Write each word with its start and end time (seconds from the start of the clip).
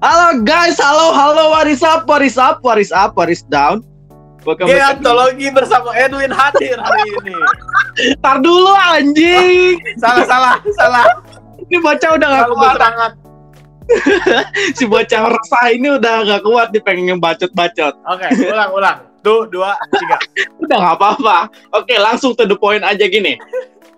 Halo 0.00 0.40
guys, 0.48 0.80
halo 0.80 1.12
halo 1.12 1.52
what 1.52 1.68
is 1.68 1.84
up, 1.84 2.08
what 2.08 2.24
is 2.24 2.40
up, 2.40 2.64
what 2.64 2.80
is 2.80 2.88
up, 2.88 3.12
what 3.20 3.28
is 3.28 3.44
down. 3.44 3.84
Welcome 4.48 4.72
Geontologi 4.72 5.52
bersama 5.52 5.92
Edwin 5.92 6.32
hadir 6.32 6.80
hari 6.80 7.04
ini. 7.20 7.36
Tar 8.24 8.40
dulu 8.40 8.72
anjing. 8.96 9.76
salah 10.00 10.24
salah 10.24 10.56
salah. 10.72 11.04
Ini 11.68 11.84
bocah 11.84 12.16
udah 12.16 12.28
gak 12.32 12.48
kuat. 12.48 12.76
Sangat. 12.80 13.12
si 14.80 14.88
bocah 14.88 15.36
resah 15.36 15.64
ini 15.68 15.92
udah 15.92 16.24
gak 16.24 16.48
kuat 16.48 16.72
nih 16.72 16.80
pengen 16.80 17.20
bacot-bacot. 17.20 18.00
Oke, 18.08 18.24
okay, 18.24 18.48
ulang 18.48 18.72
ulang. 18.72 18.98
Tuh, 19.20 19.44
dua, 19.52 19.76
tiga. 20.00 20.16
udah 20.64 20.76
gak 20.80 20.96
apa-apa. 20.96 21.52
Oke, 21.76 22.00
langsung 22.00 22.32
to 22.32 22.48
the 22.48 22.56
point 22.56 22.80
aja 22.80 23.04
gini. 23.04 23.36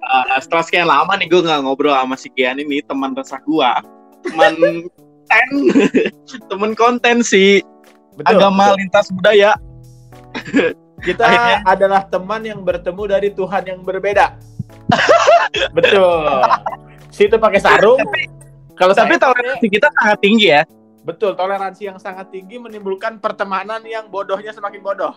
Uh, 0.03 0.35
setelah 0.43 0.67
sekian 0.67 0.91
lama 0.91 1.15
nih 1.15 1.31
gue 1.31 1.47
gak 1.47 1.63
ngobrol 1.63 1.95
sama 1.95 2.19
si 2.19 2.27
Kian 2.35 2.59
ini, 2.59 2.83
teman 2.83 3.15
resah 3.15 3.39
gue. 3.39 3.71
Teman 4.27 4.59
konten. 5.33 5.49
Temen 6.51 6.73
konten 6.77 7.17
sih. 7.25 7.65
Betul, 8.13 8.37
agama 8.37 8.73
betul. 8.73 8.79
lintas 8.85 9.07
budaya. 9.09 9.51
Kita 11.03 11.25
Akhirnya. 11.27 11.57
adalah 11.67 12.03
teman 12.07 12.47
yang 12.47 12.61
bertemu 12.63 13.03
dari 13.11 13.29
Tuhan 13.35 13.63
yang 13.67 13.81
berbeda. 13.83 14.39
Betul. 15.77 16.47
Situ 17.11 17.43
pakai 17.43 17.59
sarung. 17.59 17.99
Kalau 18.79 18.95
tapi 18.95 19.19
toleransi 19.19 19.67
kita 19.67 19.91
sangat 19.99 20.19
tinggi 20.23 20.55
ya. 20.55 20.63
Betul 21.03 21.35
toleransi 21.35 21.91
yang 21.91 21.99
sangat 21.99 22.31
tinggi 22.31 22.55
menimbulkan 22.63 23.19
pertemanan 23.19 23.83
yang 23.83 24.07
bodohnya 24.15 24.55
semakin 24.55 24.79
bodoh 24.79 25.11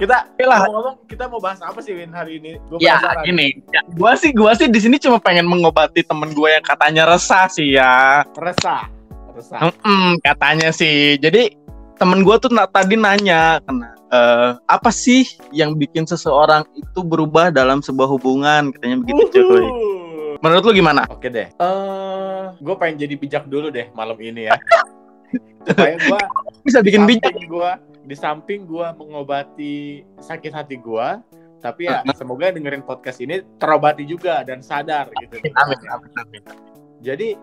kita 0.00 0.16
ngomong-ngomong 0.38 0.96
kita 1.06 1.24
mau 1.28 1.38
bahas 1.38 1.60
apa 1.62 1.78
sih 1.84 1.94
Win 1.94 2.10
hari 2.10 2.42
ini? 2.42 2.58
Gua 2.66 2.78
ya 2.80 2.98
ini, 3.28 3.60
ya, 3.70 3.80
gua 3.94 4.16
sih 4.18 4.32
gua 4.34 4.56
sih 4.56 4.66
di 4.66 4.80
sini 4.80 4.96
cuma 4.98 5.22
pengen 5.22 5.46
mengobati 5.46 6.02
temen 6.02 6.32
gue 6.34 6.48
yang 6.48 6.64
katanya 6.64 7.06
resah 7.06 7.46
sih 7.46 7.76
ya. 7.76 8.26
Resah, 8.34 8.88
resah. 9.36 9.60
Mm 9.60 9.74
-mm, 9.78 10.08
katanya 10.24 10.68
sih. 10.74 11.20
Jadi 11.20 11.54
temen 12.02 12.26
gue 12.26 12.36
tuh 12.42 12.50
tadi 12.50 12.98
nanya 12.98 13.62
kena 13.62 13.94
uh, 14.10 14.50
apa 14.66 14.90
sih 14.90 15.22
yang 15.54 15.78
bikin 15.78 16.02
seseorang 16.02 16.66
itu 16.74 17.00
berubah 17.06 17.54
dalam 17.54 17.78
sebuah 17.78 18.10
hubungan 18.10 18.74
katanya 18.74 18.96
begitu 19.06 19.38
cuy. 19.38 19.66
Menurut 20.42 20.62
lu 20.66 20.72
gimana? 20.74 21.06
Oke 21.06 21.30
deh. 21.30 21.46
Eh, 21.46 21.62
uh, 21.62 22.50
gue 22.58 22.74
pengen 22.74 23.06
jadi 23.06 23.14
bijak 23.14 23.44
dulu 23.46 23.70
deh 23.70 23.86
malam 23.94 24.18
ini 24.18 24.50
ya. 24.50 24.58
Supaya 25.66 25.94
gue 25.94 26.20
bisa 26.66 26.82
bikin 26.82 27.06
bijak. 27.06 27.30
Gue 27.46 27.70
di 28.02 28.16
samping 28.18 28.66
gue 28.66 28.86
mengobati 28.98 30.02
sakit 30.18 30.52
hati 30.52 30.76
gue 30.78 31.08
tapi 31.62 31.86
ya 31.86 32.02
semoga 32.18 32.50
dengerin 32.50 32.82
podcast 32.82 33.22
ini 33.22 33.38
terobati 33.62 34.02
juga 34.02 34.42
dan 34.42 34.58
sadar 34.58 35.14
gitu. 35.22 35.38
amin, 35.54 35.78
amin, 35.86 36.10
amin. 36.18 36.42
jadi 36.98 37.38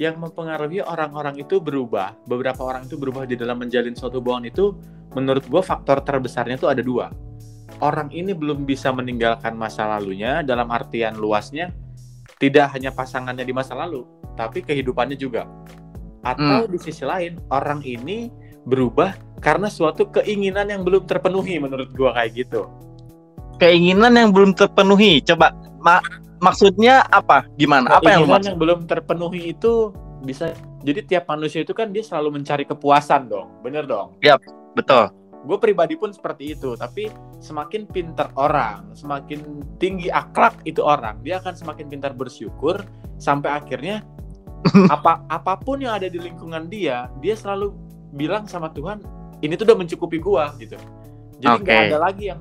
yang 0.00 0.16
mempengaruhi 0.16 0.80
orang-orang 0.80 1.44
itu 1.44 1.60
berubah. 1.60 2.16
Beberapa 2.24 2.64
orang 2.64 2.88
itu 2.88 2.96
berubah 2.96 3.28
di 3.28 3.36
dalam 3.36 3.60
menjalin 3.60 3.92
suatu 3.92 4.16
hubungan 4.24 4.48
itu 4.48 4.72
menurut 5.12 5.44
gue 5.44 5.60
faktor 5.60 6.00
terbesarnya 6.00 6.56
itu 6.56 6.72
ada 6.72 6.80
dua. 6.80 7.12
Orang 7.84 8.08
ini 8.08 8.32
belum 8.32 8.64
bisa 8.64 8.88
meninggalkan 8.96 9.52
masa 9.60 9.84
lalunya 9.84 10.40
dalam 10.40 10.72
artian 10.72 11.20
luasnya 11.20 11.68
tidak 12.40 12.72
hanya 12.72 12.96
pasangannya 12.96 13.44
di 13.44 13.52
masa 13.52 13.76
lalu 13.76 14.08
tapi 14.40 14.64
kehidupannya 14.64 15.20
juga. 15.20 15.44
Atau 16.24 16.64
hmm. 16.64 16.72
di 16.72 16.78
sisi 16.80 17.04
lain 17.04 17.36
orang 17.52 17.84
ini 17.84 18.32
berubah 18.70 19.18
karena 19.42 19.66
suatu 19.66 20.06
keinginan 20.06 20.70
yang 20.70 20.86
belum 20.86 21.10
terpenuhi 21.10 21.58
menurut 21.58 21.90
gua 21.92 22.14
kayak 22.14 22.46
gitu. 22.46 22.70
Keinginan 23.58 24.14
yang 24.14 24.30
belum 24.30 24.54
terpenuhi. 24.54 25.18
Coba 25.26 25.52
mak 25.82 26.06
maksudnya 26.40 27.04
apa? 27.10 27.44
Gimana? 27.58 27.98
Apa 27.98 28.16
yang 28.16 28.30
yang 28.40 28.56
belum 28.56 28.86
terpenuhi 28.86 29.52
itu 29.52 29.92
bisa 30.22 30.54
jadi 30.80 31.04
tiap 31.04 31.24
manusia 31.28 31.60
itu 31.60 31.76
kan 31.76 31.92
dia 31.92 32.00
selalu 32.00 32.40
mencari 32.40 32.64
kepuasan 32.64 33.28
dong. 33.28 33.52
Bener 33.60 33.84
dong? 33.84 34.16
Iya, 34.24 34.40
betul. 34.72 35.12
Gue 35.44 35.56
pribadi 35.56 35.96
pun 35.96 36.12
seperti 36.12 36.52
itu, 36.52 36.76
tapi 36.76 37.08
semakin 37.40 37.88
pintar 37.88 38.28
orang, 38.36 38.92
semakin 38.92 39.64
tinggi 39.80 40.12
akhlak 40.12 40.60
itu 40.68 40.84
orang, 40.84 41.16
dia 41.24 41.40
akan 41.40 41.56
semakin 41.56 41.88
pintar 41.88 42.12
bersyukur 42.12 42.84
sampai 43.16 43.56
akhirnya 43.56 44.04
apa 44.94 45.24
apa 45.32 45.56
pun 45.56 45.80
yang 45.80 45.96
ada 45.96 46.12
di 46.12 46.20
lingkungan 46.20 46.68
dia, 46.68 47.08
dia 47.24 47.32
selalu 47.32 47.72
bilang 48.14 48.46
sama 48.50 48.70
Tuhan 48.74 49.02
ini 49.40 49.56
tuh 49.56 49.64
udah 49.68 49.78
mencukupi 49.78 50.18
gua 50.20 50.52
gitu. 50.60 50.76
Jadi 51.40 51.64
nggak 51.64 51.78
okay. 51.80 51.88
ada 51.88 51.98
lagi 51.98 52.24
yang 52.28 52.40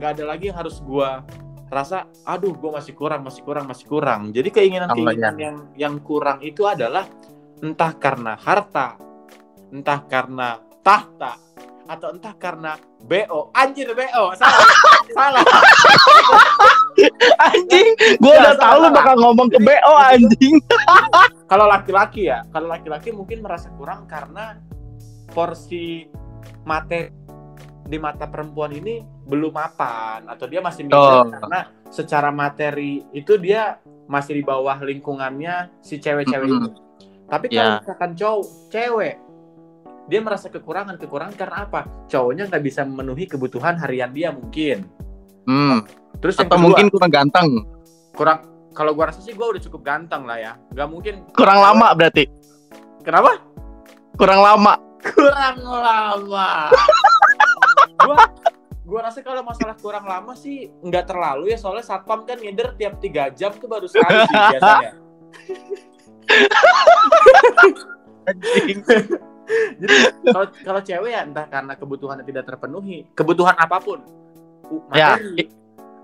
nggak 0.00 0.10
ada 0.18 0.24
lagi 0.26 0.44
yang 0.50 0.58
harus 0.58 0.82
gua 0.82 1.22
rasa 1.70 2.10
aduh 2.26 2.50
gua 2.58 2.82
masih 2.82 2.98
kurang 2.98 3.22
masih 3.22 3.42
kurang 3.46 3.64
masih 3.70 3.86
kurang. 3.86 4.20
Jadi 4.34 4.48
keinginan 4.50 4.90
keinginan 4.90 5.34
yang 5.38 5.56
yang 5.78 5.94
kurang 6.02 6.42
itu 6.42 6.66
adalah 6.66 7.06
entah 7.62 7.92
karena 7.94 8.34
harta 8.34 8.98
entah 9.70 10.00
karena 10.10 10.58
tahta 10.82 11.38
atau 11.90 12.14
entah 12.14 12.34
karena 12.38 12.78
BO 13.02 13.50
anjir 13.54 13.90
BO 13.90 14.24
salah. 14.38 14.70
Salah. 15.10 15.42
Anjing 17.50 17.98
gue 18.22 18.30
udah 18.30 18.54
tahu 18.54 18.76
lu 18.78 18.88
bakal 18.94 19.18
ngomong 19.18 19.50
ke 19.50 19.58
BO 19.58 19.92
anjing. 19.98 20.54
kalau 21.50 21.66
laki-laki 21.66 22.30
ya 22.30 22.46
kalau 22.54 22.70
laki-laki 22.70 23.10
mungkin 23.10 23.42
merasa 23.42 23.74
kurang 23.74 24.06
karena 24.06 24.54
porsi 25.30 26.06
materi 26.66 27.20
di 27.90 27.98
mata 27.98 28.30
perempuan 28.30 28.70
ini 28.70 29.02
belum 29.26 29.50
mapan 29.50 30.30
atau 30.30 30.46
dia 30.46 30.62
masih 30.62 30.86
mikir 30.86 30.94
oh. 30.94 31.26
karena 31.26 31.74
secara 31.90 32.30
materi 32.30 33.02
itu 33.10 33.34
dia 33.34 33.82
masih 34.06 34.38
di 34.38 34.44
bawah 34.46 34.78
lingkungannya 34.78 35.82
si 35.82 35.98
cewek-cewek 35.98 36.46
mm 36.46 36.54
-hmm. 36.54 36.66
itu. 36.66 36.70
Tapi 37.30 37.46
kalau 37.50 37.62
yeah. 37.62 37.78
misalkan 37.78 38.10
cowok, 38.18 38.46
cewek, 38.74 39.14
dia 40.10 40.18
merasa 40.18 40.50
kekurangan, 40.50 40.98
kekurangan 40.98 41.34
karena 41.38 41.56
apa? 41.62 41.80
Cowoknya 42.10 42.50
nggak 42.50 42.62
bisa 42.66 42.82
memenuhi 42.82 43.30
kebutuhan 43.30 43.78
harian 43.78 44.10
dia 44.10 44.34
mungkin. 44.34 44.82
Hmm. 45.46 45.86
Terus 46.18 46.42
atau 46.42 46.58
kedua, 46.58 46.58
mungkin 46.58 46.90
kurang 46.90 47.10
ganteng. 47.14 47.48
Kurang, 48.10 48.38
kalau 48.74 48.98
gua 48.98 49.14
rasa 49.14 49.22
sih 49.22 49.30
gua 49.38 49.54
udah 49.54 49.62
cukup 49.62 49.86
ganteng 49.86 50.26
lah 50.26 50.42
ya. 50.42 50.52
Gak 50.74 50.90
mungkin. 50.90 51.22
Kurang 51.30 51.62
lama 51.62 51.94
berarti. 51.94 52.26
Kenapa? 53.06 53.38
Kurang 54.18 54.42
lama 54.42 54.89
kurang 55.02 55.58
lama. 55.64 56.70
Gua 58.00 58.16
gua 58.84 59.00
rasa 59.06 59.22
kalau 59.22 59.42
masalah 59.46 59.76
kurang 59.78 60.04
lama 60.04 60.34
sih 60.34 60.68
nggak 60.82 61.06
terlalu 61.08 61.54
ya 61.54 61.58
soalnya 61.60 61.86
satpam 61.86 62.26
kan 62.26 62.38
ngider 62.40 62.74
tiap 62.74 62.98
tiga 62.98 63.30
jam 63.30 63.54
tuh 63.54 63.70
baru 63.70 63.86
sekali 63.86 64.26
sih 64.26 64.36
biasanya. 64.54 64.92
Jadi 69.80 69.94
kalau 70.30 70.46
kalau 70.62 70.80
cewek 70.82 71.10
ya 71.10 71.20
entah 71.26 71.46
karena 71.50 71.74
kebutuhannya 71.74 72.22
tidak 72.22 72.44
terpenuhi 72.46 73.02
kebutuhan 73.18 73.58
apa 73.58 73.82
pun 73.82 73.98
ya, 74.94 75.18
materi 75.18 75.42
ya, 75.42 75.44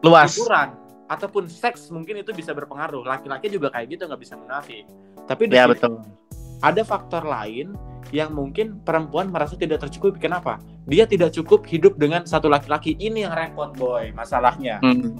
luas. 0.02 0.34
hiburan 0.34 0.68
ataupun 1.06 1.46
seks 1.46 1.88
mungkin 1.94 2.18
itu 2.20 2.34
bisa 2.34 2.50
berpengaruh. 2.52 3.06
Laki-laki 3.06 3.46
juga 3.50 3.70
kayak 3.70 3.86
gitu 3.94 4.10
nggak 4.10 4.20
bisa 4.20 4.34
munafik. 4.34 4.84
Tapi 5.26 5.42
ya, 5.50 5.70
betul. 5.70 6.02
Ada 6.62 6.82
faktor 6.84 7.24
lain 7.24 7.76
yang 8.14 8.30
mungkin 8.32 8.78
perempuan 8.86 9.30
merasa 9.32 9.58
tidak 9.58 9.82
tercukupi. 9.82 10.22
Kenapa? 10.22 10.62
Dia 10.86 11.04
tidak 11.04 11.34
cukup 11.34 11.66
hidup 11.66 11.98
dengan 11.98 12.22
satu 12.22 12.46
laki-laki. 12.46 12.94
Ini 12.96 13.26
yang 13.26 13.34
repot, 13.34 13.74
boy. 13.74 14.14
Masalahnya. 14.14 14.78
Hmm. 14.80 15.18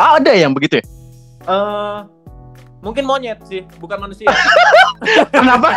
Ah, 0.00 0.16
ada 0.16 0.32
yang 0.32 0.56
begitu 0.56 0.80
ya? 0.80 0.84
Uh, 1.44 2.08
mungkin 2.80 3.04
monyet 3.04 3.38
sih, 3.44 3.62
bukan 3.76 4.00
manusia. 4.00 4.26
Kenapa? 5.34 5.76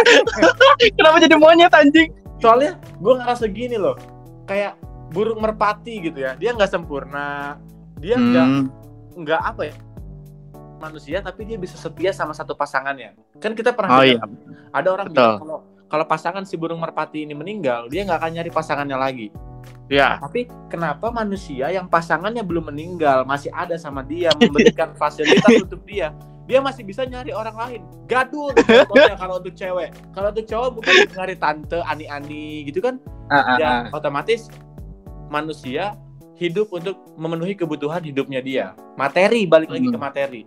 Kenapa 0.96 1.16
jadi 1.18 1.36
monyet 1.36 1.72
anjing? 1.74 2.14
Soalnya 2.38 2.78
gue 3.00 3.14
ngerasa 3.16 3.48
gini 3.50 3.76
loh, 3.80 3.96
kayak 4.46 4.76
burung 5.10 5.40
merpati 5.42 6.04
gitu 6.04 6.24
ya. 6.24 6.36
Dia 6.36 6.52
nggak 6.52 6.70
sempurna, 6.72 7.60
dia 7.98 8.20
nggak 8.20 8.46
hmm. 8.46 8.64
nggak 9.24 9.40
apa 9.40 9.62
ya? 9.72 9.74
Manusia 10.78 11.22
tapi 11.24 11.46
dia 11.46 11.58
bisa 11.58 11.78
setia 11.78 12.10
sama 12.10 12.34
satu 12.34 12.52
pasangannya. 12.54 13.14
Kan 13.38 13.54
kita 13.54 13.72
pernah 13.72 14.00
oh, 14.00 14.04
iya. 14.04 14.20
ada 14.74 14.88
orang 14.90 15.08
Betul. 15.10 15.18
bilang 15.18 15.38
kalau 15.40 15.58
kalau 15.88 16.04
pasangan 16.10 16.42
si 16.42 16.58
burung 16.58 16.82
merpati 16.82 17.22
ini 17.22 17.38
meninggal, 17.38 17.86
dia 17.86 18.02
nggak 18.02 18.18
akan 18.18 18.30
nyari 18.34 18.50
pasangannya 18.50 18.98
lagi. 18.98 19.28
Ya. 19.86 20.16
Tapi 20.18 20.48
kenapa 20.72 21.12
manusia 21.12 21.68
yang 21.68 21.86
pasangannya 21.86 22.40
belum 22.40 22.72
meninggal 22.72 23.28
masih 23.28 23.52
ada 23.52 23.76
sama 23.76 24.00
dia 24.00 24.32
memberikan 24.34 24.96
fasilitas 25.00 25.62
untuk 25.62 25.84
dia? 25.84 26.10
Dia 26.44 26.60
masih 26.60 26.84
bisa 26.84 27.04
nyari 27.04 27.32
orang 27.32 27.56
lain. 27.56 27.80
Gaduh 28.04 28.52
kalau 29.20 29.40
untuk 29.40 29.54
cewek. 29.56 29.92
Kalau 30.12 30.28
untuk 30.32 30.44
cowok 30.48 30.70
bukan 30.80 30.92
nyari 31.14 31.34
tante 31.36 31.80
ani-ani 31.84 32.68
gitu 32.68 32.84
kan? 32.84 33.00
Uh, 33.30 33.36
uh, 33.40 33.56
ya 33.56 33.72
otomatis 33.96 34.52
manusia 35.32 35.96
hidup 36.36 36.68
untuk 36.74 37.00
memenuhi 37.16 37.56
kebutuhan 37.56 38.04
hidupnya 38.04 38.40
dia. 38.44 38.66
Materi 39.00 39.48
balik 39.48 39.72
lagi 39.72 39.88
hmm. 39.88 39.94
ke 39.96 40.00
materi 40.00 40.42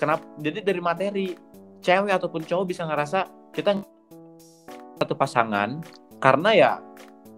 kenapa 0.00 0.24
jadi 0.40 0.64
dari 0.64 0.80
materi 0.80 1.36
cewek 1.84 2.16
ataupun 2.16 2.48
cowok 2.48 2.64
bisa 2.64 2.88
ngerasa 2.88 3.28
kita 3.52 3.84
satu 4.96 5.12
pasangan 5.12 5.84
karena 6.16 6.50
ya 6.56 6.72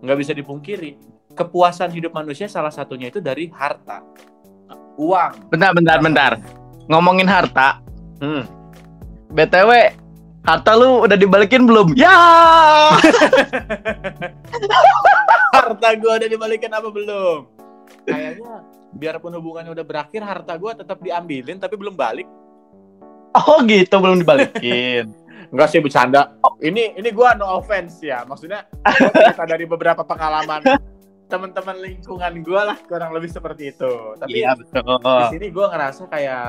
nggak 0.03 0.19
bisa 0.19 0.33
dipungkiri 0.35 0.95
kepuasan 1.35 1.91
hidup 1.91 2.15
manusia 2.15 2.47
salah 2.47 2.71
satunya 2.71 3.11
itu 3.11 3.19
dari 3.19 3.51
harta 3.51 3.99
uang 4.95 5.51
bentar 5.51 5.75
bentar 5.75 5.99
bentar 5.99 6.33
ngomongin 6.91 7.29
harta, 7.31 7.79
Hmm. 8.23 8.47
BTW 9.35 9.99
harta 10.47 10.73
lu 10.79 11.03
udah 11.03 11.19
dibalikin 11.19 11.67
belum? 11.67 11.99
Ya. 11.99 12.15
harta 15.59 15.89
gue 15.99 16.13
udah 16.23 16.29
dibalikin 16.31 16.71
apa 16.71 16.87
belum? 16.87 17.51
Kayaknya 18.07 18.63
biarpun 18.95 19.35
hubungannya 19.35 19.75
udah 19.75 19.83
berakhir, 19.83 20.23
harta 20.23 20.55
gue 20.55 20.71
tetap 20.71 21.03
diambilin 21.03 21.59
tapi 21.59 21.75
belum 21.75 21.99
balik. 21.99 22.31
Oh 23.33 23.65
gitu 23.65 23.97
belum 23.97 24.21
dibalikin. 24.21 25.09
Enggak 25.53 25.69
sih 25.69 25.81
bercanda. 25.81 26.33
Ini 26.59 26.97
ini 26.97 27.09
gue 27.09 27.29
no 27.37 27.61
offense 27.61 28.01
ya. 28.01 28.25
Maksudnya 28.25 28.65
gua 28.73 29.13
cerita 29.17 29.45
dari 29.45 29.65
beberapa 29.65 30.01
pengalaman 30.01 30.65
teman-teman 31.27 31.77
lingkungan 31.81 32.33
gue 32.41 32.61
lah 32.61 32.77
kurang 32.85 33.13
lebih 33.13 33.29
seperti 33.29 33.73
itu. 33.73 33.93
Tapi 34.17 34.33
Iya 34.33 34.53
betul. 34.53 34.85
di 34.85 35.25
sini 35.33 35.47
gue 35.49 35.67
ngerasa 35.67 36.03
kayak 36.09 36.47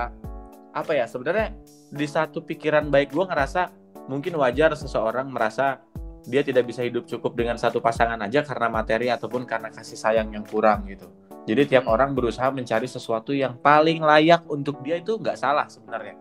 apa 0.74 0.91
ya 0.91 1.06
sebenarnya 1.06 1.56
di 1.94 2.07
satu 2.07 2.41
pikiran 2.41 2.89
baik 2.89 3.12
gue 3.12 3.24
ngerasa 3.24 3.69
mungkin 4.07 4.36
wajar 4.36 4.75
seseorang 4.75 5.31
merasa 5.31 5.79
dia 6.24 6.39
tidak 6.39 6.68
bisa 6.68 6.83
hidup 6.83 7.03
cukup 7.03 7.36
dengan 7.36 7.56
satu 7.56 7.79
pasangan 7.79 8.19
aja 8.19 8.44
karena 8.44 8.68
materi 8.68 9.07
ataupun 9.07 9.44
karena 9.44 9.68
kasih 9.68 9.95
sayang 9.95 10.31
yang 10.31 10.44
kurang 10.44 10.88
gitu. 10.88 11.07
Jadi 11.44 11.75
tiap 11.75 11.83
Hmm. 11.88 11.95
orang 12.00 12.15
berusaha 12.15 12.47
mencari 12.47 12.88
sesuatu 12.88 13.36
yang 13.36 13.59
paling 13.59 14.00
layak 14.00 14.47
untuk 14.47 14.79
dia 14.79 14.95
itu 14.95 15.19
nggak 15.19 15.36
salah 15.36 15.68
sebenarnya. 15.68 16.15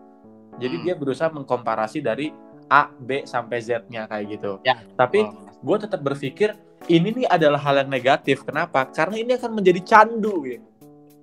Jadi 0.57 0.77
Hmm. 0.77 0.85
dia 0.85 0.95
berusaha 0.95 1.29
mengkomparasi 1.29 2.01
dari 2.01 2.33
A, 2.67 2.89
B 2.89 3.25
sampai 3.25 3.61
Z-nya 3.61 4.05
kayak 4.07 4.25
gitu. 4.31 4.53
Ya. 4.63 4.81
Tapi 4.95 5.23
Oh. 5.23 5.33
gue 5.61 5.77
tetap 5.79 6.01
berpikir 6.01 6.57
ini 6.87 7.13
nih 7.15 7.27
adalah 7.29 7.61
hal 7.61 7.85
yang 7.85 7.89
negatif. 7.89 8.43
Kenapa? 8.43 8.89
Karena 8.89 9.17
ini 9.17 9.33
akan 9.33 9.51
menjadi 9.55 9.81
candu. 9.83 10.43
Gitu. 10.43 10.65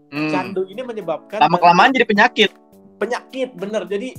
Hmm. 0.10 0.30
Candu 0.30 0.66
ini 0.66 0.82
menyebabkan 0.82 1.38
Lama 1.40 1.58
kelamaan 1.58 1.92
jadi 1.92 2.06
penyakit. 2.06 2.52
penyakit 2.98 3.56
bener 3.56 3.88
jadi 3.88 4.12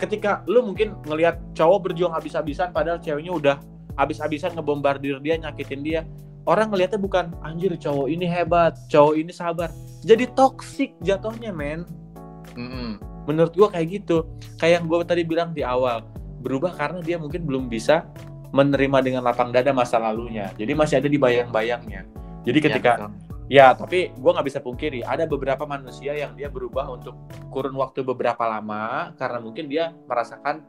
ketika 0.00 0.40
lu 0.48 0.64
mungkin 0.64 0.96
ngelihat 1.04 1.36
cowok 1.52 1.92
berjuang 1.92 2.16
habis-habisan 2.16 2.72
padahal 2.72 2.96
ceweknya 2.96 3.28
udah 3.28 3.56
habis-habisan 3.92 4.56
ngebombardir 4.56 5.20
dia 5.20 5.36
nyakitin 5.36 5.84
dia 5.84 6.00
orang 6.44 6.72
ngelihatnya 6.72 6.96
bukan 6.96 7.28
anjir 7.44 7.76
cowok 7.76 8.08
ini 8.08 8.24
hebat 8.24 8.72
cowok 8.88 9.20
ini 9.20 9.28
sabar 9.30 9.68
jadi 10.00 10.32
toksik 10.32 10.96
jatuhnya 11.04 11.52
men 11.52 11.84
Hmm. 12.56 12.96
Menurut 13.26 13.52
gua 13.52 13.68
kayak 13.68 13.86
gitu 14.02 14.24
kayak 14.56 14.80
yang 14.80 14.84
gua 14.86 15.02
tadi 15.02 15.22
bilang 15.26 15.50
di 15.52 15.66
awal 15.66 16.06
berubah 16.40 16.72
karena 16.74 17.02
dia 17.02 17.18
mungkin 17.18 17.42
belum 17.42 17.66
bisa 17.66 18.06
menerima 18.54 18.98
dengan 19.02 19.22
lapang 19.26 19.50
dada 19.50 19.74
masa 19.74 19.98
lalunya 19.98 20.54
jadi 20.54 20.72
masih 20.72 21.02
ada 21.02 21.08
di 21.10 21.18
bayang-bayangnya 21.18 22.06
jadi 22.46 22.58
ketika 22.62 22.92
Ya, 22.96 22.98
betul. 22.98 23.10
Ya, 23.46 23.66
tapi 23.78 24.10
gue 24.10 24.30
nggak 24.34 24.46
bisa 24.50 24.58
pungkiri 24.58 25.06
ada 25.06 25.22
beberapa 25.22 25.62
manusia 25.70 26.18
yang 26.18 26.34
dia 26.34 26.50
berubah 26.50 26.90
untuk 26.90 27.14
kurun 27.54 27.78
waktu 27.78 28.02
beberapa 28.02 28.42
lama 28.42 29.14
karena 29.14 29.38
mungkin 29.38 29.70
dia 29.70 29.94
merasakan 30.10 30.66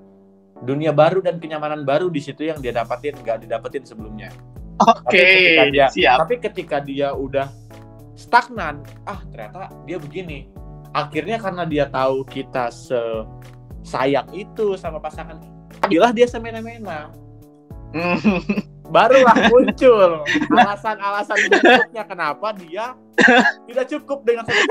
dunia 0.61 0.93
baru 0.93 1.25
dan 1.25 1.41
kenyamanan 1.41 1.81
baru 1.81 2.05
di 2.13 2.21
situ 2.21 2.45
yang 2.45 2.61
dia 2.61 2.69
dapatin 2.69 3.17
nggak 3.17 3.49
didapetin 3.49 3.81
sebelumnya. 3.81 4.29
Oke, 4.77 5.09
Tapi 5.09 5.17
ketika 5.17 5.63
dia- 5.73 5.89
siap. 5.89 6.17
Tapi 6.21 6.35
ketika 6.37 6.77
dia 6.77 7.17
udah 7.17 7.49
stagnan, 8.13 8.85
ah 9.09 9.25
ternyata 9.33 9.73
dia 9.89 9.97
begini. 9.97 10.45
Akhirnya 10.97 11.37
karena 11.37 11.63
dia 11.69 11.85
tahu 11.85 12.25
kita 12.25 12.73
se 12.73 12.97
sayang 13.85 14.25
itu 14.33 14.73
sama 14.73 14.97
pasangan, 14.97 15.37
jadilah 15.85 16.09
dia 16.09 16.25
semena-mena. 16.25 17.13
Barulah 18.87 19.35
muncul 19.51 20.23
alasan-alasan 20.47 21.37
berikutnya 21.51 22.03
kenapa 22.07 22.55
dia 22.55 22.95
tidak 23.67 23.85
cukup 23.91 24.23
dengan 24.23 24.47
satu 24.47 24.63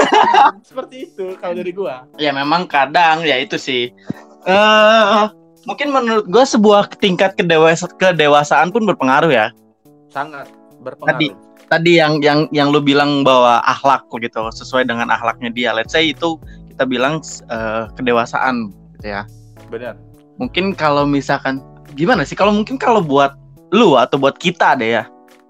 seperti 0.64 0.96
itu 1.12 1.36
kalau 1.36 1.52
dari 1.52 1.72
gua 1.72 2.08
ya 2.16 2.32
memang 2.32 2.64
kadang 2.64 3.22
ya 3.28 3.36
itu 3.36 3.60
sih. 3.60 3.92
Eh 4.48 5.24
mungkin 5.68 5.92
menurut 5.92 6.24
gue 6.32 6.44
sebuah 6.48 6.96
tingkat 6.96 7.36
kedewasa 7.36 7.92
kedewasaan 7.92 8.72
pun 8.72 8.88
berpengaruh 8.88 9.28
ya. 9.28 9.52
sangat 10.08 10.48
berpengaruh 10.80 11.12
Tadi. 11.12 11.28
Tadi 11.66 11.98
yang 11.98 12.22
yang 12.22 12.46
yang 12.54 12.70
lu 12.70 12.78
bilang 12.78 13.26
bahwa 13.26 13.58
akhlak 13.66 14.06
gitu 14.22 14.38
sesuai 14.54 14.86
dengan 14.86 15.10
akhlaknya 15.10 15.50
dia. 15.50 15.70
Let's 15.74 15.90
say 15.90 16.14
itu 16.14 16.38
kita 16.70 16.86
bilang 16.86 17.24
eh, 17.50 17.90
kedewasaan 17.98 18.70
gitu 18.98 19.08
ya. 19.10 19.22
benar 19.66 19.98
Mungkin 20.36 20.76
kalau 20.76 21.08
misalkan 21.08 21.64
gimana 21.96 22.22
sih 22.22 22.36
kalau 22.36 22.52
mungkin 22.52 22.76
kalau 22.78 23.00
buat 23.02 23.34
lu 23.74 23.98
atau 23.98 24.20
buat 24.20 24.38
kita 24.38 24.78
deh 24.78 25.00
ya. 25.00 25.04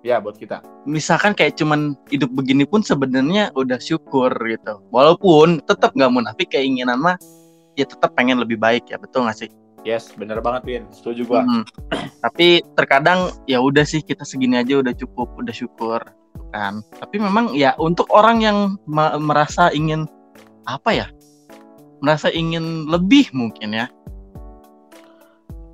ya 0.07 0.23
buat 0.23 0.39
kita 0.39 0.63
Misalkan 0.87 1.35
kayak 1.35 1.59
cuman 1.59 1.99
hidup 2.15 2.31
begini 2.31 2.63
pun 2.63 2.79
sebenarnya 2.79 3.51
udah 3.59 3.77
syukur 3.83 4.31
gitu. 4.47 4.79
Walaupun 4.95 5.59
tetap 5.67 5.93
nggak 5.99 6.15
munafik 6.15 6.55
keinginan 6.55 7.03
mah 7.03 7.19
ya 7.75 7.85
tetap 7.85 8.15
pengen 8.15 8.39
lebih 8.39 8.57
baik 8.57 8.87
ya 8.87 8.97
betul 8.97 9.27
nggak 9.27 9.35
sih? 9.35 9.51
Yes 9.87 10.11
benar 10.19 10.43
banget 10.43 10.63
Win 10.67 10.85
setuju 10.91 11.23
gua 11.23 11.41
Mm. 11.47 11.63
Tapi 12.27 12.65
terkadang 12.75 13.31
ya 13.47 13.63
udah 13.63 13.87
sih 13.87 14.03
kita 14.03 14.27
segini 14.27 14.59
aja 14.59 14.83
udah 14.83 14.91
cukup, 14.99 15.31
udah 15.39 15.55
syukur 15.55 16.03
kan. 16.51 16.83
Tapi 16.99 17.23
memang 17.23 17.55
ya 17.55 17.79
untuk 17.79 18.11
orang 18.11 18.43
yang 18.43 18.59
merasa 19.23 19.71
ingin 19.71 20.11
apa 20.67 20.91
ya? 20.91 21.07
Merasa 22.03 22.35
ingin 22.35 22.91
lebih 22.91 23.31
mungkin 23.31 23.79
ya. 23.79 23.87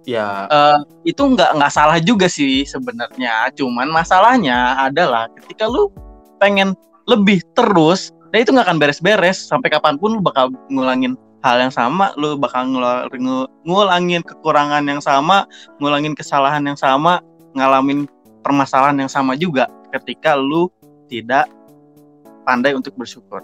ya 0.05 0.45
Eh, 0.51 0.79
itu 1.15 1.23
nggak 1.23 1.57
nggak 1.57 1.73
salah 1.73 1.97
juga 2.03 2.29
sih 2.29 2.69
sebenarnya. 2.69 3.49
Cuman 3.57 3.89
masalahnya 3.89 4.77
adalah 4.77 5.33
ketika 5.41 5.65
lu 5.71 5.89
pengen 6.37 6.77
lebih 7.09 7.41
terus, 7.55 8.13
nah 8.35 8.39
itu 8.43 8.53
nggak 8.53 8.67
akan 8.67 8.79
beres-beres 8.79 9.39
sampai 9.41 9.71
kapan 9.71 9.97
pun 9.97 10.19
lu 10.19 10.23
bakal 10.23 10.51
ngulangin 10.69 11.17
hal 11.43 11.57
yang 11.59 11.75
sama, 11.75 12.15
lu 12.15 12.39
bakal 12.39 12.71
ngula- 12.71 13.11
ngu- 13.11 13.51
ngulangin 13.67 14.23
kekurangan 14.23 14.87
yang 14.87 15.03
sama, 15.03 15.45
ngulangin 15.83 16.15
kesalahan 16.15 16.63
yang 16.63 16.79
sama, 16.79 17.19
ngalamin 17.53 18.07
permasalahan 18.43 18.97
yang 18.99 19.11
sama 19.11 19.37
juga 19.39 19.69
ketika 19.93 20.35
lu 20.39 20.71
tidak 21.07 21.47
pandai 22.47 22.75
untuk 22.75 22.95
bersyukur. 22.99 23.43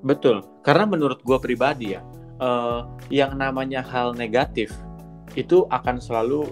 betul 0.00 0.40
karena 0.64 0.88
menurut 0.88 1.20
gua 1.20 1.36
pribadi 1.36 1.92
ya 1.92 2.00
eh, 2.40 2.80
yang 3.12 3.36
namanya 3.36 3.84
hal 3.84 4.16
negatif 4.16 4.72
itu 5.36 5.68
akan 5.68 6.00
selalu 6.00 6.48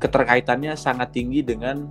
keterkaitannya 0.00 0.76
sangat 0.76 1.12
tinggi 1.12 1.44
dengan 1.44 1.88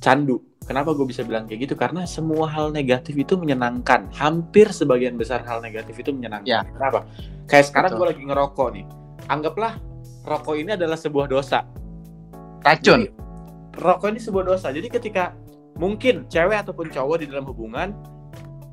candu. 0.00 0.40
Kenapa 0.68 0.92
gue 0.92 1.08
bisa 1.08 1.24
bilang 1.24 1.48
kayak 1.48 1.64
gitu? 1.64 1.74
Karena 1.80 2.04
semua 2.04 2.44
hal 2.44 2.68
negatif 2.68 3.16
itu 3.16 3.40
menyenangkan. 3.40 4.12
Hampir 4.12 4.68
sebagian 4.68 5.16
besar 5.16 5.40
hal 5.48 5.64
negatif 5.64 5.96
itu 5.96 6.12
menyenangkan. 6.12 6.44
Ya. 6.44 6.60
Kenapa? 6.68 7.08
Kayak 7.48 7.72
sekarang 7.72 7.90
gue 7.96 8.06
lagi 8.12 8.22
ngerokok 8.28 8.68
nih. 8.76 8.84
Anggaplah 9.32 9.80
rokok 10.28 10.54
ini 10.60 10.76
adalah 10.76 11.00
sebuah 11.00 11.24
dosa. 11.24 11.64
Racun. 12.60 13.08
Jadi, 13.08 13.08
rokok 13.80 14.08
ini 14.12 14.20
sebuah 14.20 14.44
dosa. 14.44 14.68
Jadi 14.68 14.92
ketika 14.92 15.32
mungkin 15.80 16.28
cewek 16.28 16.60
ataupun 16.68 16.92
cowok 16.92 17.24
di 17.24 17.26
dalam 17.32 17.48
hubungan 17.48 17.96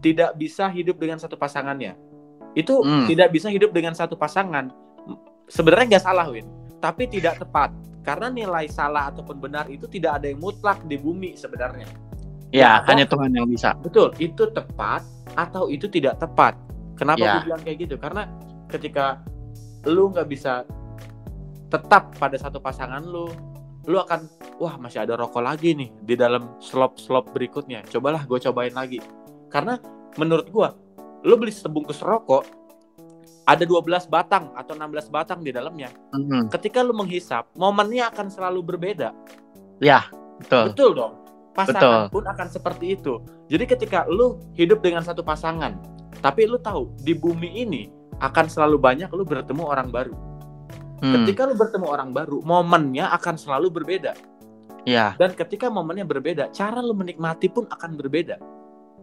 tidak 0.03 0.35
bisa 0.35 0.67
hidup 0.67 0.99
dengan 0.99 1.15
satu 1.15 1.39
pasangannya, 1.39 1.95
itu 2.59 2.75
Hmm. 2.83 3.07
tidak 3.07 3.31
bisa 3.31 3.47
hidup 3.47 3.71
dengan 3.71 3.95
satu 3.95 4.19
pasangan. 4.19 4.67
Sebenarnya 5.47 5.95
nggak 5.95 6.05
salah, 6.05 6.27
Win, 6.27 6.43
tapi 6.83 7.07
tidak 7.07 7.39
tepat 7.39 7.71
karena 8.05 8.29
nilai 8.29 8.69
salah 8.69 9.09
ataupun 9.09 9.41
benar 9.41 9.65
itu 9.67 9.89
tidak 9.89 10.21
ada 10.21 10.29
yang 10.29 10.37
mutlak 10.37 10.79
di 10.85 10.95
bumi 11.01 11.33
sebenarnya. 11.33 11.89
Ya, 12.53 12.79
Ya, 12.79 12.85
hanya 12.87 13.09
Tuhan 13.09 13.33
yang 13.33 13.49
bisa. 13.49 13.73
Betul, 13.81 14.13
itu 14.21 14.45
tepat 14.53 15.01
atau 15.33 15.67
itu 15.67 15.89
tidak 15.89 16.21
tepat. 16.21 16.53
Kenapa 16.95 17.19
Ya. 17.19 17.33
gue 17.41 17.51
bilang 17.51 17.61
kayak 17.65 17.77
gitu? 17.89 17.95
Karena 17.97 18.29
ketika 18.69 19.25
lu 19.89 20.13
nggak 20.13 20.29
bisa 20.29 20.63
tetap 21.67 22.13
pada 22.15 22.37
satu 22.37 22.61
pasangan 22.61 23.03
lu, 23.03 23.27
lu 23.89 23.97
akan 23.99 24.29
wah 24.61 24.77
masih 24.79 25.03
ada 25.03 25.17
rokok 25.19 25.43
lagi 25.43 25.75
nih 25.75 25.89
di 26.05 26.15
dalam 26.15 26.55
slop-slop 26.61 27.33
berikutnya. 27.35 27.83
Cobalah 27.89 28.23
gue 28.23 28.39
cobain 28.39 28.71
lagi. 28.71 29.01
Karena 29.49 29.75
menurut 30.15 30.47
gue, 30.53 30.69
lu 31.27 31.35
beli 31.35 31.51
sebungkus 31.51 31.99
rokok 32.05 32.64
ada 33.45 33.63
12 33.63 34.09
batang 34.09 34.49
atau 34.57 34.73
16 34.73 35.07
batang 35.13 35.39
di 35.45 35.53
dalamnya. 35.53 35.93
Mhm. 36.11 36.49
Ketika 36.49 36.81
lu 36.81 36.97
menghisap, 36.97 37.53
momennya 37.53 38.09
akan 38.09 38.27
selalu 38.33 38.59
berbeda. 38.65 39.13
Ya, 39.77 40.09
betul. 40.41 40.73
Betul 40.73 40.91
dong. 40.97 41.13
Pasangan 41.55 42.11
Betul. 42.11 42.19
pun 42.19 42.23
akan 42.27 42.47
seperti 42.51 42.85
itu. 42.99 43.13
Jadi 43.47 43.63
ketika 43.63 44.03
lu 44.11 44.43
hidup 44.59 44.83
dengan 44.83 44.99
satu 45.07 45.23
pasangan, 45.23 45.79
tapi 46.19 46.43
lu 46.43 46.59
tahu 46.59 46.91
di 46.99 47.15
bumi 47.15 47.63
ini 47.63 47.87
akan 48.19 48.51
selalu 48.51 48.75
banyak 48.75 49.07
lu 49.15 49.23
bertemu 49.23 49.63
orang 49.63 49.87
baru. 49.87 50.15
Hmm, 50.99 51.23
Ketika 51.23 51.47
lu 51.47 51.55
bertemu 51.55 51.87
orang 51.87 52.11
baru, 52.11 52.43
momennya 52.43 53.07
akan 53.15 53.39
selalu 53.39 53.71
berbeda. 53.71 54.15
Ya, 54.85 55.17
Dan 55.17 55.33
ketika 55.33 55.71
momennya 55.71 56.05
berbeda, 56.05 56.53
cara 56.53 56.77
lu 56.83 56.93
menikmati 56.93 57.49
pun 57.49 57.65
akan 57.71 57.97
berbeda. 57.97 58.37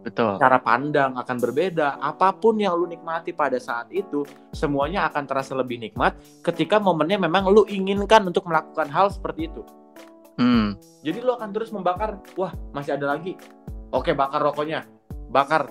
Betul. 0.03 0.35
Cara 0.37 0.59
pandang 0.59 1.15
akan 1.15 1.37
berbeda. 1.39 1.97
Apa 1.97 2.35
pun 2.35 2.59
yang 2.59 2.75
lu 2.75 2.85
nikmati 2.85 3.31
pada 3.31 3.55
saat 3.57 3.87
itu, 3.89 4.21
semuanya 4.51 5.07
akan 5.07 5.23
terasa 5.23 5.55
lebih 5.55 5.79
nikmat 5.79 6.13
ketika 6.43 6.77
momennya 6.77 7.17
memang 7.17 7.47
lu 7.47 7.63
inginkan 7.65 8.27
untuk 8.27 8.43
melakukan 8.45 8.91
hal 8.91 9.07
seperti 9.07 9.47
itu. 9.47 9.63
Hmm, 10.35 10.75
Jadi 11.05 11.21
lu 11.21 11.31
akan 11.31 11.49
terus 11.53 11.69
membakar, 11.69 12.17
wah 12.35 12.51
masih 12.73 12.97
ada 12.97 13.15
lagi. 13.15 13.37
Oke 13.89 14.11
bakar 14.11 14.41
rokoknya, 14.41 14.83
bakar, 15.29 15.69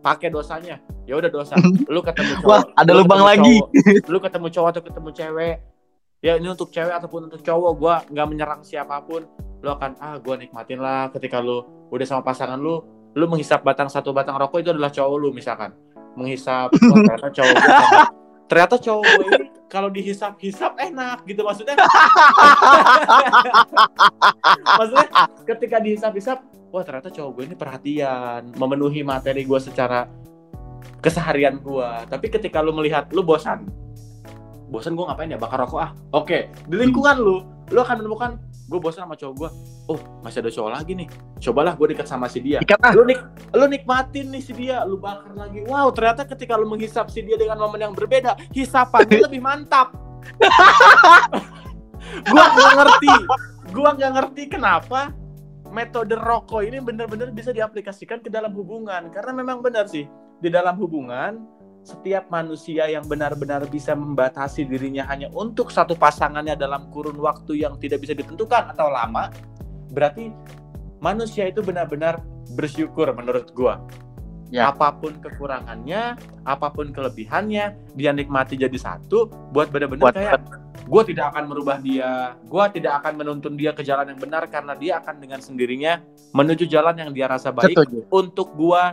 pakai 0.00 0.28
dosanya. 0.28 0.78
ya 1.02 1.18
udah 1.18 1.34
dosa 1.34 1.58
lu 1.94 1.98
ketemu 1.98 2.38
cowok 2.38 2.46
Wah, 2.46 2.62
ada 2.78 2.92
lu 2.94 3.02
lubang 3.02 3.26
lagi. 3.26 3.58
cowok, 3.58 4.06
lu 4.06 4.18
ketemu 4.22 4.46
cowok 4.54 4.68
atau 4.70 4.82
ketemu 4.86 5.08
cewek 5.10 5.56
ya 6.22 6.32
ini 6.38 6.46
untuk 6.46 6.70
cewek 6.70 6.94
ataupun 6.94 7.26
untuk 7.26 7.42
cowok 7.42 7.72
gua 7.74 7.94
nggak 8.06 8.26
menyerang 8.30 8.62
siapa 8.62 9.02
pun 9.02 9.26
lu 9.58 9.66
akan 9.66 9.98
ah 9.98 10.14
gua 10.22 10.38
nikmatin 10.38 10.78
lah 10.78 11.10
ketika 11.10 11.42
lu 11.42 11.66
udah 11.90 12.06
sama 12.06 12.22
pasangan 12.22 12.54
lu 12.54 12.86
lu 13.12 13.28
menghisap 13.28 13.60
batang 13.60 13.92
satu 13.92 14.12
batang 14.16 14.36
rokok 14.40 14.64
itu 14.64 14.70
adalah 14.72 14.88
cowok 14.88 15.16
lu 15.20 15.28
misalkan. 15.32 15.72
Menghisap 16.16 16.72
ternyata 16.80 17.28
cowok 17.32 17.54
gua 17.56 17.76
sama- 17.80 18.12
ternyata 18.52 18.76
cowok 18.76 19.00
gue 19.00 19.24
ini 19.32 19.48
kalau 19.72 19.88
dihisap-hisap 19.88 20.76
enak 20.76 21.24
gitu 21.24 21.40
maksudnya. 21.40 21.72
Maksudnya 24.76 25.08
ketika 25.48 25.80
dihisap-hisap 25.80 26.44
wah 26.68 26.84
ternyata 26.84 27.08
cowok 27.08 27.30
gue 27.32 27.44
ini 27.48 27.56
perhatian 27.56 28.52
memenuhi 28.60 29.00
materi 29.00 29.48
gue 29.48 29.56
secara 29.56 30.04
keseharian 31.00 31.64
gue 31.64 31.90
tapi 32.12 32.28
ketika 32.28 32.60
lu 32.60 32.76
melihat 32.76 33.08
lu 33.16 33.24
bosan. 33.24 33.64
Bosan 34.68 35.00
gue 35.00 35.04
ngapain 35.08 35.32
ya? 35.32 35.40
Bakar 35.40 35.64
rokok 35.64 35.80
ah. 35.80 35.96
Oke 36.12 36.52
di 36.68 36.76
lingkungan 36.76 37.16
lu 37.16 37.40
lu 37.72 37.80
akan 37.80 38.04
menemukan 38.04 38.36
gue 38.72 38.80
bosan 38.80 39.04
sama 39.04 39.12
cowok 39.20 39.34
gue 39.36 39.50
oh 39.92 40.00
masih 40.24 40.40
ada 40.40 40.48
cowok 40.48 40.70
lagi 40.72 40.92
nih. 40.96 41.08
Cobalah 41.44 41.76
gue 41.76 41.86
dekat 41.92 42.08
sama 42.08 42.26
si 42.32 42.40
dia. 42.40 42.64
Ikat 42.64 42.80
ah. 42.80 42.96
lu 42.96 43.04
nik 43.04 43.20
lu 43.52 43.66
nikmatin 43.68 44.32
nih 44.32 44.40
si 44.40 44.52
dia. 44.56 44.80
Lu 44.88 44.96
bakar 44.96 45.36
lagi. 45.36 45.60
Wow 45.68 45.92
ternyata 45.92 46.24
ketika 46.24 46.56
lu 46.56 46.64
menghisap 46.64 47.12
si 47.12 47.20
dia 47.20 47.36
dengan 47.36 47.60
momen 47.60 47.84
yang 47.84 47.92
berbeda 47.92 48.40
hisapannya 48.56 49.20
lebih 49.28 49.44
mantap. 49.44 49.92
Gua 52.32 52.44
nggak 52.48 52.72
ngerti. 52.80 53.12
Gua 53.76 53.90
nggak 53.92 54.12
ngerti 54.16 54.42
kenapa 54.48 55.12
metode 55.72 56.16
rokok 56.16 56.64
ini 56.64 56.80
benar-benar 56.84 57.32
bisa 57.32 57.52
diaplikasikan 57.52 58.24
ke 58.24 58.32
dalam 58.32 58.56
hubungan. 58.56 59.12
Karena 59.12 59.32
memang 59.36 59.60
benar 59.60 59.84
sih 59.84 60.08
di 60.40 60.48
dalam 60.48 60.74
hubungan 60.80 61.51
setiap 61.82 62.30
manusia 62.30 62.86
yang 62.86 63.02
benar-benar 63.10 63.66
bisa 63.66 63.92
membatasi 63.98 64.62
dirinya 64.66 65.02
hanya 65.10 65.26
untuk 65.34 65.74
satu 65.74 65.98
pasangannya 65.98 66.54
dalam 66.54 66.86
kurun 66.94 67.18
waktu 67.18 67.66
yang 67.66 67.74
tidak 67.82 68.06
bisa 68.06 68.14
ditentukan 68.14 68.70
atau 68.70 68.86
lama 68.86 69.34
berarti 69.90 70.30
manusia 71.02 71.50
itu 71.50 71.58
benar-benar 71.58 72.22
bersyukur 72.54 73.10
menurut 73.10 73.50
gua 73.50 73.82
Ya. 74.52 74.68
apa 74.68 74.92
pun 75.00 75.16
kekurangannya 75.16 76.12
apa 76.44 76.68
pun 76.76 76.92
kelebihannya 76.92 77.72
dia 77.96 78.12
nikmati 78.12 78.60
jadi 78.60 78.76
satu 78.76 79.32
buat 79.48 79.72
benar-benar 79.72 80.12
kayak 80.12 80.44
gue 80.84 81.02
tidak 81.08 81.32
akan 81.32 81.48
merubah 81.48 81.80
dia 81.80 82.36
gue 82.44 82.64
tidak 82.76 83.00
akan 83.00 83.16
menuntun 83.16 83.56
dia 83.56 83.72
ke 83.72 83.80
jalan 83.80 84.12
yang 84.12 84.20
benar 84.20 84.44
karena 84.52 84.76
dia 84.76 85.00
akan 85.00 85.24
dengan 85.24 85.40
sendirinya 85.40 86.04
menuju 86.36 86.68
jalan 86.68 87.00
yang 87.00 87.16
dia 87.16 87.32
rasa 87.32 87.48
baik 87.48 87.72
Setuju. 87.72 88.12
untuk 88.12 88.52
gua 88.52 88.92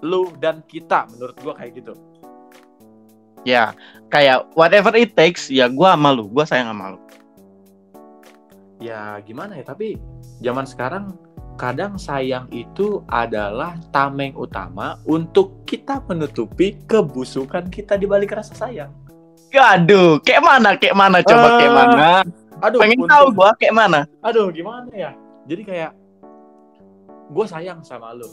lu 0.00 0.32
dan 0.36 0.60
kita 0.64 1.08
menurut 1.08 1.36
gua 1.40 1.54
kayak 1.54 1.72
gitu 1.76 1.94
Ya, 3.42 3.78
kayak 4.08 4.50
whatever 4.52 4.90
it 4.92 5.14
takes, 5.14 5.46
ya 5.46 5.70
gua 5.70 5.94
sama 5.94 6.10
lu, 6.10 6.26
gua 6.26 6.42
sayang 6.42 6.66
sama 6.68 6.86
lu. 6.92 7.00
ya 8.76 9.16
gimana 9.22 9.56
ya 9.56 9.64
tapi 9.64 9.96
zaman 10.38 10.62
sekarang 10.62 11.16
kadang 11.56 11.96
sayang 11.96 12.44
itu 12.50 13.00
adalah 13.06 13.72
tameng 13.88 14.36
utama 14.36 15.00
untuk 15.02 15.64
kita 15.64 16.04
menutupi 16.04 16.76
kebusukan 16.84 17.64
kita 17.66 17.96
di 17.96 18.04
balik 18.04 18.32
rasa 18.32 18.52
sayang 18.52 18.92
Aduh, 19.48 20.20
kayak 20.20 20.44
mana? 20.44 20.76
Kayak 20.76 20.92
mana? 20.94 21.24
Coba 21.24 21.56
kayak 21.56 21.64
Eh, 21.64 21.72
mana? 21.72 21.96
aduh 22.58 22.76
Pengen 22.76 22.98
untuk- 23.00 23.08
tahu 23.08 23.26
gua 23.32 23.50
kayak 23.54 23.72
mana? 23.72 24.00
aduh 24.20 24.48
gimana 24.50 24.92
ya 24.92 25.16
jadi 25.44 25.62
kayak 25.62 25.92
gue 27.26 27.46
sayang 27.46 27.80
sama 27.80 28.12
lo 28.12 28.28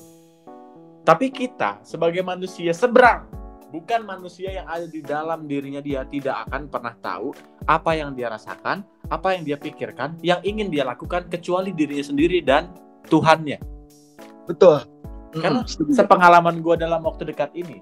tapi 1.03 1.29
kita 1.29 1.83
sebagai 1.83 2.23
manusia 2.23 2.71
seberang 2.71 3.27
bukan 3.73 4.05
manusia 4.05 4.53
yang 4.53 4.67
ada 4.69 4.85
di 4.85 5.01
dalam 5.01 5.49
dirinya 5.49 5.81
dia 5.81 6.05
tidak 6.05 6.47
akan 6.47 6.69
pernah 6.71 6.95
tahu 7.01 7.35
apa 7.67 7.91
yang 7.97 8.15
dia 8.15 8.29
rasakan 8.31 8.85
apa 9.09 9.33
yang 9.33 9.43
dia 9.43 9.57
pikirkan 9.59 10.15
yang 10.23 10.39
ingin 10.45 10.69
dia 10.69 10.85
lakukan 10.85 11.25
kecuali 11.25 11.73
dirinya 11.73 12.05
sendiri 12.05 12.39
dan 12.45 12.69
Tuhannya. 13.09 13.59
Betul. 14.47 14.85
Karena 15.33 15.65
sepengalaman 15.67 16.61
gue 16.61 16.75
dalam 16.77 17.01
waktu 17.01 17.25
dekat 17.25 17.51
ini 17.57 17.81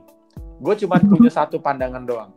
gue 0.63 0.73
cuma 0.79 0.97
punya 0.97 1.29
satu 1.43 1.59
pandangan 1.59 2.07
doang. 2.07 2.31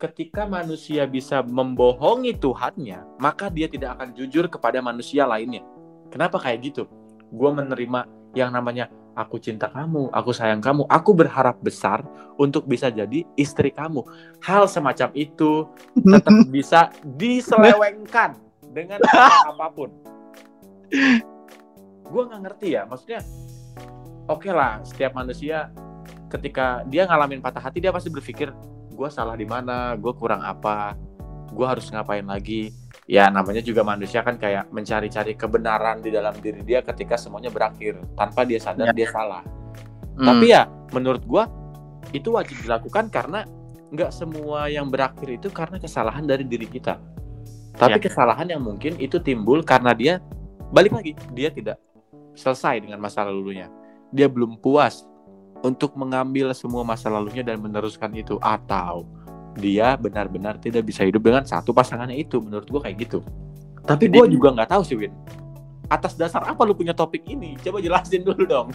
Ketika 0.00 0.48
manusia 0.48 1.04
bisa 1.04 1.44
membohongi 1.44 2.38
Tuhannya 2.38 3.20
maka 3.20 3.50
dia 3.50 3.66
tidak 3.66 3.98
akan 4.00 4.14
jujur 4.14 4.46
kepada 4.46 4.78
manusia 4.78 5.26
lainnya. 5.26 5.66
Kenapa 6.14 6.38
kayak 6.38 6.72
gitu? 6.72 6.86
Gue 7.34 7.50
menerima 7.50 8.06
yang 8.38 8.54
namanya 8.54 8.86
aku 9.20 9.36
cinta 9.36 9.68
kamu 9.68 10.08
aku 10.08 10.32
sayang 10.32 10.64
kamu 10.64 10.88
aku 10.88 11.12
berharap 11.12 11.60
besar 11.60 12.00
untuk 12.40 12.64
bisa 12.64 12.88
jadi 12.88 13.28
istri 13.36 13.68
kamu. 13.68 14.00
Hal 14.40 14.64
semacam 14.64 15.12
itu 15.12 15.68
tetap 15.92 16.32
bisa 16.56 16.88
diselewengkan 17.04 18.40
dengan 18.72 19.04
apa 19.52 19.66
pun. 19.68 19.92
Gue 22.08 22.22
nggak 22.24 22.40
ngerti 22.48 22.80
ya 22.80 22.88
maksudnya 22.88 23.20
oke 24.24 24.48
lah 24.48 24.80
setiap 24.80 25.12
manusia 25.12 25.68
ketika 26.32 26.80
dia 26.88 27.04
ngalamin 27.04 27.44
patah 27.44 27.60
hati 27.60 27.84
dia 27.84 27.92
pasti 27.92 28.08
berpikir 28.08 28.48
gue 28.96 29.08
salah 29.12 29.36
di 29.36 29.44
mana? 29.44 29.94
Gue 30.00 30.16
kurang 30.16 30.40
apa? 30.40 30.96
Gue 31.52 31.66
harus 31.68 31.92
ngapain 31.92 32.24
lagi 32.24 32.72
ya 33.10 33.26
namanya 33.26 33.58
juga 33.58 33.82
manusia 33.82 34.22
kan 34.22 34.38
kayak 34.38 34.70
mencari-cari 34.70 35.34
kebenaran 35.34 35.98
di 35.98 36.14
dalam 36.14 36.38
diri 36.38 36.62
dia 36.62 36.78
ketika 36.78 37.18
semuanya 37.18 37.50
berakhir 37.50 37.98
tanpa 38.14 38.46
dia 38.46 38.62
sadar 38.62 38.94
Ya. 38.94 38.94
dia 38.94 39.08
salah 39.10 39.42
mm. 40.14 40.22
tapi 40.22 40.54
ya 40.54 40.70
menurut 40.94 41.26
gua 41.26 41.50
itu 42.14 42.30
wajib 42.34 42.62
dilakukan 42.62 43.10
karena 43.10 43.42
nggak 43.90 44.10
semua 44.14 44.70
yang 44.70 44.86
berakhir 44.86 45.26
itu 45.34 45.50
karena 45.50 45.76
kesalahan 45.82 46.22
dari 46.22 46.46
diri 46.46 46.66
kita. 46.66 46.98
Tapi 47.74 47.98
Ya. 47.98 48.02
kesalahan 48.02 48.46
yang 48.50 48.62
mungkin 48.62 48.98
itu 49.02 49.18
timbul 49.18 49.62
karena 49.66 49.94
dia 49.94 50.22
balik 50.70 50.94
lagi 50.94 51.12
dia 51.34 51.50
tidak 51.50 51.78
selesai 52.38 52.82
dengan 52.82 53.02
masa 53.02 53.26
lalunya. 53.26 53.66
Dia 54.14 54.30
belum 54.30 54.58
puas 54.62 55.06
untuk 55.60 55.94
mengambil 55.98 56.50
semua 56.54 56.86
masa 56.86 57.10
lalunya 57.10 57.42
dan 57.42 57.60
meneruskan 57.60 58.10
itu 58.14 58.38
atau 58.40 59.06
dia 59.60 59.94
benar-benar 60.00 60.56
tidak 60.56 60.88
bisa 60.88 61.04
hidup 61.04 61.20
dengan 61.20 61.44
satu 61.44 61.70
pasangannya 61.76 62.16
itu 62.16 62.40
menurut 62.40 62.66
gua 62.72 62.80
kayak 62.88 63.06
gitu. 63.06 63.20
Tapi 63.84 64.08
gua 64.08 64.24
juga 64.24 64.56
nggak 64.56 64.70
tahu 64.72 64.82
sih 64.82 64.96
Win. 64.96 65.12
Atas 65.92 66.16
dasar 66.16 66.42
apa 66.48 66.64
lu 66.64 66.72
punya 66.72 66.96
topik 66.96 67.22
ini? 67.28 67.60
Coba 67.60 67.84
jelasin 67.84 68.24
dulu 68.24 68.42
dong. 68.48 68.68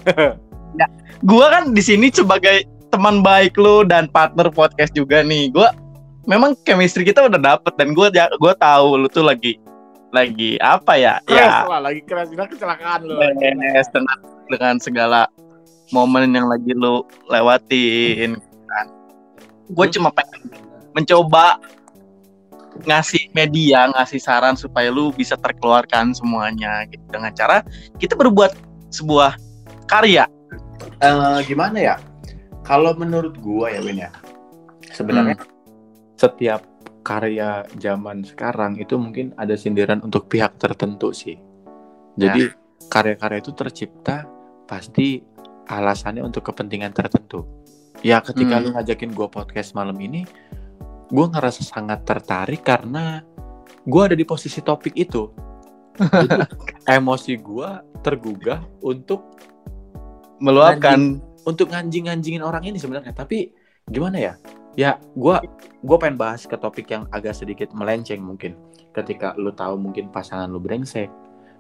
gua 1.29 1.45
kan 1.49 1.73
di 1.73 1.81
sini 1.81 2.13
sebagai 2.13 2.69
teman 2.93 3.25
baik 3.25 3.57
lu 3.57 3.81
dan 3.83 4.05
partner 4.05 4.53
podcast 4.53 4.93
juga 4.93 5.25
nih. 5.25 5.49
Gua 5.49 5.73
memang 6.29 6.53
chemistry 6.61 7.03
kita 7.03 7.25
udah 7.25 7.41
dapet 7.41 7.73
dan 7.75 7.97
gua 7.97 8.13
ja- 8.13 8.31
gua 8.37 8.53
tahu 8.53 9.01
lu 9.01 9.07
tuh 9.09 9.25
lagi 9.25 9.57
lagi 10.15 10.55
apa 10.63 10.95
ya? 10.95 11.19
Keras 11.27 11.67
ya, 11.67 11.67
lah, 11.67 11.81
lagi 11.83 12.01
keras 12.07 12.31
Bilang 12.31 12.47
kecelakaan 12.47 13.03
lu. 13.03 13.19
beres 13.19 13.87
dengan, 13.91 14.17
dengan 14.47 14.75
segala 14.79 15.27
momen 15.91 16.31
yang 16.31 16.47
lagi 16.47 16.71
lu 16.71 17.03
lewatin 17.27 18.39
kan. 18.39 18.85
Gue 19.69 19.85
cuma 19.91 20.09
pengen 20.13 20.49
mencoba 20.95 21.59
ngasih 22.87 23.31
media, 23.31 23.87
ngasih 23.91 24.19
saran 24.19 24.55
supaya 24.59 24.91
lu 24.91 25.11
bisa 25.11 25.39
terkeluarkan 25.39 26.11
semuanya 26.11 26.83
gitu 26.91 27.03
dengan 27.07 27.31
cara 27.31 27.63
kita 27.99 28.15
berbuat 28.19 28.51
sebuah 28.91 29.39
karya. 29.87 30.27
Eh, 30.99 31.39
gimana 31.47 31.77
ya? 31.79 31.95
Kalau 32.65 32.91
menurut 32.97 33.37
gua 33.39 33.71
ya 33.71 33.79
Win 33.79 34.01
ya, 34.01 34.11
sebenarnya 34.91 35.37
setiap 36.17 36.65
karya 37.05 37.61
zaman 37.77 38.25
sekarang 38.25 38.81
itu 38.81 38.97
mungkin 38.97 39.31
ada 39.37 39.53
sindiran 39.53 40.01
untuk 40.01 40.25
pihak 40.25 40.57
tertentu 40.57 41.13
sih. 41.13 41.37
Jadi 42.17 42.49
karya-karya 42.89 43.39
itu 43.39 43.51
tercipta 43.53 44.25
pasti 44.65 45.21
alasannya 45.69 46.25
untuk 46.25 46.49
kepentingan 46.49 46.91
tertentu. 46.91 47.45
Ya 48.01 48.19
ketika 48.19 48.57
Hmm. 48.57 48.63
lu 48.65 48.69
ngajakin 48.73 49.13
gua 49.13 49.29
podcast 49.29 49.77
malam 49.77 49.95
ini, 50.01 50.25
gua 51.11 51.25
ngerasa 51.29 51.61
sangat 51.61 52.05
tertarik 52.07 52.65
karena 52.65 53.21
gua 53.85 54.11
ada 54.11 54.15
di 54.17 54.25
posisi 54.25 54.61
topik 54.61 54.93
itu. 54.97 55.29
Jadi, 55.95 56.27
emosi 56.97 57.33
gua 57.39 57.81
tergugah 58.01 58.61
untuk 58.83 59.23
Meluapkan. 60.41 61.21
untuk 61.47 61.71
nganjing-nganjingin 61.71 62.43
orang 62.43 62.67
ini 62.67 62.77
sebenarnya. 62.77 63.15
Tapi 63.15 63.53
gimana 63.87 64.17
ya? 64.19 64.33
Ya 64.75 64.99
gua 65.15 65.39
gua 65.79 65.97
pengen 66.01 66.19
bahas 66.19 66.43
ke 66.43 66.57
topik 66.59 66.91
yang 66.91 67.07
agak 67.15 67.37
sedikit 67.37 67.71
melenceng 67.71 68.19
mungkin. 68.19 68.57
Ketika 68.91 69.35
lu 69.35 69.51
tahu 69.51 69.79
mungkin 69.79 70.11
pasangan 70.11 70.47
lu 70.47 70.59
brengsek 70.59 71.07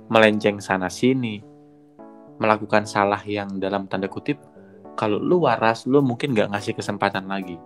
melenceng 0.09 0.61
sana 0.61 0.89
sini 0.91 1.41
melakukan 2.37 2.83
salah 2.85 3.21
yang 3.25 3.57
dalam 3.57 3.87
tanda 3.87 4.11
kutip 4.11 4.37
kalau 4.99 5.17
lu 5.17 5.43
waras 5.43 5.87
lu 5.87 6.03
mungkin 6.03 6.35
nggak 6.35 6.51
ngasih 6.51 6.73
kesempatan 6.75 7.25
lagi 7.25 7.57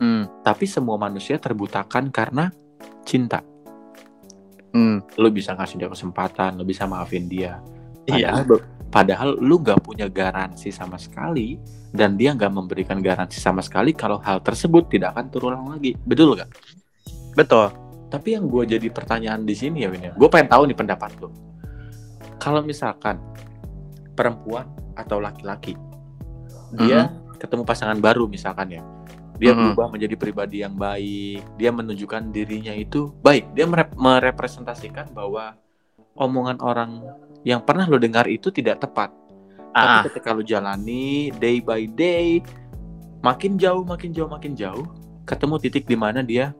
Hmm, 0.00 0.28
tapi 0.46 0.64
semua 0.64 0.96
manusia 0.96 1.36
terbutakan 1.36 2.08
karena 2.08 2.48
cinta 3.04 3.44
hmm, 4.72 5.18
lu 5.18 5.28
bisa 5.28 5.52
ngasih 5.52 5.76
dia 5.78 5.90
kesempatan 5.90 6.56
lu 6.56 6.64
bisa 6.64 6.88
maafin 6.88 7.26
dia 7.28 7.60
Iya. 8.02 8.34
Padahal, 8.34 8.42
be- 8.50 8.64
padahal 8.90 9.28
lu 9.38 9.62
nggak 9.62 9.80
punya 9.82 10.06
garansi 10.10 10.74
sama 10.74 10.98
sekali 10.98 11.54
dan 11.94 12.18
dia 12.18 12.34
nggak 12.34 12.50
memberikan 12.50 12.98
garansi 12.98 13.38
sama 13.38 13.62
sekali 13.62 13.94
kalau 13.94 14.18
hal 14.26 14.42
tersebut 14.42 14.90
tidak 14.90 15.14
akan 15.14 15.30
terulang 15.30 15.64
lagi 15.70 15.94
betul 16.02 16.34
gak? 16.34 16.50
Betul. 17.32 17.70
Tapi 18.12 18.36
yang 18.36 18.44
gue 18.44 18.76
jadi 18.76 18.88
pertanyaan 18.92 19.46
di 19.46 19.56
sini 19.56 19.86
ya 19.86 19.88
Win 19.88 20.04
ya, 20.04 20.12
gue 20.12 20.28
pengen 20.28 20.52
tahu 20.52 20.62
nih 20.68 20.76
pendapat 20.76 21.16
lo. 21.16 21.32
Kalau 22.36 22.60
misalkan 22.60 23.16
perempuan 24.12 24.68
atau 24.92 25.16
laki-laki 25.22 25.72
dia 26.76 27.08
ketemu 27.40 27.62
pasangan 27.64 27.96
baru 28.00 28.28
misalkan 28.28 28.76
ya, 28.76 28.82
dia 29.42 29.50
Mhm. 29.50 29.74
berubah 29.74 29.90
menjadi 29.90 30.14
pribadi 30.14 30.62
yang 30.62 30.78
baik, 30.78 31.42
dia 31.58 31.74
menunjukkan 31.74 32.30
dirinya 32.30 32.70
itu 32.70 33.10
baik, 33.26 33.50
dia 33.58 33.66
merep- 33.66 33.98
merepresentasikan 33.98 35.10
bahwa 35.10 35.58
omongan 36.14 36.62
orang 36.62 37.02
yang 37.42 37.58
pernah 37.66 37.90
lo 37.90 37.98
dengar 37.98 38.30
itu 38.30 38.54
tidak 38.54 38.78
tepat. 38.78 39.10
Ah, 39.74 40.06
Tapi 40.06 40.14
ketika 40.14 40.30
lo 40.30 40.46
jalani 40.46 41.34
day 41.42 41.58
by 41.58 41.90
day, 41.90 42.38
makin 43.18 43.58
jauh, 43.58 43.82
makin 43.82 44.14
jauh, 44.14 44.30
makin 44.30 44.54
jauh, 44.54 44.86
ketemu 45.26 45.58
titik 45.58 45.90
di 45.90 45.98
mana 45.98 46.22
dia 46.22 46.54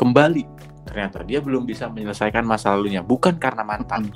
kembali. 0.00 0.48
Ternyata 0.88 1.20
dia 1.26 1.44
belum 1.44 1.68
bisa 1.68 1.90
menyelesaikan 1.92 2.48
masa 2.48 2.72
lalunya, 2.72 3.04
bukan 3.04 3.36
karena 3.36 3.60
mantan, 3.60 4.08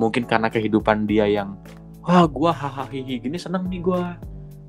mungkin 0.00 0.24
karena 0.24 0.48
kehidupan 0.48 1.04
dia 1.04 1.28
yang, 1.28 1.58
wah 2.00 2.24
gua 2.24 2.54
hahaha 2.54 2.88
hihi 2.88 3.28
gini 3.28 3.36
seneng 3.36 3.68
nih 3.68 3.80
gua, 3.84 4.16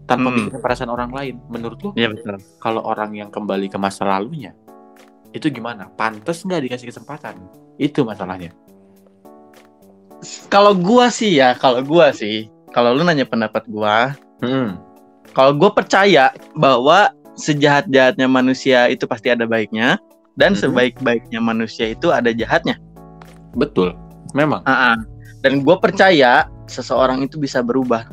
tanpa 0.05 0.27
Hmm. 0.29 0.36
mikirin 0.48 0.62
perasaan 0.62 0.91
orang 0.91 1.12
lain. 1.12 1.36
Menurut 1.48 1.79
Iya 1.96 2.12
betul. 2.12 2.38
kalau 2.58 2.81
orang 2.84 3.13
yang 3.15 3.29
kembali 3.29 3.67
ke 3.67 3.77
masa 3.77 4.03
lalunya, 4.03 4.51
itu 5.31 5.48
gimana? 5.48 5.88
Pantes 5.93 6.43
nggak 6.43 6.62
dikasih 6.67 6.88
kesempatan? 6.91 7.38
Itu 7.77 8.03
masalahnya. 8.03 8.51
Kalau 10.51 10.77
gua 10.77 11.10
sih 11.10 11.41
ya, 11.41 11.58
kalau 11.58 11.81
gua 11.81 12.13
sih, 12.13 12.46
kalau 12.70 12.93
lu 12.93 13.01
nanya 13.01 13.25
pendapat 13.25 13.65
gua, 13.65 14.13
Hmm. 14.38 14.77
kalau 15.34 15.55
gua 15.58 15.74
percaya 15.74 16.29
bahwa 16.53 17.10
sejahat-jahatnya 17.34 18.29
manusia 18.29 18.86
itu 18.91 19.10
pasti 19.10 19.34
ada 19.34 19.50
baiknya 19.50 19.98
dan 20.38 20.53
Mhm. 20.53 20.60
sebaik-baiknya 20.62 21.39
manusia 21.41 21.89
itu 21.89 22.13
ada 22.13 22.29
jahatnya. 22.29 22.77
Betul, 23.58 23.98
memang 24.38 24.62
Ah, 24.63 24.93
ah. 24.93 24.98
Dan 25.41 25.65
gua 25.65 25.81
percaya 25.81 26.46
seseorang 26.70 27.25
itu 27.25 27.41
bisa 27.41 27.65
berubah 27.65 28.05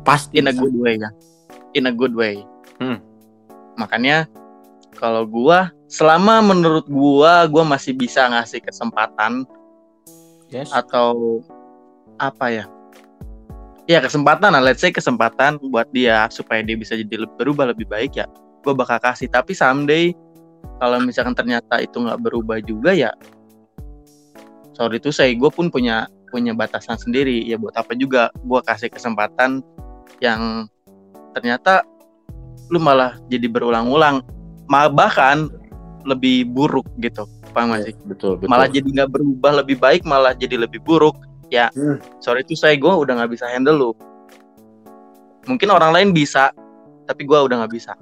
pasti 0.00 0.40
in 0.40 0.48
a 0.48 0.52
bisa. 0.54 0.64
good 0.64 0.76
way 0.80 0.96
ya. 0.96 1.12
In 1.74 1.86
a 1.86 1.94
good 1.94 2.14
way. 2.14 2.42
Hmm. 2.82 2.98
Makanya 3.78 4.26
kalau 4.98 5.24
gua 5.24 5.70
selama 5.86 6.42
menurut 6.42 6.86
gua 6.90 7.46
gua 7.46 7.62
masih 7.62 7.94
bisa 7.94 8.26
ngasih 8.26 8.60
kesempatan 8.62 9.46
Yes. 10.50 10.74
atau 10.74 11.40
apa 12.18 12.50
ya? 12.50 12.64
Ya 13.86 13.98
kesempatan 14.02 14.54
lah, 14.54 14.62
let's 14.62 14.82
say 14.82 14.90
kesempatan 14.90 15.62
buat 15.70 15.86
dia 15.94 16.26
supaya 16.30 16.62
dia 16.62 16.74
bisa 16.74 16.98
jadi 16.98 17.26
lebih 17.26 17.34
berubah 17.38 17.70
lebih 17.70 17.86
baik 17.86 18.18
ya. 18.18 18.26
Gue 18.62 18.74
bakal 18.74 18.98
kasih. 18.98 19.30
Tapi 19.30 19.54
someday 19.54 20.10
kalau 20.82 20.98
misalkan 21.02 21.34
ternyata 21.34 21.78
itu 21.78 22.02
nggak 22.02 22.18
berubah 22.22 22.58
juga 22.62 22.94
ya, 22.94 23.10
sorry 24.74 25.00
itu 25.00 25.10
saya 25.10 25.32
gue 25.32 25.50
pun 25.50 25.70
punya 25.70 26.06
punya 26.30 26.54
batasan 26.54 26.98
sendiri. 26.98 27.42
Ya 27.46 27.58
buat 27.58 27.74
apa 27.74 27.94
juga 27.98 28.30
gue 28.42 28.60
kasih 28.62 28.90
kesempatan 28.90 29.62
yang 30.22 30.70
ternyata 31.36 31.82
lu 32.70 32.78
malah 32.78 33.18
jadi 33.26 33.50
berulang-ulang, 33.50 34.22
malah 34.70 34.90
bahkan 34.90 35.50
lebih 36.06 36.48
buruk 36.48 36.86
gitu. 37.02 37.26
Paham 37.50 37.74
gak 37.74 37.90
sih? 37.90 37.94
betul, 38.06 38.38
betul. 38.38 38.46
malah 38.46 38.70
jadi 38.70 38.86
nggak 38.86 39.10
berubah 39.10 39.58
lebih 39.58 39.76
baik 39.82 40.06
malah 40.06 40.30
jadi 40.38 40.54
lebih 40.54 40.78
buruk 40.86 41.18
ya 41.50 41.68
Hmm. 41.74 41.98
sorry 42.22 42.46
itu 42.46 42.54
saya 42.54 42.78
gue 42.78 42.88
udah 42.88 43.12
nggak 43.20 43.34
bisa 43.34 43.44
handle 43.50 43.74
lu 43.76 43.90
mungkin 45.50 45.68
orang 45.74 45.90
lain 45.90 46.08
bisa 46.14 46.54
tapi 47.10 47.26
gue 47.26 47.34
udah 47.34 47.66
nggak 47.66 47.74
bisa 47.74 47.92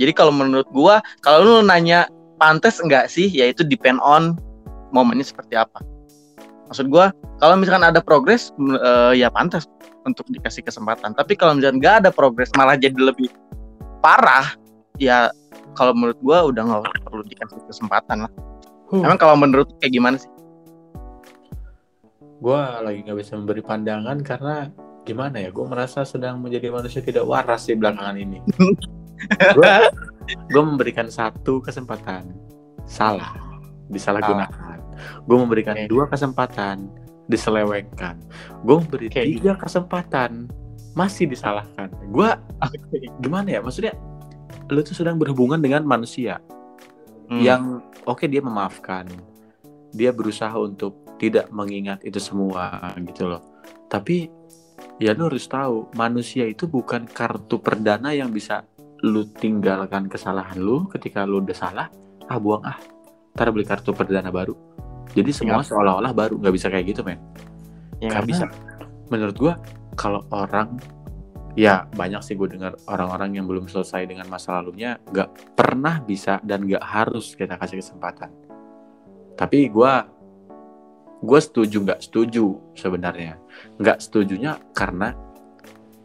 jadi 0.00 0.16
kalau 0.16 0.32
menurut 0.32 0.66
gue 0.72 0.94
kalau 1.20 1.44
lu 1.44 1.54
nanya 1.60 2.08
pantas 2.40 2.80
enggak 2.80 3.12
sih 3.12 3.28
ya 3.28 3.52
itu 3.52 3.62
depend 3.68 4.00
on 4.00 4.32
momennya 4.96 5.28
seperti 5.28 5.60
apa 5.60 5.84
maksud 6.72 6.88
gue 6.88 7.06
kalau 7.36 7.54
misalkan 7.60 7.84
ada 7.84 8.00
progres 8.00 8.48
eh, 8.64 9.20
ya 9.20 9.28
pantas 9.28 9.68
untuk 10.06 10.24
dikasih 10.30 10.62
kesempatan 10.62 11.12
tapi 11.12 11.34
kalau 11.34 11.58
misalkan 11.58 11.82
nggak 11.82 11.94
ada 12.06 12.10
progres 12.14 12.48
malah 12.54 12.78
jadi 12.78 12.96
lebih 12.96 13.28
parah 14.00 14.54
ya 15.02 15.28
kalau 15.74 15.92
menurut 15.92 16.18
gue 16.22 16.38
udah 16.54 16.62
nggak 16.62 16.82
perlu 17.04 17.22
dikasih 17.26 17.60
kesempatan 17.66 18.24
lah 18.24 18.32
Huh. 18.86 19.02
Emang 19.02 19.18
kalau 19.18 19.34
menurut 19.34 19.66
kayak 19.82 19.98
gimana 19.98 20.14
sih? 20.14 20.30
gue 22.36 22.60
lagi 22.84 23.00
nggak 23.00 23.16
bisa 23.16 23.32
memberi 23.34 23.64
pandangan 23.64 24.20
karena 24.20 24.68
gimana 25.08 25.40
ya 25.40 25.48
gue 25.48 25.64
merasa 25.64 26.04
sedang 26.04 26.36
menjadi 26.42 26.68
manusia 26.68 27.00
tidak 27.00 27.24
waras 27.24 27.64
di 27.64 27.78
belakangan 27.78 28.16
ini 28.20 28.44
gue 30.52 30.62
memberikan 30.62 31.08
satu 31.08 31.64
kesempatan 31.64 32.28
salah 32.84 33.32
disalahgunakan 33.88 34.84
gue 35.24 35.36
memberikan 35.40 35.80
Oke. 35.80 35.88
dua 35.88 36.04
kesempatan 36.12 36.92
diselewengkan. 37.26 38.18
Gue 38.62 38.76
memberi 38.82 39.06
Oke. 39.10 39.22
tiga 39.22 39.54
kesempatan. 39.58 40.46
Masih 40.96 41.28
disalahkan. 41.28 41.92
Gue 42.08 42.32
gimana 43.20 43.48
ya? 43.52 43.60
Maksudnya 43.60 43.92
lu 44.72 44.80
tuh 44.82 44.96
sedang 44.96 45.20
berhubungan 45.20 45.60
dengan 45.60 45.84
manusia 45.86 46.40
Hmm. 47.26 47.42
yang 47.42 47.62
oke 48.06 48.22
dia 48.30 48.38
memaafkan. 48.38 49.10
Dia 49.90 50.14
berusaha 50.14 50.54
untuk 50.54 50.94
tidak 51.18 51.50
mengingat 51.50 52.06
itu 52.06 52.22
semua 52.22 52.94
gitu 53.02 53.26
loh. 53.26 53.42
Tapi 53.90 54.30
ya 55.02 55.10
lu 55.10 55.26
harus 55.26 55.50
tahu 55.50 55.90
manusia 55.98 56.46
itu 56.46 56.70
bukan 56.70 57.02
kartu 57.10 57.58
perdana 57.58 58.14
yang 58.14 58.30
bisa 58.30 58.62
lu 59.02 59.26
tinggalkan 59.26 60.06
kesalahan 60.06 60.54
lu 60.54 60.86
ketika 60.86 61.26
lu 61.26 61.42
udah 61.42 61.56
salah. 61.58 61.90
Ah 62.30 62.38
buang 62.38 62.62
ah. 62.62 62.78
Ntar 63.34 63.50
beli 63.50 63.66
kartu 63.66 63.90
perdana 63.90 64.30
baru 64.30 64.54
jadi 65.12 65.30
semua 65.30 65.62
seolah-olah 65.62 66.12
baru 66.16 66.34
nggak 66.40 66.54
bisa 66.54 66.66
kayak 66.72 66.96
gitu 66.96 67.00
men. 67.06 67.20
Ya, 68.02 68.12
nggak 68.12 68.26
bisa. 68.28 68.46
menurut 69.06 69.36
gua 69.38 69.54
kalau 69.94 70.26
orang 70.34 70.82
ya 71.56 71.86
banyak 71.94 72.20
sih 72.20 72.34
gue 72.34 72.52
dengar 72.52 72.76
orang-orang 72.90 73.38
yang 73.38 73.46
belum 73.48 73.70
selesai 73.70 74.04
dengan 74.04 74.26
masa 74.28 74.58
lalunya 74.58 74.98
nggak 75.08 75.56
pernah 75.56 76.02
bisa 76.02 76.42
dan 76.42 76.66
nggak 76.66 76.82
harus 76.82 77.38
kita 77.38 77.54
kasih 77.56 77.80
kesempatan. 77.80 78.28
Tapi 79.38 79.70
gua 79.70 80.04
gue 81.22 81.40
setuju 81.40 81.86
nggak 81.86 82.00
setuju 82.02 82.74
sebenarnya. 82.76 83.38
Nggak 83.78 84.04
setujunya 84.04 84.58
karena 84.74 85.14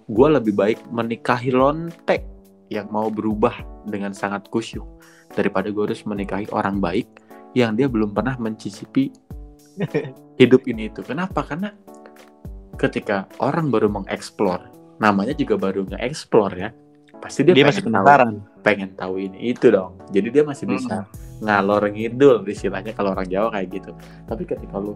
gua 0.08 0.40
lebih 0.40 0.56
baik 0.56 0.80
menikahi 0.88 1.52
lontek 1.52 2.24
yang 2.72 2.88
mau 2.88 3.12
berubah 3.12 3.84
dengan 3.84 4.16
sangat 4.16 4.48
kusyuk 4.48 4.88
daripada 5.36 5.68
gue 5.68 5.84
harus 5.92 6.08
menikahi 6.08 6.48
orang 6.56 6.80
baik 6.80 7.08
yang 7.54 7.76
dia 7.76 7.88
belum 7.88 8.12
pernah 8.12 8.36
mencicipi 8.38 9.12
hidup 10.36 10.62
ini 10.66 10.88
itu 10.88 11.02
kenapa 11.02 11.44
karena 11.44 11.72
ketika 12.76 13.28
orang 13.38 13.70
baru 13.70 13.88
mengeksplor 13.88 14.68
namanya 14.98 15.34
juga 15.34 15.58
baru 15.58 15.84
nge-explore 15.86 16.54
ya 16.56 16.70
pasti 17.18 17.42
dia, 17.42 17.54
dia 17.54 17.66
masih 17.66 17.82
pengen 17.82 17.94
tahu, 17.94 18.02
penasaran. 18.02 18.34
pengen 18.62 18.90
tahu 18.96 19.14
ini 19.20 19.38
itu 19.52 19.70
dong 19.70 19.94
jadi 20.10 20.28
dia 20.32 20.44
masih 20.44 20.66
Hmm. 20.66 20.74
bisa 20.76 20.96
ngalor 21.42 21.84
ngidul 21.88 22.42
istilahnya 22.46 22.94
kalau 22.94 23.14
orang 23.14 23.28
Jawa 23.28 23.50
kayak 23.52 23.68
gitu 23.72 23.92
tapi 24.26 24.44
ketika 24.44 24.78
lu 24.78 24.94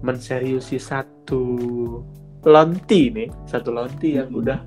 menseriusi 0.00 0.76
satu 0.76 1.42
lonti 2.42 3.10
nih 3.10 3.28
satu 3.44 3.68
lonti 3.70 4.16
yang 4.16 4.28
Hmm. 4.28 4.40
udah 4.40 4.58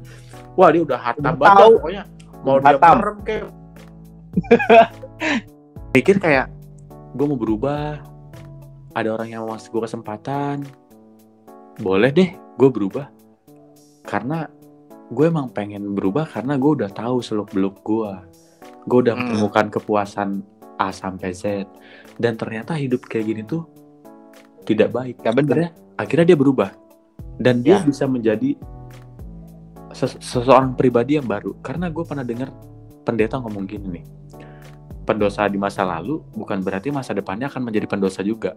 wah 0.53 0.69
dia 0.69 0.81
udah 0.83 0.99
hatam 0.99 1.33
banget 1.35 1.57
tahu. 1.57 1.73
pokoknya 1.77 2.03
mau 2.39 2.55
dia 2.57 2.67
Hatam. 2.71 2.95
merem 2.97 3.17
kayak 3.23 3.47
pikir 5.93 6.15
kayak 6.17 6.47
gue 7.13 7.25
mau 7.25 7.39
berubah. 7.39 8.01
Ada 8.93 9.13
orang 9.13 9.29
yang 9.29 9.41
mau 9.45 9.53
ngasih 9.53 9.69
gue 9.69 9.81
kesempatan. 9.85 10.57
Boleh 11.79 12.09
deh 12.11 12.29
gue 12.33 12.69
berubah. 12.69 13.07
Karena 14.03 14.49
gue 15.09 15.25
emang 15.25 15.49
pengen 15.49 15.93
berubah 15.93 16.25
karena 16.25 16.57
gue 16.57 16.71
udah 16.81 16.89
tahu 16.89 17.17
seluk 17.21 17.49
beluk 17.49 17.81
gue 17.81 18.13
gue 18.85 18.99
udah 19.05 19.13
Hmm. 19.17 19.25
menemukan 19.33 19.69
kepuasan 19.69 20.41
A 20.77 20.89
sampai 20.89 21.33
Z. 21.33 21.65
Dan 22.17 22.37
ternyata 22.37 22.73
hidup 22.73 23.05
kayak 23.05 23.25
gini 23.25 23.41
tuh 23.45 23.65
tidak 24.65 24.93
baik. 24.93 25.21
Ya 25.21 25.29
bener. 25.33 25.45
akhirnya 25.45 25.69
akhirnya 25.97 26.25
dia 26.33 26.37
berubah. 26.39 26.69
Dan 27.39 27.61
dia 27.61 27.79
Ya. 27.79 27.85
bisa 27.85 28.03
menjadi 28.05 28.57
ses- 29.93 30.19
seseorang 30.19 30.73
pribadi 30.73 31.17
yang 31.17 31.27
baru. 31.27 31.55
Karena 31.61 31.87
gue 31.89 32.03
pernah 32.05 32.25
dengar 32.25 32.49
pendeta 33.05 33.37
ngomong 33.39 33.65
gini 33.65 33.87
nih 33.99 34.05
pendosa 35.09 35.49
di 35.49 35.57
masa 35.57 35.81
lalu 35.81 36.21
bukan 36.37 36.61
berarti 36.61 36.93
masa 36.93 37.17
depannya 37.17 37.49
akan 37.49 37.65
menjadi 37.65 37.89
pendosa 37.89 38.21
juga 38.21 38.53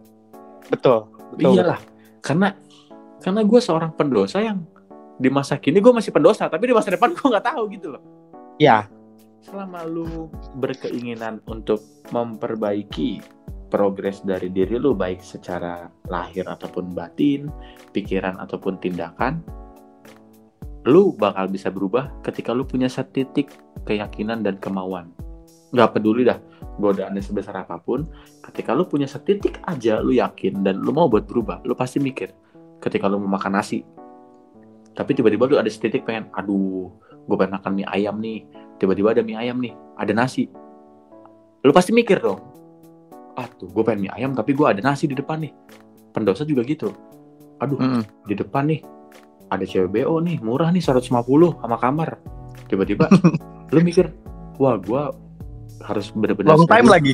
Betul. 0.69 1.09
Betul. 1.33 1.57
iyalah 1.57 1.81
karena 2.21 2.53
karena 3.25 3.41
gue 3.41 3.61
seorang 3.65 3.97
pendosa 3.97 4.45
yang 4.45 4.61
di 5.17 5.33
masa 5.33 5.57
kini 5.57 5.81
gue 5.81 5.93
masih 5.97 6.13
pendosa 6.13 6.53
tapi 6.53 6.69
di 6.69 6.75
masa 6.77 6.93
depan 6.93 7.17
gue 7.17 7.25
nggak 7.25 7.47
tahu 7.49 7.63
gitu 7.73 7.97
loh 7.97 8.03
Ya. 8.61 8.85
selama 9.43 9.83
lu 9.83 10.31
berkeinginan 10.61 11.43
untuk 11.51 11.83
memperbaiki 12.15 13.19
progres 13.73 14.21
dari 14.23 14.53
diri 14.53 14.77
lu 14.79 14.93
baik 14.95 15.19
secara 15.19 15.89
lahir 16.07 16.45
ataupun 16.47 16.93
batin, 16.95 17.49
pikiran 17.91 18.37
ataupun 18.39 18.77
tindakan, 18.79 19.43
lu 20.85 21.17
bakal 21.17 21.49
bisa 21.49 21.73
berubah 21.73 22.13
ketika 22.23 22.53
lu 22.53 22.63
punya 22.69 22.87
setitik 22.87 23.51
keyakinan 23.89 24.45
dan 24.47 24.61
kemauan. 24.61 25.11
Gak 25.73 25.97
peduli 25.97 26.29
dah 26.29 26.37
godaannya 26.77 27.21
sebesar 27.25 27.65
apa 27.65 27.81
pun, 27.81 28.05
ketika 28.49 28.73
lu 28.77 28.85
punya 28.89 29.09
setitik 29.09 29.61
aja 29.69 30.01
lu 30.01 30.13
yakin 30.17 30.65
dan 30.65 30.81
lu 30.81 30.93
mau 30.93 31.09
buat 31.09 31.25
berubah, 31.25 31.65
lu 31.65 31.73
pasti 31.77 32.01
mikir 32.01 32.33
ketika 32.81 33.09
lu 33.09 33.21
mau 33.21 33.37
makan 33.37 33.57
nasi. 33.57 33.85
Tapi 34.93 35.11
tiba-tiba 35.17 35.49
lu 35.49 35.57
ada 35.57 35.69
setitik 35.73 36.05
pengen, 36.05 36.29
aduh, 36.37 36.93
gue 37.25 37.37
pengen 37.37 37.57
makan 37.57 37.73
mie 37.73 37.89
ayam 37.89 38.21
nih. 38.21 38.45
Tiba-tiba 38.77 39.17
ada 39.17 39.25
mie 39.25 39.37
ayam 39.41 39.57
nih, 39.61 39.73
ada 39.97 40.13
nasi. 40.13 40.49
Lu 41.65 41.73
pasti 41.73 41.97
mikir 41.97 42.21
dong, 42.21 42.41
ah 43.37 43.49
tuh 43.49 43.69
gue 43.73 43.83
pengen 43.85 44.09
mie 44.09 44.13
ayam 44.13 44.37
tapi 44.37 44.53
gue 44.53 44.67
ada 44.67 44.81
nasi 44.85 45.09
di 45.09 45.17
depan 45.17 45.41
nih 45.41 45.53
pendosa 46.13 46.45
juga 46.45 46.63
gitu 46.69 46.93
aduh 47.63 47.79
Mm. 47.79 48.03
di 48.29 48.35
depan 48.37 48.69
nih 48.69 48.81
ada 49.49 49.65
cewek 49.65 49.89
BO 49.93 50.21
nih 50.21 50.41
murah 50.43 50.69
nih 50.69 50.83
150 50.85 51.09
sama 51.63 51.77
kamar 51.81 52.19
tiba-tiba 52.69 53.09
lu 53.73 53.81
mikir 53.81 54.13
wah 54.61 54.77
gue 54.77 55.03
harus 55.83 56.07
bener-bener 56.11 56.49
Long 56.49 56.65
time 56.65 56.87
serius. 56.87 56.95
lagi. 56.95 57.13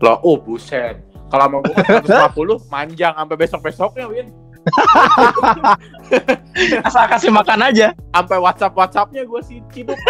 Lah, 0.00 0.16
oh 0.20 0.36
buset 0.36 1.00
kalau 1.28 1.50
sama 1.50 1.56
gue 1.60 2.54
150 2.62 2.70
manjang 2.70 3.12
sampai 3.12 3.36
besok-besoknya 3.36 4.04
Win 4.06 4.28
Asal 6.86 7.04
kasih 7.06 7.28
makan 7.28 7.60
aja. 7.64 7.92
sampai 8.12 8.36
WhatsApp 8.38 8.72
WhatsAppnya 8.72 9.22
gue 9.24 9.40
sih 9.42 9.58
ciduk 9.68 9.96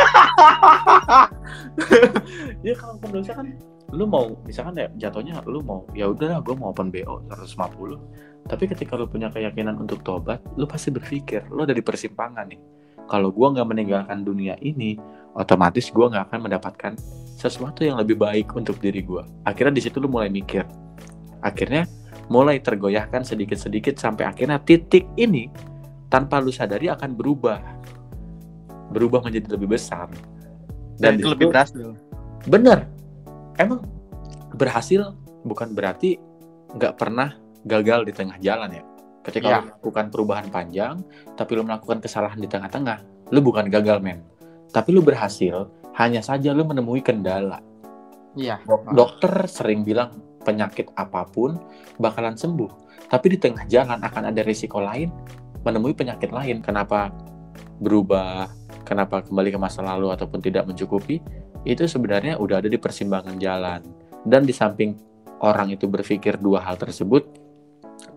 ya 2.66 2.72
kalau 2.76 2.94
pendosa 2.98 3.32
kan 3.34 3.46
lu 3.90 4.04
mau 4.04 4.34
misalkan 4.44 4.74
ya 4.74 4.86
jatuhnya 4.98 5.38
lu 5.46 5.62
mau 5.62 5.86
ya 5.94 6.06
udahlah 6.06 6.42
gue 6.42 6.54
mau 6.54 6.70
open 6.70 6.90
BO 6.90 7.22
150 7.30 8.50
tapi 8.50 8.64
ketika 8.66 8.94
lu 8.94 9.06
punya 9.06 9.30
keyakinan 9.30 9.78
untuk 9.78 10.02
tobat 10.02 10.42
lu 10.54 10.66
pasti 10.66 10.90
berpikir 10.90 11.46
lu 11.48 11.62
ada 11.62 11.72
di 11.72 11.80
persimpangan 11.80 12.50
nih 12.50 12.58
kalau 13.06 13.30
gue 13.30 13.46
nggak 13.54 13.66
meninggalkan 13.68 14.22
dunia 14.22 14.54
ini 14.60 14.98
otomatis 15.34 15.90
gue 15.90 16.06
nggak 16.08 16.30
akan 16.30 16.40
mendapatkan 16.46 16.92
sesuatu 17.34 17.82
yang 17.82 17.98
lebih 17.98 18.16
baik 18.16 18.54
untuk 18.54 18.78
diri 18.78 19.02
gue 19.02 19.20
akhirnya 19.44 19.74
di 19.76 19.82
situ 19.84 19.98
lu 20.00 20.08
mulai 20.08 20.30
mikir. 20.30 20.64
Akhirnya 21.44 21.84
mulai 22.32 22.56
tergoyahkan 22.56 23.20
sedikit-sedikit 23.20 24.00
sampai 24.00 24.24
akhirnya 24.24 24.56
titik 24.56 25.04
ini 25.20 25.52
tanpa 26.08 26.40
lu 26.40 26.48
sadari 26.48 26.88
akan 26.88 27.12
berubah. 27.12 27.60
Berubah 28.88 29.20
menjadi 29.20 29.52
lebih 29.52 29.76
besar. 29.76 30.08
Dan 30.96 31.18
itu 31.18 31.26
situ- 31.26 31.32
lebih 31.36 31.46
berhasil. 31.52 31.88
bener. 32.46 32.88
Emang 33.60 33.84
berhasil 34.54 35.12
bukan 35.44 35.74
berarti 35.74 36.16
nggak 36.72 36.94
pernah 36.96 37.34
gagal 37.64 38.08
di 38.08 38.12
tengah 38.12 38.36
jalan 38.40 38.70
ya. 38.72 38.84
Ketika 39.24 39.44
Iya. 39.44 39.56
lu 39.56 39.64
melakukan 39.68 40.04
perubahan 40.12 40.46
panjang 40.48 40.96
tapi 41.34 41.50
lu 41.56 41.64
melakukan 41.64 42.00
kesalahan 42.00 42.36
di 42.36 42.48
tengah-tengah 42.48 42.98
lu 43.32 43.40
bukan 43.40 43.68
gagal 43.68 44.00
men 44.00 44.20
tapi 44.74 44.90
lu 44.90 45.06
berhasil 45.06 45.70
hanya 45.94 46.18
saja 46.18 46.50
lu 46.50 46.66
menemui 46.66 46.98
kendala. 46.98 47.62
Iya. 48.34 48.58
Dok- 48.66 48.90
dokter 48.90 49.46
sering 49.46 49.86
bilang 49.86 50.18
penyakit 50.42 50.90
apa 50.98 51.22
pun 51.30 51.54
bakalan 52.02 52.34
sembuh. 52.34 52.82
Tapi 53.06 53.26
di 53.30 53.38
tengah 53.38 53.70
jalan 53.70 54.02
akan 54.02 54.34
ada 54.34 54.42
risiko 54.42 54.82
lain 54.82 55.14
menemui 55.62 55.94
penyakit 55.94 56.34
lain. 56.34 56.58
Kenapa 56.58 57.14
berubah? 57.78 58.50
Kenapa 58.82 59.22
kembali 59.22 59.54
ke 59.54 59.58
masa 59.62 59.86
lalu 59.86 60.10
ataupun 60.10 60.42
tidak 60.42 60.66
mencukupi? 60.66 61.22
Itu 61.62 61.86
sebenarnya 61.86 62.36
udah 62.42 62.58
ada 62.58 62.66
di 62.66 62.76
persimpangan 62.76 63.38
jalan. 63.38 63.80
Dan 64.26 64.42
di 64.42 64.52
samping 64.52 64.98
orang 65.38 65.70
itu 65.70 65.86
berpikir 65.86 66.42
dua 66.42 66.66
hal 66.66 66.74
tersebut 66.74 67.46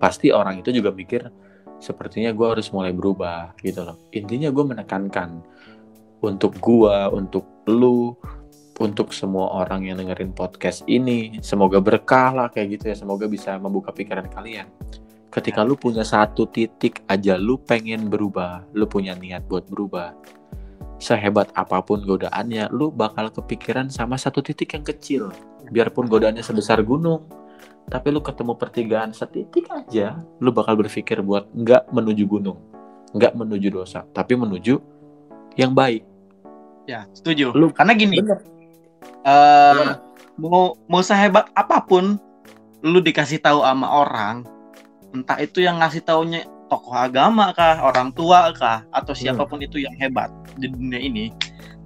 pasti 0.02 0.34
orang 0.34 0.62
itu 0.62 0.74
juga 0.74 0.90
mikir 0.90 1.30
sepertinya 1.78 2.34
gue 2.34 2.48
harus 2.58 2.68
mulai 2.74 2.90
berubah 2.92 3.54
gitu 3.62 3.86
loh. 3.86 4.10
Intinya 4.10 4.50
gue 4.50 4.66
menekankan 4.66 5.30
untuk 6.24 6.58
gua 6.58 7.10
untuk 7.14 7.46
lu 7.70 8.16
untuk 8.78 9.10
semua 9.10 9.66
orang 9.66 9.90
yang 9.90 9.98
dengerin 9.98 10.34
podcast 10.38 10.86
ini. 10.86 11.42
Semoga 11.42 11.82
berkah 11.82 12.30
lah 12.34 12.48
kayak 12.54 12.78
gitu 12.78 12.94
ya. 12.94 12.96
Semoga 12.96 13.26
bisa 13.26 13.58
membuka 13.58 13.90
pikiran 13.90 14.30
kalian. 14.30 14.70
Ketika 15.34 15.66
lu 15.66 15.78
punya 15.78 16.02
satu 16.02 16.50
titik 16.50 17.06
aja 17.06 17.38
lu 17.38 17.62
pengen 17.62 18.10
berubah 18.10 18.66
lu 18.74 18.90
punya 18.90 19.14
niat 19.14 19.46
buat 19.46 19.68
berubah 19.70 20.16
sehebat 20.98 21.54
apa 21.54 21.78
pun 21.86 22.02
godaannya 22.02 22.74
lu 22.74 22.90
bakal 22.90 23.30
kepikiran 23.30 23.86
sama 23.94 24.18
satu 24.18 24.42
titik 24.42 24.74
yang 24.74 24.86
kecil. 24.86 25.24
Biarpun 25.70 26.10
godaannya 26.10 26.42
sebesar 26.42 26.82
gunung 26.82 27.26
tapi 27.88 28.12
lu 28.12 28.20
ketemu 28.20 28.54
pertigaan 28.60 29.16
setitik 29.16 29.72
aja 29.72 30.20
lu 30.44 30.52
bakal 30.52 30.76
berpikir 30.76 31.24
buat 31.24 31.48
nggak 31.56 31.88
menuju 31.96 32.24
gunung 32.28 32.60
nggak 33.16 33.34
menuju 33.40 33.68
dosa 33.72 34.04
tapi 34.12 34.36
menuju 34.36 34.97
yang 35.58 35.74
baik 35.76 36.08
Ya, 36.88 37.04
setuju. 37.12 37.52
Lu- 37.52 37.76
Karena 37.76 37.94
gini, 37.94 38.24
bener 38.24 38.40
eh 39.28 39.92
mau 40.40 40.80
mau 40.88 41.04
sehebat 41.04 41.52
apa 41.52 41.84
pun 41.84 42.16
lu 42.80 43.04
dikasih 43.04 43.44
tahu 43.44 43.60
sama 43.60 43.92
orang, 43.92 44.48
entah 45.12 45.36
itu 45.44 45.60
yang 45.60 45.84
ngasih 45.84 46.00
taunya 46.08 46.48
tokoh 46.72 46.96
agama 46.96 47.52
kah, 47.52 47.84
orang 47.84 48.16
tua 48.16 48.56
kah, 48.56 48.88
atau 48.96 49.12
siapa 49.12 49.44
pun 49.44 49.60
itu 49.60 49.84
yang 49.84 49.92
hebat 50.00 50.32
di 50.56 50.72
dunia 50.72 51.00
ini. 51.04 51.36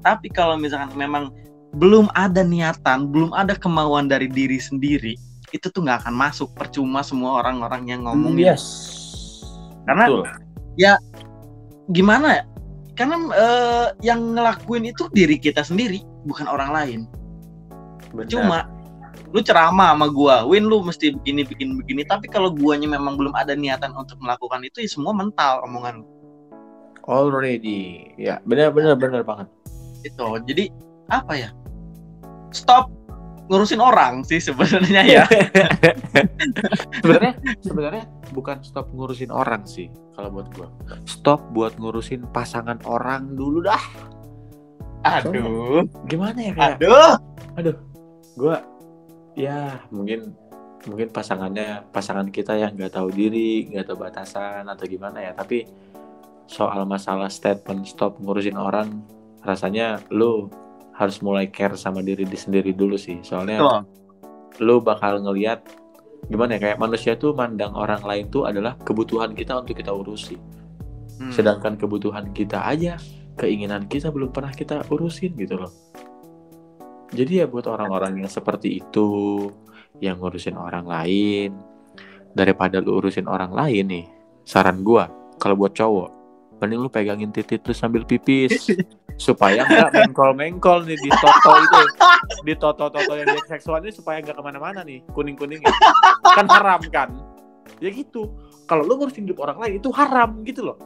Tapi 0.05 0.29
kalau 0.29 0.53
misalkan 0.53 0.93
memang 0.93 1.33
belum 1.81 2.13
ada 2.13 2.45
niatan, 2.45 3.09
belum 3.09 3.33
ada 3.33 3.57
kemauan 3.57 4.05
dari 4.05 4.29
diri 4.29 4.61
sendiri, 4.61 5.17
itu 5.49 5.65
tuh 5.73 5.81
nggak 5.81 6.05
akan 6.05 6.13
masuk. 6.13 6.53
Percuma 6.53 7.01
semua 7.01 7.41
orang-orang 7.41 7.89
yang 7.89 8.05
ngomongin. 8.05 8.53
yes 8.53 8.65
Karena 9.89 10.05
Betul. 10.05 10.23
gimana 11.89 12.27
ya? 12.37 12.43
Karena 13.01 13.17
eh, 13.33 13.87
yang 14.05 14.37
ngelakuin 14.37 14.93
itu 14.93 15.09
diri 15.09 15.41
kita 15.41 15.65
sendiri, 15.65 16.05
bukan 16.29 16.45
orang 16.45 16.69
lain. 16.69 16.99
Benar. 18.13 18.29
Cuma 18.29 18.57
lu 19.33 19.41
ceramah 19.41 19.97
sama 19.97 20.05
gua, 20.13 20.45
Win 20.45 20.69
lu 20.69 20.85
mesti 20.85 21.17
begini 21.17 21.41
bikin 21.41 21.81
begini, 21.81 22.05
tapi 22.05 22.29
kalau 22.29 22.53
guanya 22.53 22.85
memang 22.85 23.17
belum 23.17 23.33
ada 23.33 23.57
niatan 23.57 23.89
untuk 23.97 24.21
melakukan 24.21 24.61
itu 24.61 24.85
ya 24.85 24.89
semua 24.93 25.17
mental 25.17 25.65
omongan 25.65 26.05
lu. 26.05 26.07
already 27.09 28.13
ya 28.13 28.37
benar 28.45 28.69
benar 28.69 28.93
benar 28.93 29.25
banget 29.25 29.49
itu. 30.05 30.25
Jadi 30.45 30.69
apa 31.09 31.33
ya? 31.33 31.49
Stop 32.53 32.93
ngurusin 33.51 33.83
orang 33.83 34.23
sih 34.23 34.39
sebenarnya 34.39 35.03
ya. 35.03 35.23
sebenarnya 37.03 37.33
sebenarnya 37.59 38.03
bukan 38.31 38.63
stop 38.63 38.87
ngurusin 38.95 39.27
orang 39.27 39.67
sih 39.67 39.91
kalau 40.15 40.31
buat 40.31 40.47
gua. 40.55 40.71
Stop 41.03 41.43
buat 41.51 41.75
ngurusin 41.75 42.31
pasangan 42.31 42.79
orang 42.87 43.35
dulu 43.35 43.59
dah. 43.67 43.83
Aduh, 45.03 45.83
gimana 46.07 46.39
ya 46.39 46.53
kayak? 46.55 46.77
Aduh. 47.59 47.75
gua 48.39 48.63
ya 49.35 49.83
mungkin 49.91 50.31
mungkin 50.87 51.11
pasangannya 51.11 51.83
pasangan 51.91 52.31
kita 52.31 52.55
yang 52.55 52.79
nggak 52.79 52.95
tahu 52.95 53.11
diri 53.11 53.67
nggak 53.67 53.91
tahu 53.91 53.99
batasan 53.99 54.63
atau 54.63 54.87
gimana 54.87 55.19
ya. 55.19 55.35
Tapi 55.35 55.67
soal 56.47 56.87
masalah 56.87 57.27
statement 57.27 57.83
stop 57.83 58.15
ngurusin 58.23 58.55
orang 58.55 59.03
rasanya 59.43 59.99
lu 60.07 60.47
harus 61.01 61.17
mulai 61.25 61.49
care 61.49 61.73
sama 61.73 62.05
diri 62.05 62.29
di 62.29 62.37
sendiri 62.37 62.77
dulu 62.77 62.93
sih 62.93 63.17
soalnya 63.25 63.57
Betul. 63.57 63.81
lu 64.61 64.75
bakal 64.85 65.17
ngelihat 65.25 65.65
gimana 66.29 66.61
ya 66.61 66.69
kayak 66.69 66.77
manusia 66.77 67.17
tuh 67.17 67.33
mandang 67.33 67.73
orang 67.73 68.05
lain 68.05 68.29
tuh 68.29 68.45
adalah 68.45 68.77
kebutuhan 68.85 69.33
kita 69.33 69.57
untuk 69.57 69.73
kita 69.73 69.89
urusi 69.89 70.37
Hmm. 71.21 71.29
sedangkan 71.29 71.77
kebutuhan 71.77 72.33
kita 72.33 72.65
aja 72.65 72.97
keinginan 73.37 73.85
kita 73.85 74.09
belum 74.09 74.33
pernah 74.33 74.49
kita 74.49 74.81
urusin 74.89 75.37
gitu 75.37 75.53
loh 75.53 75.69
jadi 77.13 77.43
ya 77.43 77.45
buat 77.45 77.69
orang-orang 77.69 78.25
yang 78.25 78.31
seperti 78.31 78.81
itu 78.81 79.05
yang 80.01 80.17
ngurusin 80.17 80.57
orang 80.57 80.89
lain 80.89 81.53
daripada 82.33 82.81
lu 82.81 82.97
urusin 82.97 83.29
orang 83.29 83.53
lain 83.53 83.85
nih 83.85 84.05
saran 84.49 84.81
gua 84.81 85.13
kalau 85.37 85.53
buat 85.53 85.77
cowok 85.77 86.09
mending 86.61 86.85
lu 86.85 86.89
pegangin 86.93 87.33
titit 87.33 87.65
lu 87.65 87.73
sambil 87.73 88.05
pipis. 88.05 88.69
Supaya 89.17 89.65
nggak 89.65 89.91
mengkol-mengkol 89.93 90.85
nih 90.85 90.97
di 90.97 91.09
toto 91.09 91.51
itu. 91.57 91.81
Di 92.41 92.53
toto-toto 92.57 93.13
yang 93.13 93.29
dia 93.29 93.43
seksual 93.45 93.85
ini 93.85 93.93
supaya 93.93 94.17
nggak 94.17 94.33
ke 94.33 94.41
mana-mana 94.41 94.81
nih 94.81 95.05
kuning-kuningnya. 95.13 95.69
Kan 96.25 96.49
haram 96.49 96.81
kan? 96.89 97.09
Ya 97.77 97.93
gitu. 97.93 98.33
Kalau 98.65 98.81
lu 98.81 98.97
ngurusin 98.97 99.29
hidup 99.29 99.45
orang 99.45 99.61
lain 99.61 99.73
itu 99.77 99.93
haram 99.93 100.41
gitu 100.41 100.73
loh. 100.73 100.77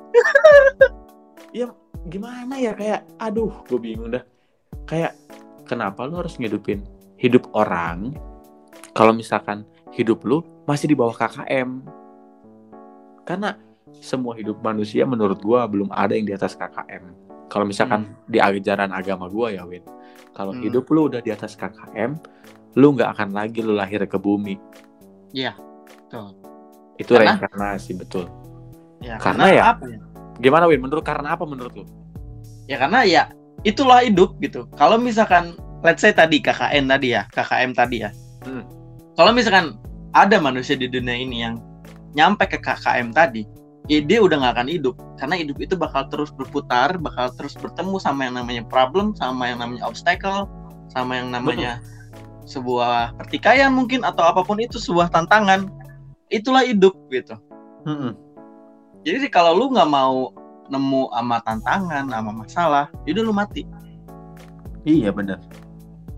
Ya 1.55 1.71
gimana 2.11 2.59
ya? 2.59 2.75
Kayak 2.75 3.07
aduh 3.23 3.55
gue 3.71 3.79
bingung 3.79 4.11
dah. 4.11 4.23
Kayak 4.83 5.15
kenapa 5.63 6.03
lu 6.03 6.19
harus 6.19 6.35
ngidupin 6.35 6.83
hidup 7.15 7.47
orang 7.55 8.11
kalau 8.91 9.15
misalkan 9.15 9.63
hidup 9.95 10.23
lu 10.27 10.43
masih 10.67 10.91
di 10.91 10.95
bawah 10.95 11.15
KKM 11.15 11.83
karena 13.25 13.57
semua 13.99 14.36
hidup 14.36 14.60
manusia 14.60 15.03
menurut 15.03 15.39
gua 15.39 15.65
belum 15.65 15.89
ada 15.89 16.13
yang 16.13 16.25
di 16.25 16.34
atas 16.34 16.53
KKM 16.53 17.03
kalau 17.47 17.63
misalkan 17.63 18.10
di 18.25 18.38
ajaran 18.38 18.89
agama 18.89 19.27
gua 19.27 19.49
ya 19.49 19.63
Win 19.63 19.84
kalau 20.31 20.51
Hmm. 20.51 20.63
hidup 20.63 20.86
lu 20.89 21.08
udah 21.08 21.19
di 21.19 21.29
atas 21.29 21.53
KKM 21.53 22.17
lu 22.75 22.91
nggak 22.91 23.10
akan 23.13 23.29
lagi 23.31 23.60
lu 23.62 23.73
lahir 23.73 24.03
ke 24.03 24.17
bumi 24.17 24.58
Iya, 25.31 25.51
betul. 25.84 26.31
Itu 26.95 27.12
Karena- 27.12 27.36
reinkarnasi 27.36 27.91
betul. 27.99 28.31
Ya, 29.03 29.19
Karena 29.19 29.51
ya- 29.51 29.65
apa 29.75 29.84
ya? 29.84 29.99
Gimana 30.39 30.63
Win? 30.65 30.79
Menurut 30.79 31.03
karena 31.03 31.36
apa 31.36 31.43
menurut 31.43 31.75
lu? 31.75 31.84
Ya 32.71 32.79
karena 32.79 33.03
ya 33.03 33.27
itulah 33.62 33.99
hidup 33.99 34.39
gitu. 34.39 34.63
Kalau 34.73 34.95
misalkan 34.95 35.60
let's 35.84 35.99
say 35.99 36.15
tadi 36.15 36.39
KKN 36.39 36.88
tadi 36.88 37.12
ya, 37.12 37.27
KKM 37.29 37.75
tadi 37.75 38.08
ya. 38.08 38.15
Hmm. 38.47 38.63
Kalau 39.13 39.36
misalkan 39.36 39.75
ada 40.15 40.39
manusia 40.39 40.79
di 40.79 40.88
dunia 40.88 41.19
ini 41.19 41.43
yang 41.43 41.60
nyampe 42.15 42.47
ke 42.47 42.63
KKM 42.63 43.12
tadi, 43.12 43.43
ya 43.85 43.99
dia 44.01 44.19
udah 44.21 44.41
nggak 44.41 44.53
akan 44.57 44.69
hidup 44.69 44.95
karena 45.21 45.35
hidup 45.37 45.57
itu 45.61 45.73
bakal 45.77 46.09
terus 46.09 46.33
berputar, 46.33 46.97
bakal 46.97 47.29
terus 47.37 47.53
bertemu 47.53 47.97
sama 48.01 48.25
yang 48.25 48.35
namanya 48.41 48.63
problem, 48.65 49.13
sama 49.17 49.49
yang 49.53 49.61
namanya 49.61 49.85
obstacle, 49.85 50.49
sama 50.89 51.21
yang 51.21 51.29
namanya 51.29 51.81
sebuah 52.45 53.17
pertikaian 53.17 53.73
mungkin 53.73 54.05
atau 54.05 54.25
apa 54.25 54.45
pun 54.45 54.61
itu 54.61 54.77
sebuah 54.77 55.09
tantangan. 55.09 55.69
Itulah 56.29 56.65
hidup 56.65 56.93
gitu. 57.13 57.37
Jadi 59.05 59.29
kalau 59.29 59.53
lu 59.53 59.65
nggak 59.73 59.89
mau 59.89 60.33
nemu 60.65 61.13
sama 61.13 61.37
tantangan, 61.45 62.09
sama 62.09 62.31
masalah, 62.33 62.85
yaudah 63.05 63.21
lu 63.21 63.33
mati. 63.33 63.61
Iya 64.81 65.13
benar. 65.13 65.37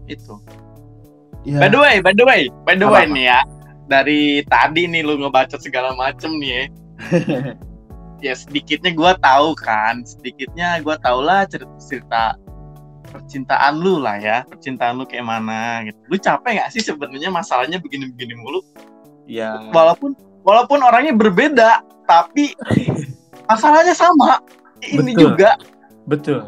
Itu. 0.08 0.40
Ya. 1.44 1.64
By 1.64 1.72
the 1.72 1.80
way, 1.80 2.00
by 2.00 2.16
the 2.16 2.24
way, 2.24 2.48
by 2.64 2.76
the 2.76 2.88
Apa, 2.88 3.04
way 3.04 3.06
nih 3.12 3.26
ya. 3.28 3.40
Dari 3.88 4.44
tadi 4.48 4.88
nih 4.88 5.04
lu 5.04 5.20
ngebacot 5.20 5.60
segala 5.60 5.96
macem 5.96 6.40
nih 6.40 6.52
ya. 6.52 6.64
ya 8.26 8.34
sedikitnya 8.34 8.92
gua 8.94 9.16
tahu 9.22 9.54
kan, 9.58 10.02
sedikitnya 10.04 10.82
gua 10.82 10.98
tau 10.98 11.22
lah 11.22 11.46
cerita, 11.46 11.74
cerita 11.82 12.24
percintaan 13.08 13.80
lu 13.80 14.04
lah 14.04 14.20
ya, 14.20 14.44
percintaan 14.46 15.00
lu 15.00 15.06
kayak 15.08 15.26
mana 15.26 15.86
gitu. 15.88 15.98
Lu 16.12 16.18
capek 16.20 16.60
gak 16.60 16.70
sih 16.76 16.84
sebenarnya 16.84 17.32
masalahnya 17.32 17.80
begini-begini 17.80 18.36
mulu? 18.36 18.60
ya. 19.28 19.72
Walaupun 19.72 20.16
walaupun 20.44 20.80
orangnya 20.84 21.16
berbeda, 21.16 21.84
tapi 22.08 22.56
masalahnya 23.50 23.96
sama. 23.96 24.44
Ini 24.84 25.14
Betul. 25.14 25.18
juga 25.18 25.52
Betul. 26.06 26.42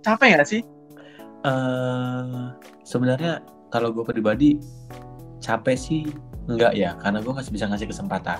capek 0.00 0.40
gak 0.40 0.48
sih? 0.48 0.62
eh 1.40 2.44
sebenarnya 2.84 3.40
kalau 3.72 3.96
gue 3.96 4.04
pribadi 4.04 4.60
capek 5.40 5.76
sih 5.76 6.02
enggak 6.52 6.76
ya 6.76 6.92
karena 7.00 7.24
gue 7.24 7.32
masih 7.32 7.52
bisa 7.54 7.64
ngasih 7.64 7.88
kesempatan 7.88 8.36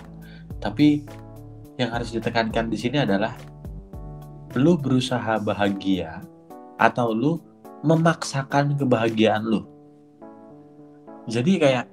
tapi 0.60 1.02
yang 1.80 1.90
harus 1.96 2.12
ditekankan 2.12 2.68
di 2.68 2.76
sini 2.76 3.00
adalah 3.00 3.32
lu 4.54 4.76
berusaha 4.76 5.40
bahagia 5.40 6.20
atau 6.76 7.16
lu 7.16 7.32
memaksakan 7.80 8.76
kebahagiaan 8.76 9.40
lu. 9.48 9.64
Jadi 11.24 11.56
kayak 11.56 11.86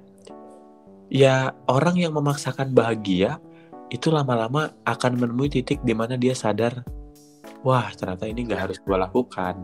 ya 1.08 1.56
orang 1.64 1.96
yang 1.96 2.12
memaksakan 2.12 2.76
bahagia 2.76 3.40
itu 3.88 4.12
lama-lama 4.12 4.76
akan 4.84 5.16
menemui 5.16 5.48
titik 5.48 5.80
di 5.80 5.96
mana 5.96 6.20
dia 6.20 6.36
sadar 6.36 6.84
wah 7.64 7.88
ternyata 7.96 8.28
ini 8.28 8.44
nggak 8.44 8.68
harus 8.68 8.78
gue 8.84 8.96
lakukan. 8.96 9.56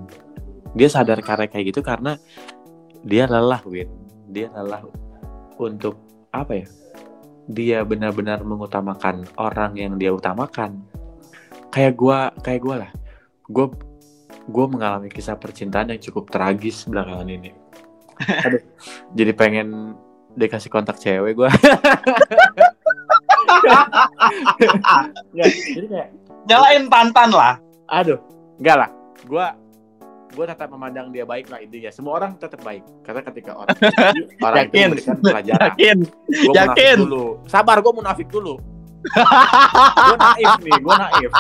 Dia 0.73 0.89
sadar 0.89 1.21
karena 1.21 1.47
kayak 1.47 1.77
gitu 1.77 1.81
karena 1.85 2.17
dia 3.05 3.29
lelah 3.29 3.61
Win. 3.69 3.93
Dia 4.33 4.49
lelah 4.51 4.89
untuk 5.61 6.01
apa 6.35 6.65
ya 6.65 6.67
dia 7.49 7.85
benar-benar 7.85 8.41
mengutamakan 8.45 9.29
orang 9.37 9.77
yang 9.77 10.01
dia 10.01 10.13
utamakan. 10.15 10.81
Kayak 11.69 11.95
gua 11.99 12.19
kayak 12.41 12.61
gua 12.65 12.77
lah. 12.87 12.91
Gua 13.51 13.67
gua 14.49 14.67
mengalami 14.69 15.09
kisah 15.13 15.37
percintaan 15.37 15.93
yang 15.93 16.01
cukup 16.01 16.31
tragis 16.33 16.85
belakangan 16.89 17.29
ini. 17.29 17.51
Aduh, 18.47 18.63
jadi 19.19 19.33
pengen 19.37 19.99
dikasih 20.35 20.71
kontak 20.73 20.97
cewek 21.01 21.37
gua. 21.37 21.51
Nggak, 25.35 25.49
jadi 25.49 25.87
kayak 25.89 26.09
Nyalain 26.45 26.85
tantan 26.93 27.33
lah. 27.33 27.57
aduh 27.89 28.21
enggak 28.61 28.77
lah. 28.85 28.91
Gua 29.25 29.57
gua 30.35 30.45
tetap 30.51 30.69
memandang 30.69 31.09
dia 31.09 31.23
baik 31.25 31.49
lah 31.49 31.63
intinya 31.63 31.89
semua 31.89 32.19
orang 32.19 32.35
tetap 32.37 32.61
baik 32.61 32.83
karena 33.07 33.23
ketika 33.23 33.51
orang 33.55 33.77
orang 34.47 34.65
itu 34.67 34.75
Yakin. 34.75 34.87
memberikan 34.91 35.17
pelajaran 35.23 35.69
Yakin. 35.73 35.99
Gua 36.45 36.55
Yakin. 36.59 36.97
dulu 37.07 37.25
sabar 37.47 37.77
gua 37.81 37.93
munafik 37.95 38.29
dulu 38.29 38.55
gua 40.09 40.17
naif 40.19 40.53
nih 40.61 40.79
gua 40.83 40.95
naif 40.99 41.31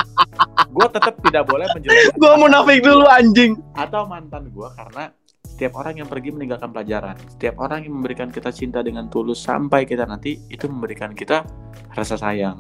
gua 0.70 0.87
tetap 0.88 1.14
tidak 1.20 1.44
boleh 1.48 1.66
menjelekkan 1.74 2.16
Gua 2.16 2.35
munafik 2.38 2.78
dulu 2.80 3.04
anjing. 3.09 3.52
atau 3.74 4.07
mantan 4.07 4.48
gua 4.54 4.70
karena 4.72 5.11
setiap 5.44 5.78
orang 5.78 6.02
yang 6.02 6.09
pergi 6.11 6.35
meninggalkan 6.35 6.74
pelajaran 6.74 7.14
setiap 7.30 7.54
orang 7.62 7.87
yang 7.87 7.94
memberikan 7.94 8.28
kita 8.28 8.50
cinta 8.50 8.83
dengan 8.83 9.07
tulus 9.07 9.38
sampai 9.38 9.87
kita 9.87 10.02
nanti 10.02 10.35
itu 10.50 10.66
memberikan 10.66 11.14
kita 11.14 11.46
rasa 11.94 12.18
sayang 12.18 12.59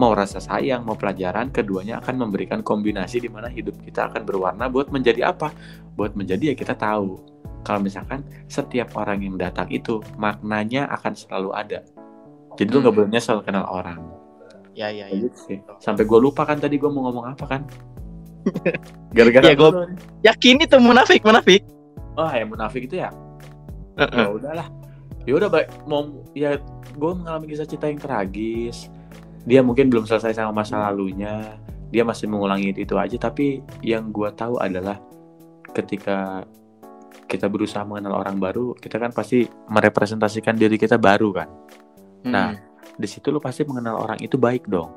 mau 0.00 0.16
rasa 0.16 0.40
sayang 0.40 0.80
mau 0.82 0.96
pelajaran 0.96 1.52
keduanya 1.52 2.00
akan 2.00 2.16
memberikan 2.16 2.64
kombinasi 2.64 3.20
di 3.20 3.28
mana 3.28 3.52
hidup 3.52 3.76
kita 3.84 4.08
akan 4.08 4.24
berwarna 4.24 4.72
buat 4.72 4.88
menjadi 4.88 5.28
apa? 5.28 5.52
Buat 5.92 6.16
menjadi 6.16 6.52
ya 6.52 6.56
kita 6.56 6.72
tahu. 6.72 7.20
Kalau 7.60 7.84
misalkan 7.84 8.24
setiap 8.48 8.96
orang 8.96 9.20
yang 9.20 9.36
datang 9.36 9.68
itu 9.68 10.00
maknanya 10.16 10.88
akan 10.88 11.12
selalu 11.12 11.52
ada. 11.52 11.84
Jadi 12.56 12.68
lu 12.72 12.80
Hmm. 12.80 12.84
nggak 12.88 12.94
boleh 12.96 13.10
nyesel 13.12 13.44
kenal 13.44 13.68
orang. 13.68 14.00
Ya 14.72 14.88
ya 14.88 15.12
Kayak 15.12 15.28
gitu 15.28 15.60
sampai 15.76 16.08
gue 16.08 16.18
lupa 16.18 16.48
kan 16.48 16.56
tadi 16.56 16.80
gue 16.80 16.88
mau 16.88 17.04
ngomong 17.04 17.26
apa 17.28 17.44
kan? 17.44 17.62
Gara-gara 19.16 19.44
Ya, 19.44 19.52
lu. 19.52 19.68
nih. 19.68 20.00
Yakin 20.24 20.56
itu 20.64 20.76
munafik, 20.80 21.20
munafik. 21.20 21.60
oh 22.16 22.30
ya 22.30 22.44
munafik 22.44 22.88
itu 22.88 22.96
ya? 22.96 23.12
Ya 23.98 24.32
udahlah. 24.32 24.68
Ya 25.28 25.32
udah 25.36 25.52
baik. 25.52 25.68
Mau 25.84 26.24
ya 26.32 26.56
gue 26.90 27.12
mengalami 27.12 27.52
kisah 27.52 27.68
cinta 27.68 27.84
yang 27.84 28.00
tragis 28.00 28.88
dia 29.44 29.60
mungkin 29.64 29.88
belum 29.88 30.04
selesai 30.04 30.36
sama 30.36 30.52
masa 30.52 30.76
lalunya 30.76 31.56
dia 31.90 32.06
masih 32.06 32.30
mengulangi 32.30 32.70
itu 32.78 32.94
aja. 32.96 33.18
Tapi 33.18 33.60
yang 33.82 34.14
gue 34.14 34.30
tahu 34.32 34.62
adalah 34.62 34.96
ketika 35.74 36.46
kita 37.26 37.46
berusaha 37.46 37.86
mengenal 37.86 38.22
orang 38.22 38.42
baru 38.42 38.74
kita 38.74 38.98
kan 38.98 39.14
pasti 39.14 39.46
merepresentasikan 39.70 40.54
diri 40.54 40.78
kita 40.78 40.98
baru 40.98 41.30
kan. 41.34 41.48
Nah, 42.26 42.54
di 42.94 43.08
situ 43.10 43.30
lu 43.30 43.42
pasti 43.42 43.66
mengenal 43.66 44.02
orang 44.02 44.18
itu 44.22 44.38
baik 44.38 44.66
dong. 44.70 44.90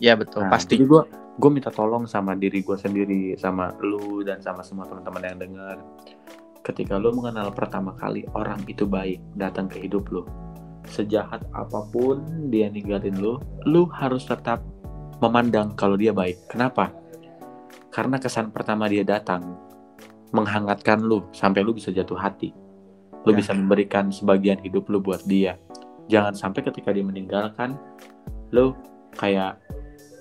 Ya 0.00 0.16
betul, 0.16 0.44
Nah, 0.44 0.52
pasti. 0.52 0.80
gue 0.80 1.02
gue 1.40 1.50
minta 1.52 1.72
tolong 1.72 2.04
sama 2.04 2.36
diri 2.36 2.60
gue 2.60 2.76
sendiri 2.76 3.36
sama 3.36 3.72
lu 3.80 4.24
dan 4.24 4.40
sama 4.44 4.60
semua 4.64 4.88
teman-teman 4.88 5.24
yang 5.24 5.38
dengar. 5.40 5.76
Ketika 6.60 7.00
lu 7.00 7.16
mengenal 7.16 7.52
pertama 7.56 7.96
kali 7.96 8.28
orang 8.36 8.60
itu 8.68 8.84
baik 8.84 9.20
datang 9.36 9.68
ke 9.68 9.80
hidup 9.80 10.04
lu 10.12 10.24
sejahat 10.88 11.44
apa 11.52 11.84
pun 11.92 12.48
dia 12.48 12.70
ninggalin 12.72 13.16
lu 13.18 13.36
lu 13.68 13.84
harus 13.92 14.24
tetap 14.24 14.64
memandang 15.20 15.76
kalau 15.76 15.94
dia 16.00 16.10
baik. 16.16 16.48
Kenapa? 16.48 16.90
Karena 17.92 18.16
kesan 18.16 18.50
pertama 18.54 18.88
dia 18.88 19.04
datang 19.04 19.58
menghangatkan 20.32 21.02
lu 21.02 21.26
sampai 21.34 21.60
lu 21.60 21.76
bisa 21.76 21.92
jatuh 21.92 22.16
hati. 22.16 22.54
Lu 23.28 23.36
Ya. 23.36 23.38
bisa 23.44 23.52
memberikan 23.52 24.08
sebagian 24.08 24.56
hidup 24.64 24.88
lu 24.88 25.02
buat 25.02 25.20
dia. 25.28 25.60
Jangan 26.08 26.32
sampai 26.34 26.64
ketika 26.64 26.90
dia 26.90 27.04
meninggalkan 27.04 27.76
lu 28.50 28.72
kayak 29.14 29.60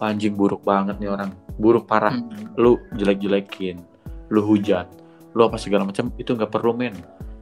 anjing 0.04 0.36
buruk 0.36 0.62
banget 0.68 1.00
nih 1.00 1.10
orang. 1.10 1.32
Buruk 1.60 1.88
parah. 1.88 2.16
Hmm. 2.16 2.56
lu 2.60 2.76
jelek-jelekin 2.96 3.80
lu 4.30 4.46
hujat 4.46 4.86
lu 5.34 5.46
apa 5.46 5.58
segala 5.58 5.86
macam 5.86 6.10
itu 6.18 6.34
nggak 6.36 6.52
perlu 6.52 6.74
men. 6.76 6.96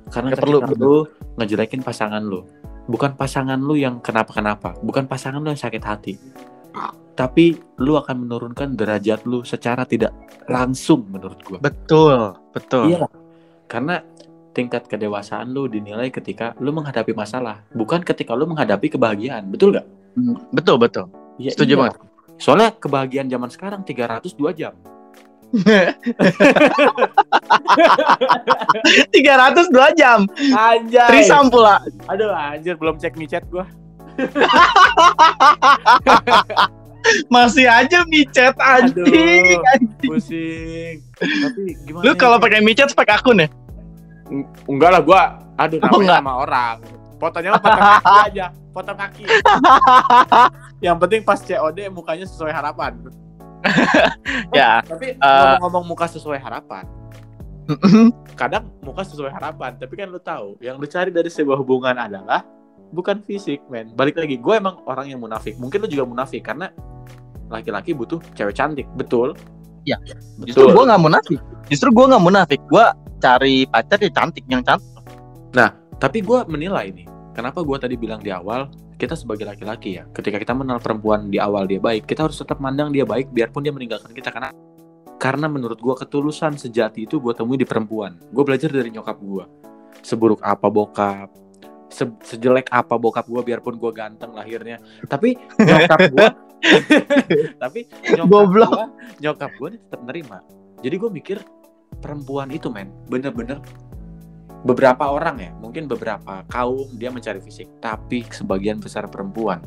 Karena 0.08 0.32
ketika 0.32 0.72
perlu, 0.72 0.80
lu 0.80 0.96
ngejelekin 1.36 1.84
pasangan 1.84 2.24
lu 2.24 2.48
bukan 2.88 3.14
pasangan 3.14 3.60
lu 3.60 3.76
yang 3.76 4.00
kenapa-kenapa 4.00 4.80
bukan 4.82 5.06
pasangan 5.06 5.40
lu 5.40 5.48
yang 5.48 5.60
sakit 5.60 5.84
hati 5.84 6.14
tapi 7.14 7.58
lu 7.78 7.98
akan 7.98 8.24
menurunkan 8.24 8.74
derajat 8.74 9.26
lu 9.26 9.42
secara 9.42 9.84
tidak 9.84 10.14
langsung 10.46 11.10
menurut 11.10 11.40
gua 11.44 11.58
Betul, 11.58 12.38
betul. 12.52 12.84
iya 12.88 13.06
karena 13.66 14.06
tingkat 14.54 14.86
kedewasaan 14.86 15.50
lu 15.50 15.66
dinilai 15.66 16.10
ketika 16.10 16.54
lu 16.58 16.70
menghadapi 16.72 17.12
masalah 17.12 17.62
bukan 17.74 18.02
ketika 18.02 18.34
lu 18.34 18.46
menghadapi 18.46 18.90
kebahagiaan 18.90 19.46
betul 19.48 19.72
nggak 19.72 19.88
Hmm, 20.18 20.34
Betul, 20.50 20.82
betul. 20.82 21.06
Ya, 21.38 21.54
Setuju 21.54 21.70
iya. 21.70 21.82
banget. 21.86 22.02
soalnya 22.42 22.74
kebahagiaan 22.74 23.30
zaman 23.30 23.54
sekarang 23.54 23.86
302 23.86 24.34
jam 24.52 24.74
302 29.14 30.00
jam. 30.00 30.28
Anjay. 30.52 31.10
Trisam 31.10 31.48
pula. 31.48 31.80
Aduh 32.08 32.32
anjir 32.32 32.76
belum 32.76 33.00
cek 33.00 33.16
micet 33.16 33.44
gua. 33.48 33.66
Masih 37.32 37.70
aja 37.70 38.04
micet 38.06 38.56
anjing. 38.58 39.08
Aduh. 39.08 39.64
anjing. 39.72 40.04
Pusing. 40.04 40.96
Tapi 41.16 41.62
gimana? 41.88 42.04
Lu 42.04 42.12
ya? 42.12 42.20
kalau 42.20 42.38
pakai 42.38 42.60
micet 42.60 42.92
pakai 42.92 43.16
akun 43.16 43.40
ya? 43.40 43.48
Eng- 44.28 44.48
enggak 44.68 44.92
lah 44.92 45.02
gua 45.02 45.24
aduh 45.56 45.80
Oh, 45.88 46.04
enggak. 46.04 46.20
sama 46.20 46.34
orang. 46.44 46.78
Fotonya 47.18 47.50
mah 47.50 47.58
foto 47.58 47.82
kaki 47.82 48.14
aja, 48.30 48.46
foto 48.70 48.94
kaki. 48.94 49.24
Yang 50.86 50.98
penting 51.02 51.22
pas 51.26 51.42
COD 51.42 51.90
mukanya 51.90 52.30
sesuai 52.30 52.54
harapan. 52.54 52.94
ya. 54.58 54.82
Tapi 54.84 55.18
Eh. 55.18 55.22
ngomong-ngomong 55.22 55.84
muka 55.96 56.06
sesuai 56.10 56.40
harapan, 56.40 56.86
kadang 58.42 58.70
muka 58.84 59.04
sesuai 59.04 59.32
harapan, 59.34 59.76
tapi 59.76 59.94
kan 59.98 60.08
lu 60.10 60.22
tahu, 60.22 60.56
yang 60.62 60.78
lu 60.78 60.88
cari 60.88 61.10
dari 61.12 61.28
sebuah 61.28 61.58
hubungan 61.60 61.96
adalah 61.98 62.46
bukan 62.88 63.20
fisik 63.20 63.60
men 63.68 63.92
balik 64.00 64.16
lagi 64.16 64.40
gue 64.40 64.54
emang 64.56 64.80
orang 64.88 65.12
yang 65.12 65.20
munafik 65.20 65.60
mungkin 65.60 65.84
lu 65.84 65.92
juga 65.92 66.08
munafik 66.08 66.40
karena 66.40 66.72
laki-laki 67.52 67.92
butuh 67.92 68.16
cewek 68.32 68.56
cantik 68.56 68.88
betul 68.96 69.36
Ya, 69.88 69.96
Justru 70.44 70.68
gue 70.68 70.84
nggak 70.84 71.00
munafik. 71.00 71.40
Justru 71.72 71.96
gue 71.96 72.06
nggak 72.12 72.20
munafik. 72.20 72.60
Gue 72.68 72.84
cari 73.24 73.64
pacar 73.72 74.04
yang 74.04 74.12
cantik, 74.12 74.44
yang 74.52 74.60
cantik. 74.60 74.92
tapi 75.98 76.22
gue 76.22 76.40
menilai 76.46 76.94
nih 76.94 77.08
kenapa 77.34 77.66
gue 77.66 77.78
tadi 77.82 77.96
bilang 77.98 78.22
di 78.22 78.30
awal 78.30 78.70
kita 78.98 79.14
sebagai 79.14 79.46
laki-laki 79.46 80.02
ya 80.02 80.04
ketika 80.10 80.42
kita 80.42 80.54
mengenal 80.58 80.82
perempuan 80.82 81.30
di 81.30 81.38
awal 81.38 81.70
dia 81.70 81.78
baik 81.78 82.10
kita 82.10 82.26
harus 82.26 82.42
tetap 82.42 82.58
mandang 82.58 82.90
dia 82.90 83.06
baik 83.06 83.30
biarpun 83.30 83.62
dia 83.62 83.74
meninggalkan 83.74 84.12
kita. 84.12 84.34
Karena 84.34 84.50
karena 85.18 85.50
menurut 85.50 85.82
gue 85.82 85.96
ketulusan 85.98 86.62
sejati 86.62 87.10
itu 87.10 87.18
gue 87.18 87.34
temui 87.34 87.58
di 87.58 87.66
perempuan. 87.66 88.22
Gue 88.30 88.46
belajar 88.46 88.70
dari 88.70 88.94
nyokap 88.94 89.18
gue 89.18 89.46
seburuk 90.06 90.46
apa 90.46 90.70
bokap 90.70 91.34
se- 91.90 92.22
sejelek 92.22 92.70
apa 92.70 92.96
bokap 93.02 93.26
gue 93.26 93.42
biarpun 93.42 93.82
gue 93.82 93.92
ganteng 93.94 94.32
lahirnya. 94.38 94.78
Tapi 95.10 95.34
nyokap 95.58 96.00
gue 96.14 96.28
tapi 97.64 97.80
nyokap 98.14 98.46
gue 98.50 98.68
nyokap 99.26 99.52
gue 99.58 99.70
tetap 99.82 100.02
nerima. 100.06 100.40
Jadi 100.86 100.96
gue 100.96 101.10
mikir 101.10 101.38
perempuan 101.98 102.54
itu 102.54 102.70
men 102.70 102.94
bener-bener 103.10 103.58
beberapa 104.66 105.10
orang 105.10 105.38
ya 105.42 105.52
mungkin 105.62 105.86
beberapa 105.86 106.42
kaum 106.50 106.90
dia 106.98 107.14
mencari 107.14 107.42
fisik 107.44 107.70
tapi 107.84 108.26
sebagian 108.32 108.82
besar 108.82 109.06
perempuan 109.10 109.62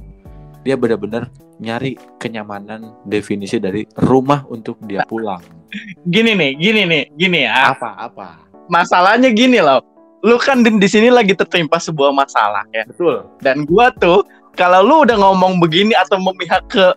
dia 0.67 0.77
benar-benar 0.77 1.31
nyari 1.61 1.97
kenyamanan 2.17 2.97
definisi 3.05 3.61
dari 3.61 3.85
rumah 3.97 4.45
untuk 4.49 4.81
dia 4.85 5.05
pulang 5.07 5.41
Gini 6.07 6.35
nih, 6.35 6.51
gini 6.59 6.83
nih, 6.83 7.03
gini 7.15 7.39
ya. 7.47 7.75
apa 7.75 7.95
apa 7.95 8.43
Masalahnya 8.71 9.31
gini 9.35 9.59
loh. 9.59 9.83
Lu 10.23 10.37
kan 10.39 10.63
di, 10.63 10.71
di 10.79 10.89
sini 10.91 11.09
lagi 11.09 11.35
tertimpa 11.35 11.81
sebuah 11.81 12.15
masalah 12.15 12.67
ya. 12.75 12.87
betul 12.87 13.27
Dan 13.43 13.67
gua 13.67 13.91
tuh 13.99 14.27
kalau 14.55 14.83
lu 14.83 14.95
udah 15.07 15.17
ngomong 15.19 15.63
begini 15.63 15.95
atau 15.95 16.19
memihak 16.19 16.67
ke 16.71 16.93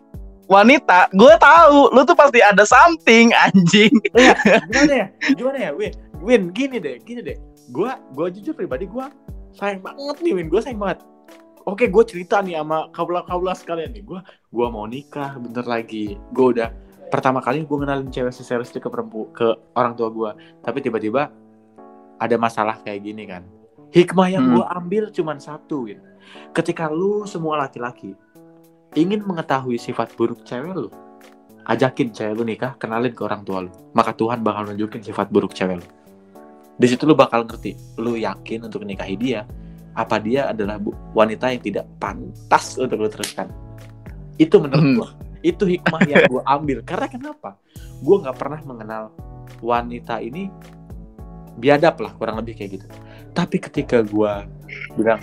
wanita, 0.50 1.08
gue 1.16 1.34
tahu 1.40 1.94
lu 1.96 2.04
tuh 2.04 2.18
pasti 2.18 2.44
ada 2.44 2.66
something 2.68 3.32
anjing. 3.48 3.94
gimana 4.70 4.94
ya 4.94 5.08
gimana 5.34 5.58
ya 5.58 5.72
Win 5.74 5.94
Win 6.24 6.42
gini 6.52 6.78
deh 6.78 7.00
gini 7.02 7.22
deh 7.24 7.38
gua 7.72 8.02
gua 8.12 8.28
jujur 8.28 8.52
pribadi 8.58 8.90
gua 8.90 9.14
sayang 9.54 9.80
banget 9.80 10.18
nih 10.20 10.34
Win. 10.36 10.48
Gua 10.50 10.62
sayang 10.64 10.82
banget. 10.82 11.00
Oke 11.64 11.88
gue 11.88 12.04
cerita 12.04 12.44
nih 12.44 12.60
sama 12.60 12.92
kaula 12.92 13.24
kaula 13.24 13.56
sekalian 13.56 13.96
nih. 13.96 14.04
Gua 14.04 14.20
gua 14.52 14.68
mau 14.68 14.84
nikah 14.84 15.40
bentar 15.40 15.64
lagi. 15.64 16.20
Gua 16.36 16.52
udah 16.52 16.70
pertama 17.08 17.40
kali 17.40 17.64
gue 17.64 17.78
kenalin 17.78 18.10
cewek 18.10 18.34
seserius 18.34 18.74
itu 18.74 18.82
ke 18.82 18.90
perempu 18.90 19.32
ke 19.32 19.56
orang 19.78 19.96
tua 19.96 20.10
gua. 20.12 20.32
Tapi 20.60 20.84
tiba-tiba 20.84 21.32
ada 22.20 22.36
masalah 22.36 22.82
kayak 22.84 23.00
gini 23.06 23.24
kan. 23.30 23.48
Hikmah 23.94 24.28
yang 24.28 24.44
Hmm. 24.50 24.54
gua 24.60 24.66
ambil 24.76 25.08
cuman 25.14 25.40
satu 25.40 25.88
Win. 25.88 26.04
Ketika 26.52 26.92
lu 26.92 27.24
semua 27.30 27.62
laki-laki 27.62 28.18
ingin 28.98 29.24
mengetahui 29.24 29.80
sifat 29.80 30.12
buruk 30.20 30.44
cewek 30.44 30.76
lu 30.76 30.90
ajakin 31.64 32.12
cewek 32.12 32.34
lu 32.36 32.44
nikah, 32.44 32.76
kenalin 32.76 33.16
ke 33.16 33.24
orang 33.24 33.42
tua 33.48 33.64
lu. 33.64 33.72
Maka 33.96 34.12
Tuhan 34.12 34.44
bakal 34.44 34.68
nunjukin 34.68 35.00
sifat 35.00 35.32
buruk 35.32 35.56
cewek 35.56 35.80
lu. 35.80 35.88
Di 36.74 36.88
situ 36.90 37.06
lu 37.06 37.14
bakal 37.14 37.46
ngerti, 37.46 37.78
lu 38.02 38.18
yakin 38.18 38.66
untuk 38.66 38.82
nikahi 38.82 39.14
dia, 39.14 39.46
apa 39.94 40.18
dia 40.18 40.50
adalah 40.50 40.82
bu- 40.82 40.98
wanita 41.14 41.54
yang 41.54 41.62
tidak 41.62 41.86
pantas 42.02 42.78
untuk 42.82 42.98
lu 42.98 43.10
teruskan. 43.10 43.50
Itu 44.42 44.58
menurut 44.58 44.82
Hmm. 44.82 44.96
gua, 44.98 45.10
itu 45.46 45.64
hikmah 45.70 46.02
yang 46.10 46.26
gua 46.26 46.42
ambil. 46.50 46.82
Karena 46.82 47.06
kenapa? 47.06 47.62
Gua 48.02 48.26
nggak 48.26 48.38
pernah 48.38 48.60
mengenal 48.66 49.04
wanita 49.62 50.18
ini 50.18 50.50
biadab 51.62 52.02
lah, 52.02 52.12
kurang 52.18 52.42
lebih 52.42 52.58
kayak 52.58 52.82
gitu. 52.82 52.88
Tapi 53.38 53.62
ketika 53.62 54.02
gua 54.02 54.50
bilang, 54.98 55.22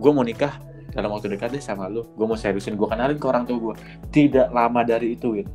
gua 0.00 0.10
mau 0.16 0.24
nikah 0.24 0.56
dalam 0.96 1.12
waktu 1.12 1.36
dekat 1.36 1.52
deh 1.52 1.60
sama 1.60 1.84
lu, 1.92 2.08
gua 2.16 2.32
mau 2.32 2.38
seriusin, 2.40 2.80
gua 2.80 2.96
kenalin 2.96 3.20
ke 3.20 3.26
orang 3.28 3.44
tua 3.44 3.58
gua 3.60 3.74
tidak 4.08 4.48
lama 4.48 4.80
dari 4.80 5.16
itu 5.16 5.36
Win 5.36 5.48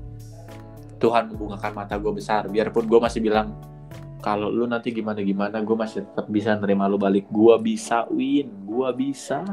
Tuhan 0.98 1.30
membukakan 1.30 1.78
mata 1.78 1.94
gue 2.02 2.10
besar 2.10 2.50
biarpun 2.50 2.90
gue 2.90 2.98
masih 2.98 3.22
bilang 3.22 3.54
kalau 4.18 4.48
lu 4.48 4.66
nanti 4.66 4.90
gimana 4.90 5.20
gimana 5.20 5.60
gue 5.60 5.76
masih 5.76 6.02
tetap 6.04 6.26
bisa 6.28 6.54
nerima 6.54 6.86
lu 6.86 6.98
balik 6.98 7.26
gue 7.28 7.56
bisa 7.60 8.10
Win 8.10 8.50
gue 8.64 8.90
bisa 8.94 9.46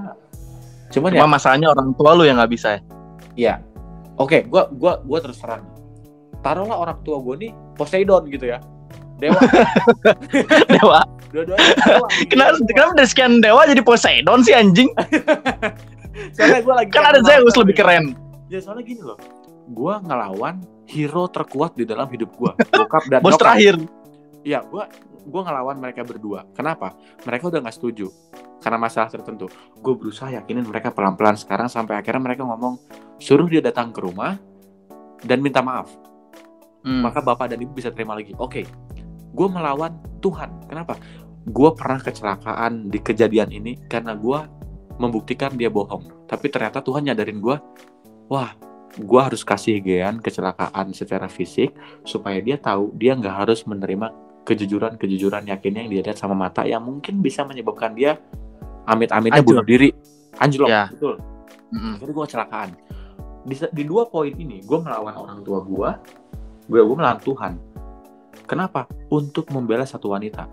cuman 0.89 1.11
ya 1.11 1.21
Cuma 1.21 1.29
masalahnya 1.31 1.69
orang 1.69 1.93
tua 1.93 2.11
lu 2.13 2.23
yang 2.23 2.37
nggak 2.37 2.51
bisa 2.51 2.69
ya. 2.71 2.81
ya 3.35 3.55
oke 4.15 4.45
gue 4.45 4.63
gua 4.73 5.01
gua 5.01 5.19
terus 5.19 5.37
terang 5.37 5.65
taruhlah 6.41 6.79
orang 6.79 6.99
tua 7.01 7.21
gue 7.21 7.35
nih 7.41 7.53
Poseidon 7.75 8.25
gitu 8.27 8.47
ya 8.47 8.59
dewa 9.17 9.39
Dewa. 10.71 11.01
dua-duanya 11.31 11.75
dewa 11.79 12.07
Kenapa, 12.25 12.55
kenapa 12.65 12.91
dari 12.95 13.09
sekian 13.09 13.33
dewa 13.39 13.63
jadi 13.65 13.81
Poseidon 13.81 14.41
sih 14.41 14.53
anjing? 14.53 14.91
soalnya 16.35 16.61
gue 16.61 16.75
lagi 16.75 16.91
Kan 16.91 17.05
ada 17.07 17.21
Zeus 17.21 17.55
lebih 17.55 17.75
keren. 17.75 18.15
ya 18.47 18.59
soalnya 18.59 18.85
gini 18.85 19.03
loh 19.03 19.19
gue 19.67 19.95
ngelawan 20.01 20.61
hero 20.85 21.25
terkuat 21.27 21.73
di 21.73 21.83
dalam 21.83 22.07
hidup 22.07 22.31
gue 22.33 22.53
bokap 22.71 23.03
dan 23.09 23.19
Bos 23.19 23.35
nyokap. 23.35 23.43
terakhir. 23.43 23.75
Iya, 24.45 24.61
gua 24.69 24.87
gua 25.25 25.43
ngelawan 25.49 25.81
mereka 25.81 26.05
berdua. 26.05 26.45
Kenapa? 26.53 26.93
Mereka 27.25 27.49
udah 27.49 27.65
nggak 27.65 27.77
setuju 27.81 28.13
karena 28.65 28.81
masalah 28.81 29.13
tertentu. 29.13 29.53
Gue 29.77 29.93
berusaha 29.93 30.33
yakinin 30.33 30.65
mereka 30.65 30.89
pelan-pelan 30.89 31.37
sekarang 31.37 31.69
sampai 31.69 32.01
akhirnya 32.01 32.33
mereka 32.33 32.49
ngomong 32.49 32.81
suruh 33.21 33.45
dia 33.45 33.61
datang 33.61 33.93
ke 33.93 34.01
rumah 34.01 34.41
dan 35.21 35.45
minta 35.45 35.61
maaf. 35.61 35.93
Hmm. 36.81 37.05
Maka 37.05 37.21
bapak 37.21 37.53
dan 37.53 37.61
ibu 37.61 37.77
bisa 37.77 37.93
terima 37.93 38.17
lagi. 38.17 38.33
Oke, 38.41 38.65
gue 39.37 39.49
melawan 39.53 40.01
Tuhan. 40.25 40.65
Kenapa? 40.65 40.97
Gue 41.45 41.77
pernah 41.77 42.01
kecelakaan 42.01 42.89
di 42.89 43.05
kejadian 43.05 43.53
ini 43.53 43.77
karena 43.85 44.17
gue 44.17 44.41
membuktikan 44.97 45.53
dia 45.61 45.69
bohong. 45.69 46.25
Tapi 46.25 46.49
ternyata 46.49 46.81
Tuhan 46.81 47.05
nyadarin 47.05 47.45
gue, 47.45 47.57
wah, 48.33 48.57
gue 48.97 49.21
harus 49.21 49.45
kasih 49.45 49.77
Gean 49.85 50.25
kecelakaan 50.25 50.97
secara 50.97 51.29
fisik 51.29 51.77
supaya 52.09 52.41
dia 52.41 52.57
tahu 52.57 52.97
dia 52.97 53.13
nggak 53.13 53.45
harus 53.45 53.61
menerima 53.69 54.24
kejujuran-kejujuran 54.45 55.49
yakinnya 55.49 55.89
yang 55.89 55.91
dia 55.93 56.03
lihat 56.05 56.19
sama 56.21 56.37
mata 56.37 56.69
yang 56.69 56.85
mungkin 56.85 57.25
bisa 57.25 57.43
menyebabkan 57.49 57.97
dia 57.97 58.21
amit-amitnya 58.85 59.41
bunuh 59.41 59.65
diri. 59.65 59.91
Anjlok, 60.37 60.69
Ya. 60.69 60.91
betul. 60.93 61.17
Mm-mm. 61.73 61.97
Akhirnya 61.97 62.15
gue 62.15 62.25
kecelakaan. 62.29 62.69
Di, 63.45 63.55
di 63.73 63.83
dua 63.85 64.09
poin 64.09 64.33
ini, 64.33 64.61
gue 64.65 64.79
melawan 64.79 65.15
orang 65.17 65.39
tua 65.45 65.61
gue, 65.65 65.91
gue 66.69 66.81
gue 66.81 66.97
melawan 66.97 67.21
Tuhan. 67.21 67.53
Kenapa? 68.45 68.85
Untuk 69.09 69.49
membela 69.55 69.89
satu 69.89 70.13
wanita. 70.13 70.45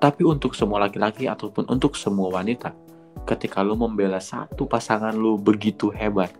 Tapi 0.00 0.22
untuk 0.24 0.56
semua 0.56 0.80
laki-laki 0.86 1.28
ataupun 1.28 1.68
untuk 1.68 1.98
semua 1.98 2.32
wanita, 2.32 2.72
ketika 3.28 3.60
lu 3.60 3.76
membela 3.76 4.20
satu 4.22 4.64
pasangan 4.64 5.12
lu 5.12 5.36
begitu 5.36 5.92
hebat, 5.92 6.32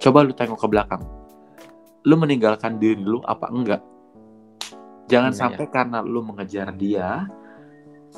coba 0.00 0.26
lu 0.26 0.32
tengok 0.34 0.58
ke 0.58 0.66
belakang. 0.70 1.02
Lu 2.06 2.14
meninggalkan 2.18 2.78
diri 2.78 2.98
lu 2.98 3.22
apa 3.26 3.50
enggak? 3.50 3.82
Jangan 5.06 5.32
Iya, 5.32 5.38
sampai 5.38 5.66
karena 5.70 5.98
lu 6.02 6.20
mengejar 6.26 6.74
dia, 6.74 7.30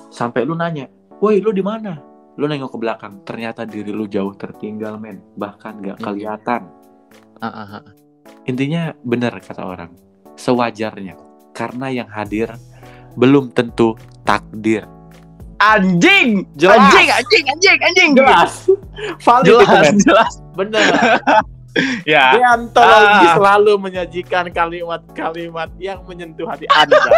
sampai 0.09 0.49
lu 0.49 0.57
nanya, 0.57 0.89
woi 1.21 1.41
lu 1.41 1.53
di 1.53 1.61
mana? 1.61 2.01
Lu 2.39 2.49
nengok 2.49 2.75
ke 2.75 2.79
belakang, 2.81 3.15
ternyata 3.29 3.69
diri 3.69 3.93
lu 3.93 4.09
jauh 4.09 4.33
tertinggal 4.39 4.97
men, 4.97 5.21
bahkan 5.37 5.77
gak 5.85 6.01
Iya. 6.01 6.05
kelihatan. 6.05 6.63
Ah. 7.45 7.83
Intinya 8.49 8.95
benar 9.05 9.37
kata 9.43 9.63
orang, 9.63 9.91
sewajarnya. 10.39 11.19
Karena 11.53 11.91
yang 11.93 12.09
hadir 12.09 12.55
belum 13.19 13.51
tentu 13.53 13.99
takdir. 14.23 14.87
Anjing, 15.59 16.47
Jelas. 16.55 16.79
anjing, 16.79 17.09
anjing, 17.11 17.45
anjing, 17.51 17.79
anjing. 17.83 18.11
Jelas. 18.15 18.53
Valid 19.27 19.47
jelas, 19.51 19.87
jelas. 20.07 20.33
Bener. 20.55 20.87
Ya. 22.03 22.35
Deontologi 22.35 23.27
Ah. 23.29 23.35
selalu 23.37 23.73
menyajikan 23.79 24.51
kalimat-kalimat 24.51 25.71
yang 25.79 26.03
menyentuh 26.05 26.47
hati 26.47 26.67
Anda. 26.71 26.99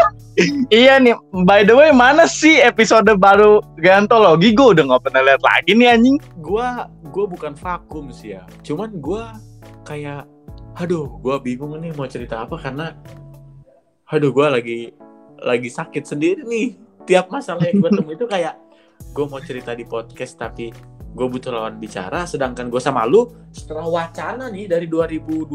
Iya 0.73 0.97
nih, 0.97 1.13
by 1.45 1.69
the 1.69 1.75
way 1.75 1.93
mana 1.93 2.25
sih 2.25 2.63
episode 2.63 3.05
baru 3.19 3.61
Gantologi? 3.77 4.57
Gue 4.57 4.73
udah 4.73 4.85
nggak 4.89 5.03
pernah 5.05 5.21
lihat 5.21 5.43
lagi 5.43 5.73
nih 5.77 5.89
anjing. 5.93 6.17
gua 6.39 6.89
gua 7.11 7.25
bukan 7.29 7.53
vakum 7.53 8.09
sih 8.09 8.39
ya. 8.39 8.47
Cuman 8.65 8.97
gua 9.03 9.37
kayak 9.85 10.25
aduh, 10.75 11.21
gua 11.21 11.37
bingung 11.37 11.77
nih 11.77 11.93
mau 11.93 12.09
cerita 12.09 12.41
apa 12.41 12.57
karena 12.57 12.97
aduh, 14.07 14.33
gua 14.33 14.49
lagi 14.55 14.95
lagi 15.37 15.69
sakit 15.69 16.09
sendiri 16.09 16.41
nih. 16.47 16.79
Tiap 17.05 17.29
masalah 17.29 17.67
yang 17.67 17.81
gue 17.81 17.91
temui 18.01 18.15
itu 18.15 18.25
kayak 18.25 18.55
gue 19.11 19.25
mau 19.27 19.41
cerita 19.41 19.73
di 19.73 19.83
podcast 19.83 20.37
tapi 20.37 20.71
gue 21.11 21.27
butuh 21.27 21.51
lawan 21.51 21.77
bicara 21.77 22.23
sedangkan 22.23 22.71
gue 22.71 22.79
sama 22.79 23.03
lu 23.03 23.27
setelah 23.51 23.87
wacana 23.87 24.47
nih 24.47 24.71
dari 24.71 24.87
2020 24.87 25.51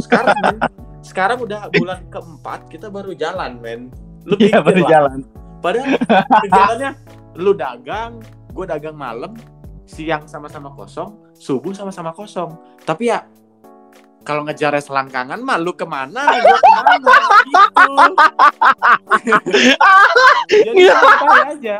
sekarang 0.00 0.36
men, 0.40 0.56
sekarang 1.08 1.38
udah 1.44 1.68
bulan 1.72 2.00
keempat 2.08 2.72
kita 2.72 2.88
baru 2.88 3.12
jalan 3.12 3.60
men 3.60 3.92
lu 4.28 4.36
Iya 4.36 4.60
pikir 4.60 4.64
baru 4.64 4.80
lah. 4.84 4.90
jalan. 4.90 5.18
Padahal 5.58 5.88
kegiatannya 6.44 6.90
lu 7.40 7.52
dagang, 7.56 8.12
gue 8.52 8.64
dagang 8.68 8.96
malam, 8.96 9.32
siang 9.88 10.28
sama-sama 10.28 10.68
kosong, 10.76 11.16
subuh 11.32 11.72
sama-sama 11.72 12.12
kosong. 12.12 12.52
Tapi 12.84 13.08
ya 13.08 13.24
kalau 14.26 14.44
ngejar 14.44 14.76
selangkangan 14.76 15.40
mah 15.40 15.56
lu 15.56 15.72
ke 15.72 15.88
mana, 15.88 16.28
gue 16.28 16.58
ke 16.60 16.70
mana 16.76 16.92
gitu. 17.00 17.08
Jadi 20.68 20.82
aja. 21.48 21.76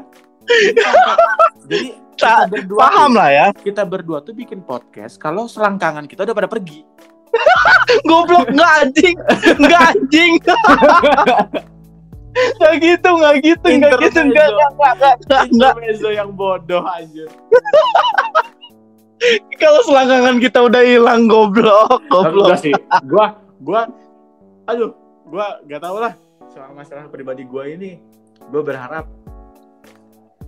Jadi 1.68 2.07
kita 2.19 2.51
berdua 2.51 2.81
paham 2.83 3.11
tuh, 3.14 3.19
lah 3.23 3.31
ya. 3.31 3.47
kita 3.55 3.83
berdua 3.87 4.19
tuh 4.27 4.35
bikin 4.35 4.59
podcast 4.66 5.14
kalau 5.23 5.47
selangkangan 5.47 6.11
kita 6.11 6.27
udah 6.27 6.35
pada 6.35 6.51
pergi. 6.51 6.83
Goblok 8.09 8.51
nggak 8.51 8.73
anjing, 8.83 9.16
nggak 9.62 9.83
anjing. 9.95 10.33
Nggak 12.39 12.75
gitu, 12.79 13.09
nggak 13.19 13.35
gitu, 13.43 13.66
nggak 13.66 13.99
gitu, 13.99 14.21
nggak, 14.31 14.49
nggak, 14.55 15.45
nggak, 15.59 16.12
yang 16.14 16.31
bodoh 16.39 16.87
anjir. 16.87 17.27
Kalau 19.59 19.81
selangkangan 19.83 20.39
kita 20.39 20.62
udah 20.62 20.83
hilang, 20.87 21.27
goblok, 21.27 21.99
Tapi 22.07 22.07
enggak 22.07 22.31
goblok. 22.31 22.59
sih. 22.62 22.75
Gua 23.11 23.35
gua 23.59 23.91
aduh, 24.71 24.95
gua 25.27 25.59
gak 25.66 25.83
tau 25.83 25.99
lah 25.99 26.14
soal 26.55 26.71
masalah 26.79 27.11
pribadi 27.11 27.43
gua 27.43 27.66
ini. 27.66 27.99
Gua 28.55 28.62
berharap 28.62 29.11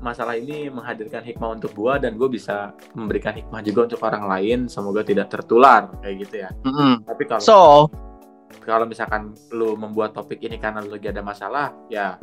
masalah 0.00 0.34
ini 0.34 0.72
menghadirkan 0.72 1.20
hikmah 1.20 1.60
untuk 1.60 1.76
gua 1.76 2.00
dan 2.00 2.16
gue 2.16 2.26
bisa 2.26 2.72
memberikan 2.96 3.36
hikmah 3.36 3.60
juga 3.60 3.86
untuk 3.86 4.00
orang 4.02 4.24
lain 4.26 4.58
semoga 4.66 5.04
tidak 5.04 5.28
tertular 5.28 5.92
kayak 6.00 6.14
gitu 6.26 6.34
ya. 6.44 6.50
Mm-mm. 6.64 7.04
tapi 7.04 7.22
kalau 7.28 7.40
So, 7.44 7.60
kalau 8.64 8.88
misalkan 8.88 9.36
lu 9.54 9.76
membuat 9.76 10.16
topik 10.16 10.40
ini 10.42 10.56
karena 10.58 10.82
lu 10.82 10.96
lagi 10.96 11.12
ada 11.12 11.22
masalah 11.22 11.70
ya 11.92 12.16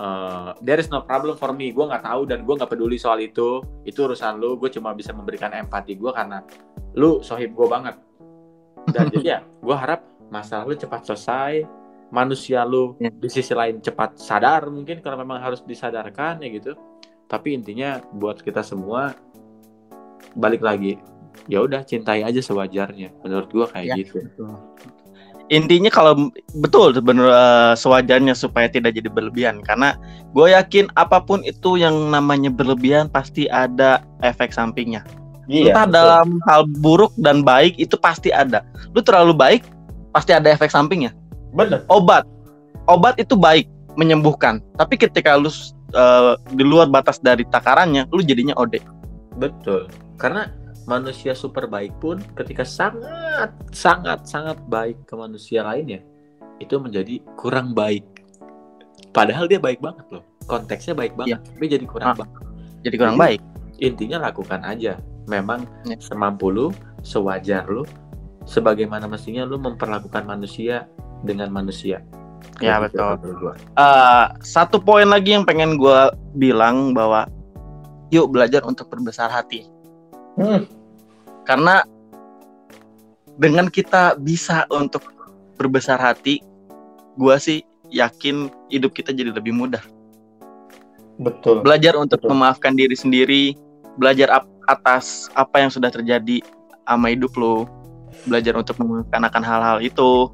eh, 0.00 0.50
there 0.64 0.80
is 0.80 0.88
no 0.88 1.04
problem 1.04 1.36
for 1.36 1.52
me. 1.52 1.70
Gue 1.76 1.84
nggak 1.84 2.04
tahu 2.08 2.24
dan 2.24 2.42
gue 2.42 2.54
nggak 2.56 2.70
peduli 2.72 2.96
soal 2.96 3.20
itu. 3.20 3.60
Itu 3.84 4.08
urusan 4.08 4.40
lu. 4.40 4.56
Gue 4.56 4.72
cuma 4.72 4.96
bisa 4.96 5.12
memberikan 5.12 5.52
empati 5.52 5.94
gue 5.94 6.10
karena 6.10 6.40
lu 6.96 7.20
sohib 7.20 7.52
gue 7.52 7.68
banget. 7.68 8.00
Dan 8.90 9.08
jadi 9.12 9.24
ya 9.24 9.38
gue 9.44 9.76
harap 9.76 10.02
masalah 10.32 10.64
lu 10.64 10.74
cepat 10.78 11.04
selesai 11.04 11.79
manusia 12.10 12.66
lu 12.66 12.98
Ya. 12.98 13.08
di 13.10 13.28
sisi 13.30 13.54
lain 13.54 13.78
cepat 13.78 14.18
sadar 14.18 14.66
mungkin 14.68 14.98
kalau 15.00 15.22
memang 15.22 15.38
harus 15.40 15.62
disadarkan 15.62 16.42
ya 16.42 16.48
gitu. 16.50 16.74
Tapi 17.30 17.54
intinya 17.54 18.02
buat 18.10 18.42
kita 18.42 18.66
semua 18.66 19.14
balik 20.34 20.60
lagi 20.60 20.98
ya 21.46 21.62
udah 21.62 21.86
cintai 21.86 22.26
aja 22.26 22.42
sewajarnya. 22.42 23.14
Menurut 23.22 23.48
gue 23.54 23.66
kayak 23.70 23.86
Ya. 23.86 23.94
gitu. 24.02 24.18
Intinya 25.50 25.90
kalau 25.90 26.30
betul 26.62 26.94
bener 27.02 27.26
eh, 27.26 27.72
sewajarnya 27.74 28.34
supaya 28.38 28.66
tidak 28.70 28.94
jadi 28.98 29.10
berlebihan. 29.10 29.62
Karena 29.62 29.94
gue 30.34 30.50
yakin 30.50 30.90
apa 30.94 31.22
pun 31.22 31.42
itu 31.46 31.78
yang 31.78 31.94
namanya 32.10 32.50
berlebihan 32.50 33.06
pasti 33.10 33.46
ada 33.50 34.02
efek 34.22 34.50
sampingnya. 34.54 35.02
Entah 35.50 35.86
betul. 35.86 35.94
dalam 35.94 36.28
hal 36.46 36.62
buruk 36.78 37.10
dan 37.18 37.42
baik 37.42 37.74
itu 37.82 37.98
pasti 37.98 38.30
ada. 38.30 38.62
Lu 38.94 39.02
terlalu 39.02 39.34
baik 39.34 39.62
pasti 40.10 40.34
ada 40.34 40.50
efek 40.50 40.70
sampingnya 40.70 41.14
bener 41.50 41.82
obat 41.88 42.24
obat 42.86 43.14
itu 43.18 43.34
baik 43.34 43.66
menyembuhkan 43.94 44.62
tapi 44.78 44.94
ketika 44.96 45.34
lu 45.34 45.50
eh, 45.92 46.32
di 46.54 46.62
luar 46.62 46.86
batas 46.86 47.18
dari 47.18 47.42
takarannya 47.46 48.06
lu 48.10 48.22
jadinya 48.22 48.54
ode 48.56 48.80
Betul. 49.30 49.88
Karena 50.20 50.52
manusia 50.84 51.32
super 51.32 51.64
baik 51.64 51.96
pun 51.96 52.20
ketika 52.36 52.60
sangat 52.60 53.54
sangat 53.72 54.28
sangat 54.28 54.60
baik 54.68 55.00
ke 55.08 55.16
manusia 55.16 55.64
lainnya 55.64 56.04
itu 56.60 56.76
menjadi 56.76 57.24
kurang 57.40 57.72
baik. 57.72 58.04
Padahal 59.16 59.48
dia 59.48 59.56
baik 59.56 59.80
banget 59.80 60.04
loh. 60.12 60.20
Konteksnya 60.44 60.92
baik 60.92 61.16
banget, 61.16 61.40
tapi 61.40 61.66
jadi 61.72 61.84
kurang 61.88 62.12
Ah. 62.12 62.16
baik. 62.20 62.32
jadi 62.80 62.96
kurang 63.00 63.16
Jadi, 63.16 63.24
baik 63.24 63.40
Intinya 63.80 64.18
lakukan 64.28 64.60
aja. 64.60 65.00
Memang 65.24 65.64
Ya. 65.88 65.96
semampu 66.04 66.52
lu, 66.52 66.68
sewajar 67.00 67.64
lu, 67.64 67.88
sebagaimana 68.44 69.08
mestinya 69.08 69.48
lu 69.48 69.56
memperlakukan 69.56 70.28
manusia 70.28 70.84
dengan 71.24 71.52
manusia. 71.52 72.00
Ya, 72.60 72.76
betul. 72.76 73.16
Eh, 73.76 74.26
satu 74.44 74.80
poin 74.80 75.08
lagi 75.08 75.32
yang 75.32 75.48
pengen 75.48 75.80
gue 75.80 76.00
bilang 76.36 76.92
bahwa 76.92 77.24
yuk 78.10 78.28
belajar 78.28 78.66
untuk 78.66 78.90
berbesar 78.90 79.30
hati 79.30 79.64
Hmm. 80.34 80.66
karena 81.46 81.82
dengan 83.38 83.70
kita 83.70 84.18
bisa 84.18 84.66
untuk 84.70 85.10
berbesar 85.56 85.98
hati 85.98 86.42
gue 87.14 87.36
sih 87.38 87.60
yakin 87.90 88.50
hidup 88.70 88.94
kita 88.94 89.14
jadi 89.14 89.34
lebih 89.34 89.54
mudah 89.54 89.82
Betul. 91.18 91.62
belajar 91.62 91.98
untuk 91.98 92.22
Betul. 92.22 92.30
memaafkan 92.34 92.74
diri 92.74 92.94
sendiri 92.94 93.54
belajar 93.94 94.42
ap- 94.42 94.50
atas 94.66 95.30
apa 95.34 95.62
yang 95.62 95.70
sudah 95.70 95.90
terjadi 95.90 96.42
sama 96.86 97.10
hidup 97.10 97.30
lo 97.38 97.66
belajar 98.26 98.58
untuk 98.58 98.78
memaafkan 98.78 99.22
akan 99.22 99.42
hal-hal 99.42 99.78
itu 99.82 100.30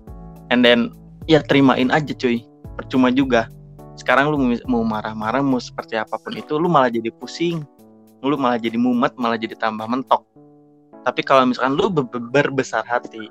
and 0.51 0.63
then 0.63 0.93
ya 1.31 1.43
terimain 1.45 1.91
aja 1.91 2.13
cuy. 2.15 2.45
Percuma 2.77 3.09
juga. 3.09 3.49
Sekarang 3.97 4.29
lu 4.29 4.37
mau- 4.69 4.85
marah-marah 4.85 5.41
mau 5.41 5.57
seperti 5.57 5.97
apa 5.97 6.21
pun 6.21 6.37
itu 6.37 6.61
lu 6.61 6.69
malah 6.69 6.93
jadi 6.93 7.09
pusing. 7.17 7.65
Lu 8.21 8.37
malah 8.37 8.61
jadi 8.61 8.77
mumet 8.77 9.17
malah 9.17 9.41
jadi 9.41 9.57
tambah 9.57 9.89
mentok. 9.89 10.27
Tapi 11.07 11.21
kalau 11.25 11.47
misalkan 11.49 11.79
lu 11.79 11.89
ber- 11.89 12.11
ber- 12.11 12.51
berbesar 12.51 12.85
hati 12.85 13.31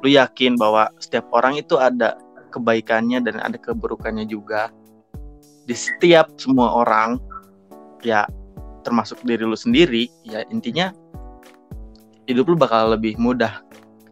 lu 0.00 0.08
yakin 0.08 0.56
bahwa 0.56 0.88
setiap 0.96 1.28
orang 1.32 1.60
itu 1.60 1.76
ada 1.76 2.16
kebaikannya 2.50 3.20
dan 3.20 3.36
ada 3.40 3.56
keburukannya 3.60 4.24
juga 4.26 4.72
di 5.68 5.76
setiap 5.76 6.34
semua 6.40 6.72
orang 6.72 7.20
ya 8.00 8.24
termasuk 8.82 9.20
diri 9.22 9.44
lu 9.44 9.54
sendiri 9.54 10.08
ya 10.24 10.42
intinya 10.48 10.90
hidup 12.24 12.48
lu 12.48 12.56
bakal 12.56 12.96
lebih 12.96 13.14
mudah 13.20 13.60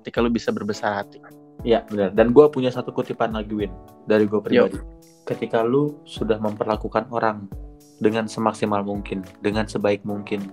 ketika 0.01 0.20
lu 0.20 0.28
bisa 0.28 0.53
berbesar 0.53 1.03
hati 1.03 1.18
Iya 1.67 1.83
benar. 1.87 2.15
Dan 2.15 2.31
gue 2.31 2.47
punya 2.51 2.71
satu 2.71 2.95
kutipan 2.95 3.35
lagi 3.35 3.51
Win 3.51 3.73
dari 4.07 4.27
gue 4.31 4.39
pribadi. 4.39 4.79
Ketika 5.27 5.61
lu 5.61 5.99
sudah 6.07 6.39
memperlakukan 6.41 7.11
orang 7.11 7.51
dengan 7.99 8.31
semaksimal 8.31 8.87
mungkin, 8.87 9.27
dengan 9.43 9.67
sebaik 9.67 10.07
mungkin, 10.07 10.49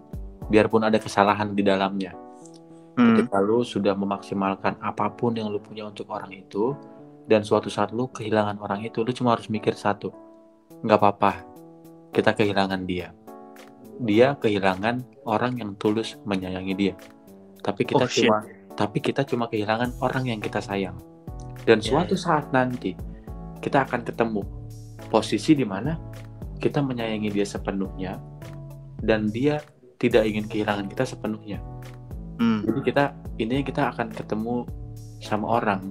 biarpun 0.50 0.84
ada 0.84 0.98
kesalahan 0.98 1.54
di 1.54 1.62
dalamnya. 1.62 2.12
Hmm, 2.96 3.16
Ketika 3.16 3.38
lu 3.40 3.62
sudah 3.62 3.94
memaksimalkan 3.94 4.82
apa 4.82 5.12
pun 5.14 5.36
yang 5.38 5.52
lu 5.54 5.62
punya 5.62 5.86
untuk 5.88 6.10
orang 6.10 6.34
itu, 6.34 6.74
dan 7.30 7.46
suatu 7.46 7.70
saat 7.70 7.94
lu 7.94 8.10
kehilangan 8.10 8.58
orang 8.60 8.84
itu, 8.84 9.06
lu 9.06 9.12
cuma 9.14 9.38
harus 9.38 9.48
mikir 9.48 9.78
satu, 9.78 10.10
nggak 10.82 11.00
apa-apa, 11.00 11.32
kita 12.12 12.34
kehilangan 12.34 12.88
dia. 12.88 13.14
Dia 14.00 14.36
kehilangan 14.36 15.24
orang 15.24 15.60
yang 15.60 15.72
tulus 15.80 16.20
menyayangi 16.28 16.74
dia. 16.76 16.96
Tapi 17.64 17.88
kita 17.88 18.06
Oh, 18.06 18.12
shit. 18.12 18.32
Tapi 18.76 19.00
kita 19.00 19.24
cuma 19.24 19.48
kehilangan 19.48 19.96
orang 20.04 20.28
yang 20.28 20.40
kita 20.44 20.60
sayang. 20.60 20.96
Dan 21.66 21.82
Ya, 21.82 21.98
suatu 21.98 22.14
saat 22.20 22.52
nanti 22.52 22.94
kita 23.64 23.88
akan 23.88 24.06
ketemu 24.06 24.44
posisi 25.10 25.58
di 25.58 25.66
mana 25.66 25.98
kita 26.60 26.84
menyayangi 26.84 27.30
dia 27.34 27.48
sepenuhnya 27.48 28.22
dan 29.02 29.32
dia 29.32 29.64
tidak 29.98 30.28
ingin 30.28 30.46
kehilangan 30.46 30.86
kita 30.92 31.04
sepenuhnya. 31.08 31.60
hmm, 32.38 32.68
Jadi 32.70 32.80
kita 32.84 33.04
ini 33.42 33.64
kita 33.64 33.96
akan 33.96 34.12
ketemu 34.12 34.68
sama 35.24 35.60
orang 35.60 35.90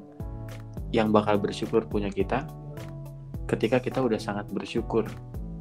yang 0.95 1.11
bakal 1.11 1.41
bersyukur 1.41 1.83
punya 1.91 2.13
kita 2.13 2.47
ketika 3.51 3.83
kita 3.83 3.99
udah 4.01 4.21
sangat 4.21 4.47
bersyukur 4.49 5.05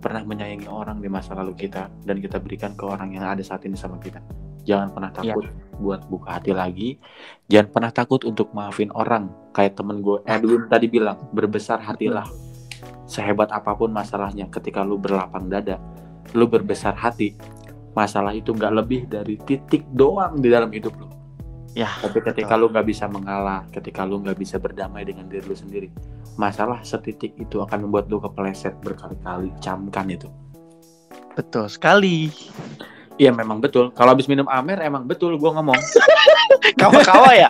pernah 0.03 0.21
menyayangi 0.23 0.67
orang 0.67 0.99
di 0.99 1.07
masa 1.07 1.33
lalu 1.33 1.55
kita 1.55 1.87
dan 2.03 2.19
kita 2.19 2.37
berikan 2.37 2.75
ke 2.75 2.83
orang 2.83 3.15
yang 3.15 3.23
ada 3.23 3.39
saat 3.39 3.63
ini 3.63 3.79
sama 3.79 3.97
kita. 4.03 4.19
Jangan 4.63 4.95
pernah 4.95 5.11
takut 5.11 5.45
buat 5.77 6.05
buka 6.07 6.39
hati 6.39 6.51
lagi. 6.55 6.95
Jangan 7.51 7.67
pernah 7.71 7.91
takut 7.91 8.21
untuk 8.23 8.53
maafin 8.55 8.89
orang. 8.95 9.29
Kayak 9.51 9.79
temen 9.79 9.99
gue 9.99 10.21
Edwin 10.23 10.65
tadi 10.71 10.87
bilang, 10.87 11.19
berbesar 11.35 11.81
hatilah. 11.83 12.25
Sehebat 13.03 13.51
apa 13.51 13.75
pun 13.75 13.91
masalahnya 13.91 14.47
ketika 14.49 14.81
lu 14.81 14.97
berlapang 14.97 15.51
dada, 15.51 15.77
lu 16.33 16.47
berbesar 16.47 16.95
hati. 16.95 17.35
Masalah 17.93 18.33
itu 18.33 18.55
nggak 18.55 18.73
lebih 18.73 19.05
dari 19.05 19.37
titik 19.37 19.85
doang 19.93 20.41
di 20.41 20.49
dalam 20.49 20.73
hidup 20.73 20.97
lu. 20.97 21.07
ya 21.77 21.89
Tapi 22.01 22.21
ketika 22.25 22.57
lu 22.57 22.73
nggak 22.73 22.85
bisa 22.89 23.05
mengalah, 23.05 23.69
ketika 23.69 24.01
lu 24.01 24.21
nggak 24.21 24.37
bisa 24.37 24.57
berdamai 24.57 25.05
dengan 25.05 25.29
diri 25.29 25.45
lu 25.45 25.53
sendiri, 25.53 25.93
masalah 26.37 26.81
setitik 26.81 27.37
itu 27.37 27.61
akan 27.61 27.85
membuat 27.85 28.09
lu 28.09 28.17
kepeleset 28.17 28.73
berkali-kali. 28.81 29.53
Camkan 29.61 30.09
itu. 30.09 30.29
betul 31.33 31.65
sekali 31.65 32.29
Iya 33.17 33.29
memang 33.29 33.61
betul. 33.61 33.93
Kalau 33.93 34.17
habis 34.17 34.25
minum 34.25 34.49
amer 34.49 34.81
emang 34.81 35.05
betul 35.05 35.37
gue 35.37 35.51
ngomong. 35.53 35.77
kawa-kawa 36.79 37.31
ya 37.35 37.49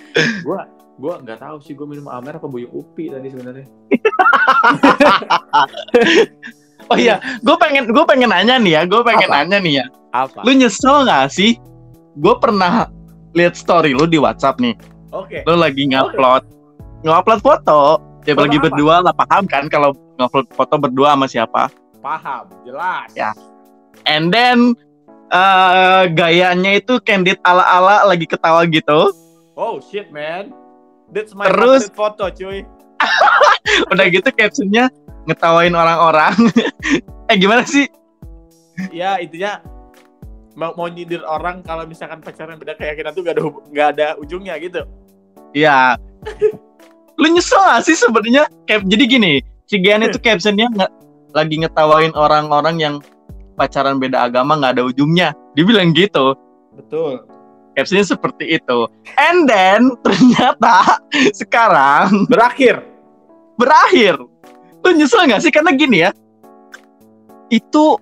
gue 0.46 0.60
gue 1.00 1.14
nggak 1.24 1.40
tahu 1.40 1.56
sih 1.64 1.72
gue 1.72 1.86
minum 1.88 2.04
amer 2.12 2.36
apa 2.36 2.44
buyung 2.44 2.68
upi 2.76 3.08
tadi 3.08 3.32
sebenarnya. 3.32 3.64
oh 6.90 6.98
iya 6.98 7.16
gue 7.40 7.56
pengen 7.56 7.88
gue 7.88 8.04
pengen 8.04 8.30
nanya 8.30 8.60
nih 8.60 8.72
ya 8.76 8.80
gue 8.84 9.00
pengen 9.00 9.28
Apa? 9.30 9.36
nanya 9.42 9.58
nih 9.62 9.72
ya 9.80 9.84
Apa? 10.12 10.42
lu 10.44 10.52
nyesel 10.52 11.06
nggak 11.06 11.30
sih 11.30 11.56
gue 12.18 12.34
pernah 12.42 12.90
lihat 13.32 13.54
story 13.54 13.94
lu 13.94 14.04
di 14.04 14.18
WhatsApp 14.18 14.58
nih 14.58 14.74
Oke. 15.14 15.46
lu 15.46 15.54
lagi 15.56 15.86
ngupload 15.88 16.42
ngupload 17.06 17.40
foto 17.40 18.02
ya 18.26 18.34
Foto 18.34 18.42
lagi 18.44 18.58
apa? 18.58 18.64
berdua 18.68 18.94
lah 19.00 19.14
paham 19.14 19.46
kan 19.46 19.70
kalau 19.70 19.94
ngupload 20.18 20.46
foto 20.52 20.74
berdua 20.76 21.14
sama 21.16 21.26
siapa 21.26 21.62
Paham, 22.00 22.48
jelas. 22.64 23.12
Ya. 23.12 23.36
and 24.08 24.32
then 24.32 24.72
eh, 25.30 26.02
gayanya 26.10 26.76
itu 26.76 26.98
candid 27.00 27.38
ala-ala 27.42 28.04
lagi 28.04 28.26
ketawa 28.26 28.66
gitu 28.66 29.14
Oh 29.54 29.76
shit 29.78 30.08
man. 30.08 30.50
That's 31.12 31.34
my 31.34 31.46
Terus- 31.50 31.90
foto 31.92 32.30
cuy. 32.30 32.64
udah 33.92 34.06
gitu 34.12 34.28
captionnya 34.28 34.92
ngetawain 35.24 35.72
orang-orang 35.72 36.36
eh 37.32 37.36
gimana 37.40 37.64
sih 37.64 37.88
Ya 38.92 39.16
intinya 39.20 39.60
mau, 40.56 40.72
mau 40.76 40.88
nyindir 40.88 41.20
orang 41.24 41.60
kalau 41.60 41.84
misalkan 41.84 42.20
pacaran 42.20 42.56
beda 42.56 42.76
keyakinan 42.76 43.12
tuh 43.12 43.22
gak 43.24 43.36
ada 43.36 43.42
nggak 43.48 43.88
ada 43.96 44.08
ujungnya 44.16 44.56
gitu. 44.56 44.84
Iya. 45.52 46.00
Lu 47.20 47.26
nyesel 47.28 47.60
gak 47.60 47.84
sih 47.84 47.92
sebenarnya? 47.92 48.48
Kayak 48.64 48.88
jadi 48.88 49.04
gini, 49.04 49.32
si 49.68 49.76
Gian 49.84 50.04
itu 50.04 50.16
captionnya 50.16 50.72
nggak 50.72 50.90
lagi 51.36 51.56
ngetawain 51.60 52.12
orang-orang 52.16 52.76
yang 52.80 52.94
pacaran 53.60 54.00
beda 54.00 54.24
agama 54.24 54.56
nggak 54.56 54.80
ada 54.80 54.84
ujungnya. 54.88 55.36
Dia 55.52 55.64
bilang 55.68 55.92
gitu. 55.92 56.32
Betul. 56.72 57.28
Captionnya 57.76 58.08
seperti 58.08 58.56
itu. 58.56 58.78
And 59.20 59.44
then 59.44 59.92
ternyata 60.00 60.96
sekarang 61.40 62.24
Berakhir. 62.32 62.80
berakhir. 63.60 64.16
Lu 64.80 64.88
nyesel 64.96 65.28
nggak 65.28 65.44
sih? 65.44 65.52
Karena 65.52 65.76
gini 65.76 66.08
ya, 66.08 66.10
itu 67.52 68.00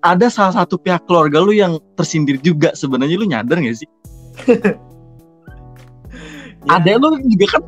ada 0.00 0.32
salah 0.32 0.64
satu 0.64 0.80
pihak 0.80 1.04
keluarga 1.04 1.44
lu 1.44 1.52
yang 1.52 1.76
tersindir 1.92 2.40
juga 2.40 2.72
sebenarnya 2.72 3.16
lu 3.20 3.28
nyadar 3.28 3.60
gak 3.60 3.76
sih? 3.76 3.88
Ya. 6.64 6.80
Ada 6.80 6.96
lu 6.96 7.12
juga 7.28 7.60
kan 7.60 7.62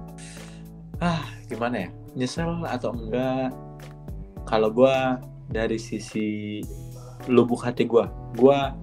ah 1.04 1.20
gimana 1.52 1.84
ya 1.84 1.88
nyesel 2.16 2.64
atau 2.64 2.96
enggak 2.96 3.52
kalau 4.48 4.72
gua 4.72 5.20
dari 5.52 5.76
sisi 5.76 6.64
lubuk 7.26 7.60
hati 7.60 7.84
gua 7.84 8.08
gua 8.34 8.74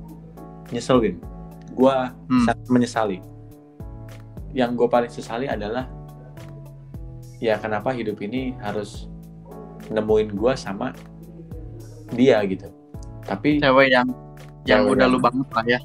nyesel 0.69 0.99
Win 0.99 1.17
gua 1.71 2.11
Hmm. 2.27 2.43
sangat 2.43 2.67
menyesali 2.67 3.17
yang 4.53 4.73
gue 4.73 4.85
paling 4.85 5.09
sesali 5.09 5.45
adalah 5.45 5.89
ya 7.37 7.57
kenapa 7.57 7.89
hidup 7.89 8.21
ini 8.21 8.53
harus 8.59 9.09
nemuin 9.89 10.29
gua 10.31 10.53
sama 10.53 10.93
dia 12.09 12.37
gitu 12.45 12.69
tapi 13.23 13.57
cewek 13.57 13.89
yang 13.89 14.07
yang 14.63 14.85
Cewek 14.85 14.93
udah 14.93 15.01
yang- 15.01 15.11
lu 15.11 15.19
banget 15.19 15.47
lah 15.49 15.65
ya. 15.65 15.79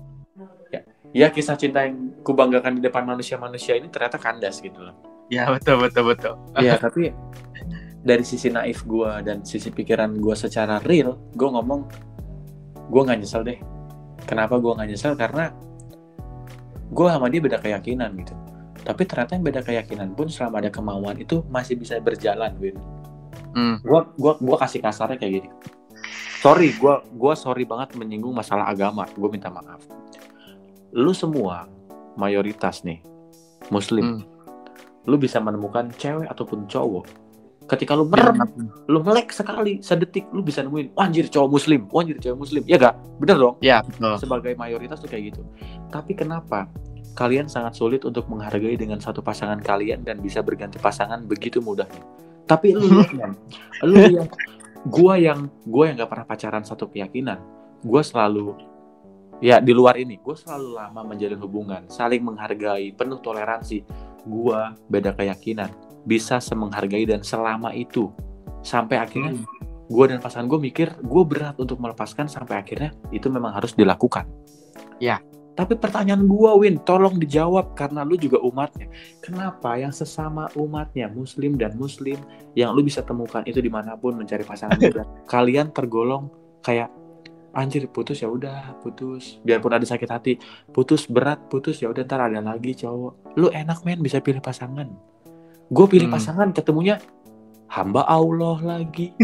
ya 1.08 1.26
kisah 1.28 1.56
cinta 1.56 1.82
yang 1.82 2.12
kubanggakan 2.20 2.76
di 2.76 2.82
depan 2.82 3.02
manusia-manusia 3.02 3.74
ini 3.74 3.88
ternyata 3.88 4.16
kandas 4.16 4.60
gitu 4.60 4.82
loh 4.82 4.94
Ya 5.28 5.44
betul 5.46 5.76
betul 5.78 6.08
betul. 6.08 6.40
Iya, 6.56 6.80
tapi 6.80 7.12
dari 8.00 8.24
sisi 8.24 8.48
naif 8.48 8.80
gue 8.82 9.12
dan 9.22 9.44
sisi 9.44 9.68
pikiran 9.68 10.16
gue 10.16 10.32
secara 10.32 10.80
real, 10.80 11.20
gue 11.30 11.44
ngomong 11.46 11.84
gue 12.88 13.00
nggak 13.04 13.18
nyesel 13.20 13.44
deh. 13.44 13.58
Kenapa 14.24 14.56
gue 14.58 14.72
nggak 14.72 14.88
nyesel? 14.88 15.14
Karena 15.14 15.52
gue 16.88 17.06
sama 17.08 17.28
dia 17.28 17.40
beda 17.40 17.60
keyakinan 17.60 18.16
gitu. 18.18 18.34
Tapi 18.88 19.04
ternyata 19.04 19.36
yang 19.36 19.44
beda 19.44 19.60
keyakinan 19.60 20.16
pun 20.16 20.32
selama 20.32 20.64
ada 20.64 20.70
kemauan 20.72 21.20
itu 21.20 21.44
masih 21.52 21.76
bisa 21.76 22.00
berjalan, 22.00 22.56
Win. 22.56 22.76
Hmm. 23.52 23.76
Gue 23.82 24.00
gua 24.16 24.38
gua 24.38 24.56
kasih 24.60 24.80
kasarnya 24.80 25.18
kayak 25.18 25.32
gini. 25.42 25.48
Sorry, 26.38 26.72
gue 26.78 26.94
gua 27.18 27.34
sorry 27.34 27.66
banget 27.66 27.98
menyinggung 27.98 28.32
masalah 28.32 28.70
agama. 28.70 29.04
Gue 29.12 29.28
minta 29.28 29.50
maaf. 29.50 29.82
Lu 30.94 31.10
semua 31.12 31.66
mayoritas 32.14 32.86
nih 32.86 33.02
Muslim. 33.68 34.22
Hmm. 34.22 34.24
Lu 35.08 35.18
bisa 35.18 35.42
menemukan 35.42 35.90
cewek 35.98 36.30
ataupun 36.30 36.70
cowok. 36.70 37.04
Ketika 37.68 37.92
lu 37.92 38.08
merem, 38.08 38.40
lu 38.88 39.04
melek 39.04 39.28
sekali 39.28 39.84
sedetik 39.84 40.24
lu 40.32 40.40
bisa 40.40 40.64
nemuin 40.64 40.96
"Wah, 40.96 41.04
anjir 41.04 41.28
cowok 41.28 41.48
muslim 41.52 41.84
wah, 41.92 42.00
anjir 42.00 42.16
cewek 42.16 42.38
muslim. 42.40 42.62
Ya 42.64 42.80
gak 42.80 42.96
bener 43.20 43.36
dong? 43.36 43.54
Ya 43.60 43.84
betul. 43.84 44.16
sebagai 44.16 44.56
mayoritas 44.56 45.04
tuh 45.04 45.10
kayak 45.12 45.36
gitu. 45.36 45.44
Tapi 45.92 46.16
kenapa 46.16 46.72
kalian 47.12 47.44
sangat 47.44 47.76
sulit 47.76 48.08
untuk 48.08 48.24
menghargai 48.32 48.80
dengan 48.80 48.96
satu 48.96 49.20
pasangan 49.20 49.60
kalian 49.60 50.00
dan 50.00 50.24
bisa 50.24 50.40
berganti 50.40 50.80
pasangan 50.80 51.28
begitu 51.28 51.60
mudahnya 51.60 52.00
tapi 52.48 52.72
lu 52.72 52.88
men. 52.88 53.36
Lu 53.88 53.94
lihat 53.94 54.32
gua 54.88 55.20
yang 55.20 55.52
gua 55.68 55.92
yang 55.92 56.00
gak 56.00 56.10
pernah 56.10 56.26
pacaran 56.26 56.64
satu 56.64 56.88
keyakinan 56.88 57.38
gua 57.84 58.00
selalu 58.00 58.56
ya 59.38 59.62
di 59.62 59.70
luar 59.70 59.94
ini 59.94 60.18
gue 60.18 60.34
selalu 60.34 60.74
lama 60.74 61.06
menjalin 61.06 61.38
hubungan 61.38 61.86
saling 61.86 62.24
menghargai 62.24 62.96
penuh 62.96 63.20
toleransi. 63.20 63.84
Gua 64.26 64.74
beda 64.90 65.14
keyakinan 65.14 65.70
bisa 66.04 66.38
semenghargai 66.38 67.06
dan 67.08 67.24
selama 67.24 67.74
itu 67.74 68.12
sampai 68.62 68.98
akhirnya 69.00 69.38
gue 69.88 70.04
dan 70.04 70.20
pasangan 70.20 70.46
gue 70.46 70.60
mikir 70.60 70.92
gue 71.00 71.22
berat 71.24 71.56
untuk 71.56 71.80
melepaskan 71.80 72.28
sampai 72.28 72.60
akhirnya 72.60 72.92
itu 73.10 73.32
memang 73.32 73.56
harus 73.56 73.72
dilakukan. 73.72 74.28
Ya. 75.00 75.22
Tapi 75.58 75.74
pertanyaan 75.74 76.22
gue 76.30 76.50
Win, 76.54 76.78
tolong 76.86 77.18
dijawab 77.18 77.74
karena 77.74 78.06
lu 78.06 78.14
juga 78.14 78.38
umatnya. 78.38 78.86
Kenapa 79.18 79.74
yang 79.74 79.90
sesama 79.90 80.46
umatnya 80.54 81.10
Muslim 81.10 81.58
dan 81.58 81.74
Muslim 81.74 82.14
yang 82.54 82.70
lu 82.70 82.86
bisa 82.86 83.02
temukan 83.02 83.42
itu 83.42 83.58
di 83.58 83.66
mana 83.66 83.98
pun 83.98 84.14
mencari 84.14 84.46
pasangan 84.46 84.78
muda, 84.78 85.02
kalian 85.34 85.74
tergolong 85.74 86.30
kayak 86.62 86.94
anjir 87.58 87.90
putus 87.90 88.22
ya 88.22 88.30
udah 88.30 88.78
putus 88.84 89.42
biarpun 89.42 89.74
ada 89.74 89.82
sakit 89.82 90.08
hati 90.08 90.32
putus 90.70 91.10
berat 91.10 91.42
putus 91.48 91.80
ya 91.82 91.90
udah 91.90 92.06
ntar 92.06 92.20
ada 92.22 92.38
lagi 92.38 92.76
cowok 92.76 93.34
lu 93.40 93.48
enak 93.50 93.82
men 93.82 93.98
bisa 94.04 94.20
pilih 94.20 94.38
pasangan 94.38 94.86
gue 95.68 95.86
pilih 95.86 96.08
Hmm. 96.08 96.16
pasangan 96.16 96.48
ketemunya 96.50 96.96
hamba 97.68 98.04
Allah 98.04 98.56
lagi. 98.60 99.12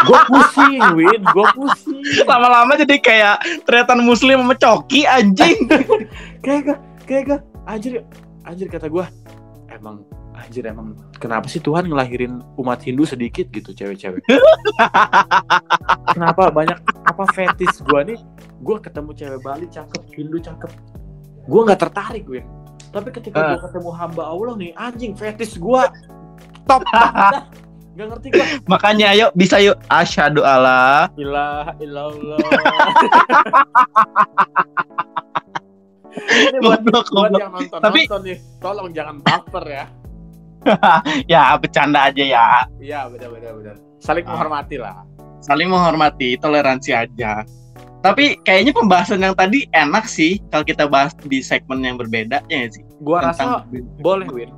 Gue 0.00 0.16
pusing 0.32 0.80
Win 0.96 1.20
gue 1.20 1.46
pusing. 1.52 2.24
Lama-lama 2.24 2.72
jadi 2.72 2.96
kayak 2.96 3.36
teriatan 3.68 4.00
muslim 4.00 4.40
sama 4.40 4.56
coki 4.56 5.04
anjing. 5.04 5.60
kayak 6.44 6.60
gak 6.72 6.80
kayak 7.04 7.22
gak. 7.28 7.40
Anjir 7.68 8.00
anjir 8.48 8.72
kata 8.72 8.88
gue 8.88 9.04
emang 9.68 10.00
anjir 10.32 10.64
emang 10.64 10.96
kenapa 11.20 11.52
sih 11.52 11.60
Tuhan 11.60 11.84
ngelahirin 11.84 12.40
umat 12.56 12.80
Hindu 12.80 13.04
sedikit? 13.04 13.52
Gitu 13.52 13.76
cewek-cewek. 13.76 14.24
Kenapa 16.16 16.48
banyak 16.48 16.80
apa 17.04 17.24
fetis 17.36 17.84
gue 17.84 18.00
nih? 18.14 18.18
Gue 18.64 18.76
ketemu 18.80 19.10
cewek 19.12 19.40
Bali 19.44 19.68
cakep 19.68 20.02
Hindu 20.16 20.40
cakep. 20.40 20.70
Gue 21.44 21.60
nggak 21.68 21.80
tertarik 21.88 22.24
Win 22.24 22.44
tapi 22.90 23.08
ketika 23.10 23.38
Ah. 23.38 23.48
gue 23.52 23.60
ketemu 23.62 23.90
hamba 23.92 24.22
Allah 24.24 24.54
nih 24.56 24.70
anjing 24.74 25.12
fetis 25.12 25.54
gue 25.54 25.82
top 26.64 26.82
nggak 27.94 28.06
ngerti 28.08 28.26
gue 28.30 28.46
Makanya 28.66 29.06
ayo 29.10 29.26
bisa 29.32 29.58
yuk 29.58 29.74
asyhadu 29.86 30.42
Allah. 30.42 31.10
ilah 31.16 31.74
ilallah 31.76 32.38
ini 36.42 36.58
buat 36.60 36.80
Goblok 36.80 37.06
buat 37.06 37.30
goblok. 37.30 37.40
yang 37.40 37.52
nonton 37.52 37.78
Tapi- 37.80 38.04
nonton 38.04 38.20
nih 38.24 38.38
tolong 38.58 38.88
jangan 38.90 39.16
baper 39.20 39.64
ya 39.66 39.84
Ya 41.32 41.42
bercanda 41.56 42.00
aja 42.04 42.20
ya. 42.22 42.46
iya 42.78 43.06
benar 43.06 43.28
benar 43.30 43.52
benar 43.54 43.76
saling 43.98 44.24
Ah. 44.24 44.30
menghormati 44.30 44.76
lah 44.76 44.96
Saling 45.40 45.72
menghormati, 45.72 46.36
toleransi 46.36 46.92
aja. 46.92 47.40
Tapi 48.00 48.40
kayaknya 48.40 48.72
pembahasan 48.72 49.20
yang 49.20 49.34
tadi 49.34 49.68
enak 49.70 50.04
sih 50.04 50.40
kalau 50.48 50.64
kita 50.64 50.88
bahas 50.88 51.12
di 51.20 51.40
segmen 51.40 51.80
yang 51.80 51.96
berbeda 51.96 52.40
ya 52.46 52.64
sih. 52.66 52.80
gua 52.98 53.28
rasa 53.28 53.60
Tentang- 53.64 53.96
boleh 53.98 54.28
Win 54.28 54.52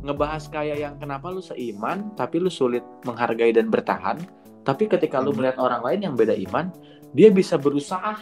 ngebahas 0.00 0.46
kayak 0.46 0.78
yang 0.78 0.94
kenapa 0.96 1.26
lu 1.26 1.38
seiman 1.38 2.14
tapi 2.14 2.38
lu 2.38 2.46
sulit 2.48 2.82
menghargai 3.02 3.50
dan 3.50 3.66
bertahan 3.66 4.14
tapi 4.62 4.86
ketika 4.86 5.18
lu 5.18 5.30
Hmm. 5.30 5.42
melihat 5.42 5.58
orang 5.58 5.82
lain 5.82 6.00
yang 6.00 6.14
beda 6.14 6.38
iman 6.40 6.70
dia 7.10 7.26
bisa 7.28 7.58
berusaha 7.58 8.14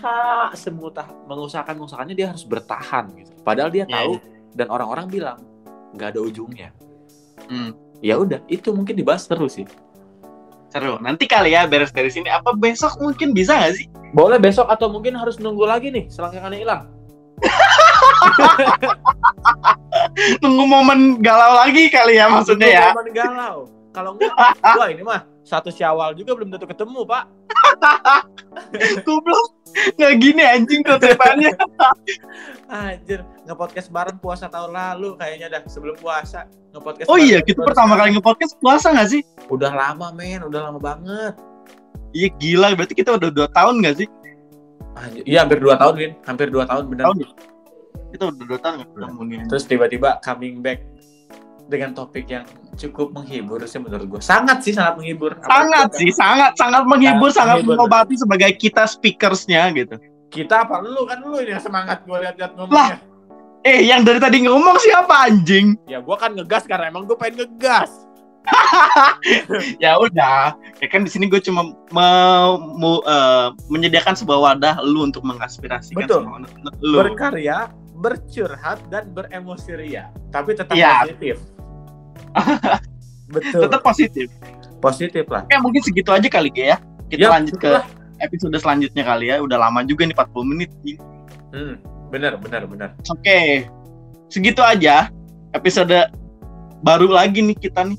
semutah 0.53 1.05
mengusahakan 1.27 1.77
mengusahakannya 1.77 2.16
dia 2.16 2.33
harus 2.33 2.43
bertahan 2.43 3.12
gitu 3.14 3.29
padahal 3.43 3.68
dia 3.68 3.85
Ya, 3.85 3.93
tahu 3.95 4.16
dan 4.53 4.66
orang-orang 4.68 5.07
bilang 5.07 5.39
nggak 5.93 6.09
ada 6.11 6.20
ujungnya 6.22 6.72
Hmm. 7.45 7.77
ya 7.99 8.16
udah 8.16 8.41
itu 8.47 8.72
mungkin 8.72 8.97
dibahas 8.97 9.24
terus 9.24 9.57
sih 9.57 9.68
Seru. 10.66 10.99
Nanti 10.99 11.24
kali 11.24 11.55
ya 11.55 11.64
beres 11.64 11.89
dari 11.89 12.11
sini. 12.11 12.27
Apa 12.27 12.51
besok 12.53 12.99
mungkin 12.99 13.31
bisa 13.31 13.55
nggak 13.55 13.72
sih? 13.72 13.87
Boleh 14.17 14.41
besok 14.41 14.64
atau 14.73 14.89
mungkin 14.89 15.12
harus 15.12 15.37
nunggu 15.37 15.69
lagi 15.69 15.93
nih 15.93 16.09
selangkangannya 16.09 16.64
hilang 16.64 16.83
Tunggu 20.41 20.64
momen 20.64 21.21
galau 21.21 21.61
lagi 21.61 21.93
kali 21.93 22.17
ya 22.17 22.33
maksudnya 22.33 22.69
ya. 22.69 22.87
Momen 22.97 23.12
galau 23.12 23.69
kalau 23.93 24.17
enggak 24.17 24.33
wah 24.81 24.89
ini 24.89 25.05
mah 25.05 25.29
satu 25.45 25.69
syawal 25.69 26.17
juga 26.17 26.37
belum 26.37 26.53
tentu 26.53 26.69
ketemu 26.69 27.05
pak 27.05 27.25
Goblok. 29.07 29.53
Nggak 30.01 30.12
gini 30.25 30.41
anjing 30.41 30.81
konsepnya. 30.81 31.53
Anjir, 32.73 33.21
nge-podcast 33.45 33.93
bareng 33.93 34.17
puasa 34.17 34.49
tahun 34.49 34.73
lalu 34.73 35.21
kayaknya 35.21 35.53
dah 35.53 35.61
sebelum 35.69 35.93
puasa 36.01 36.49
nge-podcast. 36.73 37.12
Oh 37.12 37.21
iya, 37.21 37.45
kita 37.45 37.61
pertama 37.61 38.01
kali 38.01 38.17
nge-podcast 38.17 38.57
puasa 38.57 38.97
nggak 38.97 39.09
sih? 39.12 39.21
Udah 39.53 39.77
lama 39.77 40.09
men, 40.17 40.49
udah 40.49 40.73
lama 40.73 40.81
banget. 40.81 41.37
Iya 42.17 42.29
gila, 42.41 42.73
berarti 42.73 42.95
kita 42.97 43.12
udah 43.12 43.29
dua 43.29 43.49
tahun 43.53 43.85
nggak 43.85 43.97
sih? 44.01 44.09
Iya 45.29 45.45
hampir 45.45 45.61
2 45.61 45.77
tahun 45.77 45.95
Win, 46.01 46.12
hampir 46.25 46.49
2 46.49 46.64
tahun 46.64 46.89
benar. 46.89 47.05
Tahun. 47.12 47.17
Kita 48.17 48.23
udah 48.33 48.45
dua 48.49 48.59
tahun 48.64 48.75
nggak 48.81 48.89
ketemu 48.97 49.21
nih. 49.29 49.39
Terus 49.53 49.64
tiba-tiba 49.69 50.09
coming 50.25 50.64
back 50.64 50.81
dengan 51.69 51.93
topik 51.93 52.25
yang 52.33 52.49
cukup 52.81 53.12
menghibur 53.12 53.61
sih 53.69 53.77
menurut 53.77 54.09
gue. 54.09 54.23
Sangat 54.25 54.64
sih 54.64 54.73
sangat 54.73 54.97
menghibur. 54.97 55.37
Sangat 55.37 55.93
Apalagi 55.93 55.99
sih, 56.01 56.11
sangat 56.17 56.57
sangat 56.57 56.89
menghibur, 56.89 57.29
Sangat 57.29 57.37
sangat 57.37 57.57
menghibur. 57.61 57.77
mengobati 57.77 58.14
sebagai 58.17 58.51
kita 58.57 58.89
speakersnya 58.89 59.69
gitu. 59.77 60.01
Kita 60.33 60.64
apa 60.64 60.81
lu 60.81 61.05
kan 61.05 61.21
lu 61.21 61.37
ini 61.45 61.53
yang 61.53 61.61
semangat 61.61 62.01
gue 62.09 62.17
lihat-lihat 62.17 62.53
ngomongnya. 62.57 62.97
Eh, 63.67 63.83
yang 63.85 64.07
dari 64.07 64.23
tadi 64.23 64.47
ngomong 64.47 64.79
siapa 64.79 65.27
anjing? 65.29 65.75
Ya 65.91 65.99
gue 66.01 66.17
kan 66.17 66.33
ngegas 66.33 66.64
karena 66.64 66.89
emang 66.89 67.05
gue 67.05 67.19
pengen 67.19 67.45
ngegas. 67.45 68.05
ya 69.84 69.99
udah, 69.99 70.55
ya 70.78 70.86
kan 70.86 71.03
di 71.03 71.11
sini 71.11 71.26
gue 71.26 71.38
cuma 71.38 71.62
me- 71.90 72.59
mu- 72.76 73.03
eh, 73.03 73.49
menyediakan 73.68 74.14
sebuah 74.14 74.38
wadah 74.38 74.74
lu 74.82 75.03
untuk 75.03 75.22
mengaspirasikan 75.22 75.99
Betul. 75.99 76.22
semua 76.24 76.38
lu. 76.80 76.97
Berkarya, 76.97 77.68
bercurhat 77.97 78.80
dan 78.86 79.11
beremosi 79.11 79.74
ria, 79.74 80.09
tapi 80.30 80.55
tetap 80.55 80.72
Iya. 80.72 81.05
positif. 81.05 81.36
Betul. 83.26 83.61
Tetap 83.66 83.80
positif. 83.82 84.28
positif 84.76 85.24
lah. 85.26 85.42
Oke, 85.42 85.57
mungkin 85.59 85.82
segitu 85.82 86.12
aja 86.12 86.28
kali 86.28 86.53
ya. 86.53 86.76
Kita 87.09 87.26
Ya, 87.26 87.30
lanjut 87.32 87.57
ke 87.57 87.64
begitulah. 87.64 87.86
episode 88.20 88.57
selanjutnya 88.57 89.03
kali 89.03 89.32
ya. 89.32 89.40
Udah 89.40 89.59
lama 89.59 89.82
juga 89.82 90.05
nih 90.05 90.14
40 90.14 90.44
menit. 90.44 90.70
Hmm, 91.51 91.80
benar, 92.12 92.36
benar, 92.38 92.68
benar. 92.68 92.88
Oke. 93.09 93.66
Segitu 94.28 94.61
aja 94.61 95.09
episode 95.51 95.97
baru 96.82 97.09
lagi 97.09 97.40
nih 97.40 97.57
kita 97.57 97.82
nih. 97.82 97.99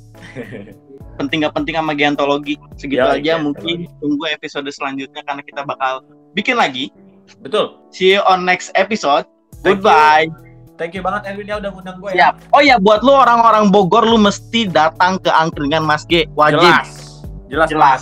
Penting 1.18 1.44
gak 1.44 1.56
penting 1.58 1.76
sama 1.76 1.98
geontologi. 1.98 2.56
Segitu 2.78 3.02
Ya, 3.02 3.18
aja 3.18 3.34
mungkin 3.42 3.90
tunggu 3.98 4.30
episode 4.30 4.70
selanjutnya 4.70 5.26
karena 5.26 5.42
kita 5.42 5.66
bakal 5.66 6.06
bikin 6.38 6.58
lagi. 6.58 6.94
Betul. 7.42 7.82
See 7.90 8.16
you 8.16 8.22
on 8.30 8.46
next 8.46 8.70
episode. 8.78 9.26
Thank 9.66 9.82
you. 9.82 9.82
Goodbye. 9.82 10.30
Thank 10.78 10.94
you 10.94 11.02
banget 11.02 11.34
Erwin 11.34 11.50
ya 11.50 11.58
udah 11.58 11.74
ngundang 11.74 11.98
gue 11.98 12.12
ya. 12.14 12.38
Oh 12.54 12.62
ya 12.62 12.78
buat 12.78 13.02
lu 13.02 13.10
orang-orang 13.10 13.74
Bogor 13.74 14.06
lu 14.06 14.22
mesti 14.22 14.70
datang 14.70 15.18
ke 15.18 15.34
angkringan 15.34 15.82
Mas 15.82 16.06
G. 16.06 16.30
Wajib. 16.38 16.62
Jelas. 16.62 16.90
Jelas. 17.50 17.70
Jelas. 17.74 18.02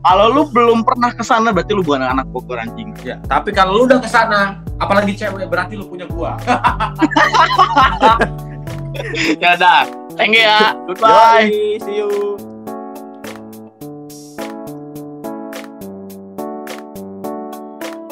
Kalau 0.00 0.32
lu 0.32 0.48
belum 0.48 0.80
pernah 0.84 1.12
ke 1.12 1.20
sana 1.20 1.52
berarti 1.52 1.76
lu 1.76 1.84
bukan 1.84 2.04
anak 2.04 2.28
Bogor 2.28 2.60
anjing. 2.60 2.92
Ya, 3.04 3.20
tapi 3.28 3.52
kalau 3.52 3.76
lu 3.76 3.84
udah 3.84 4.00
ke 4.00 4.08
sana, 4.08 4.64
apalagi 4.80 5.12
cewek, 5.12 5.48
berarti 5.48 5.76
lu 5.76 5.88
punya 5.88 6.08
gua. 6.08 6.40
ya 9.40 9.56
udah. 9.56 9.82
Thank 10.18 10.36
you 10.36 10.44
ya. 10.44 10.74
Goodbye. 10.86 11.48
Yoi, 11.48 11.78
see 11.80 11.96
you. 11.96 12.49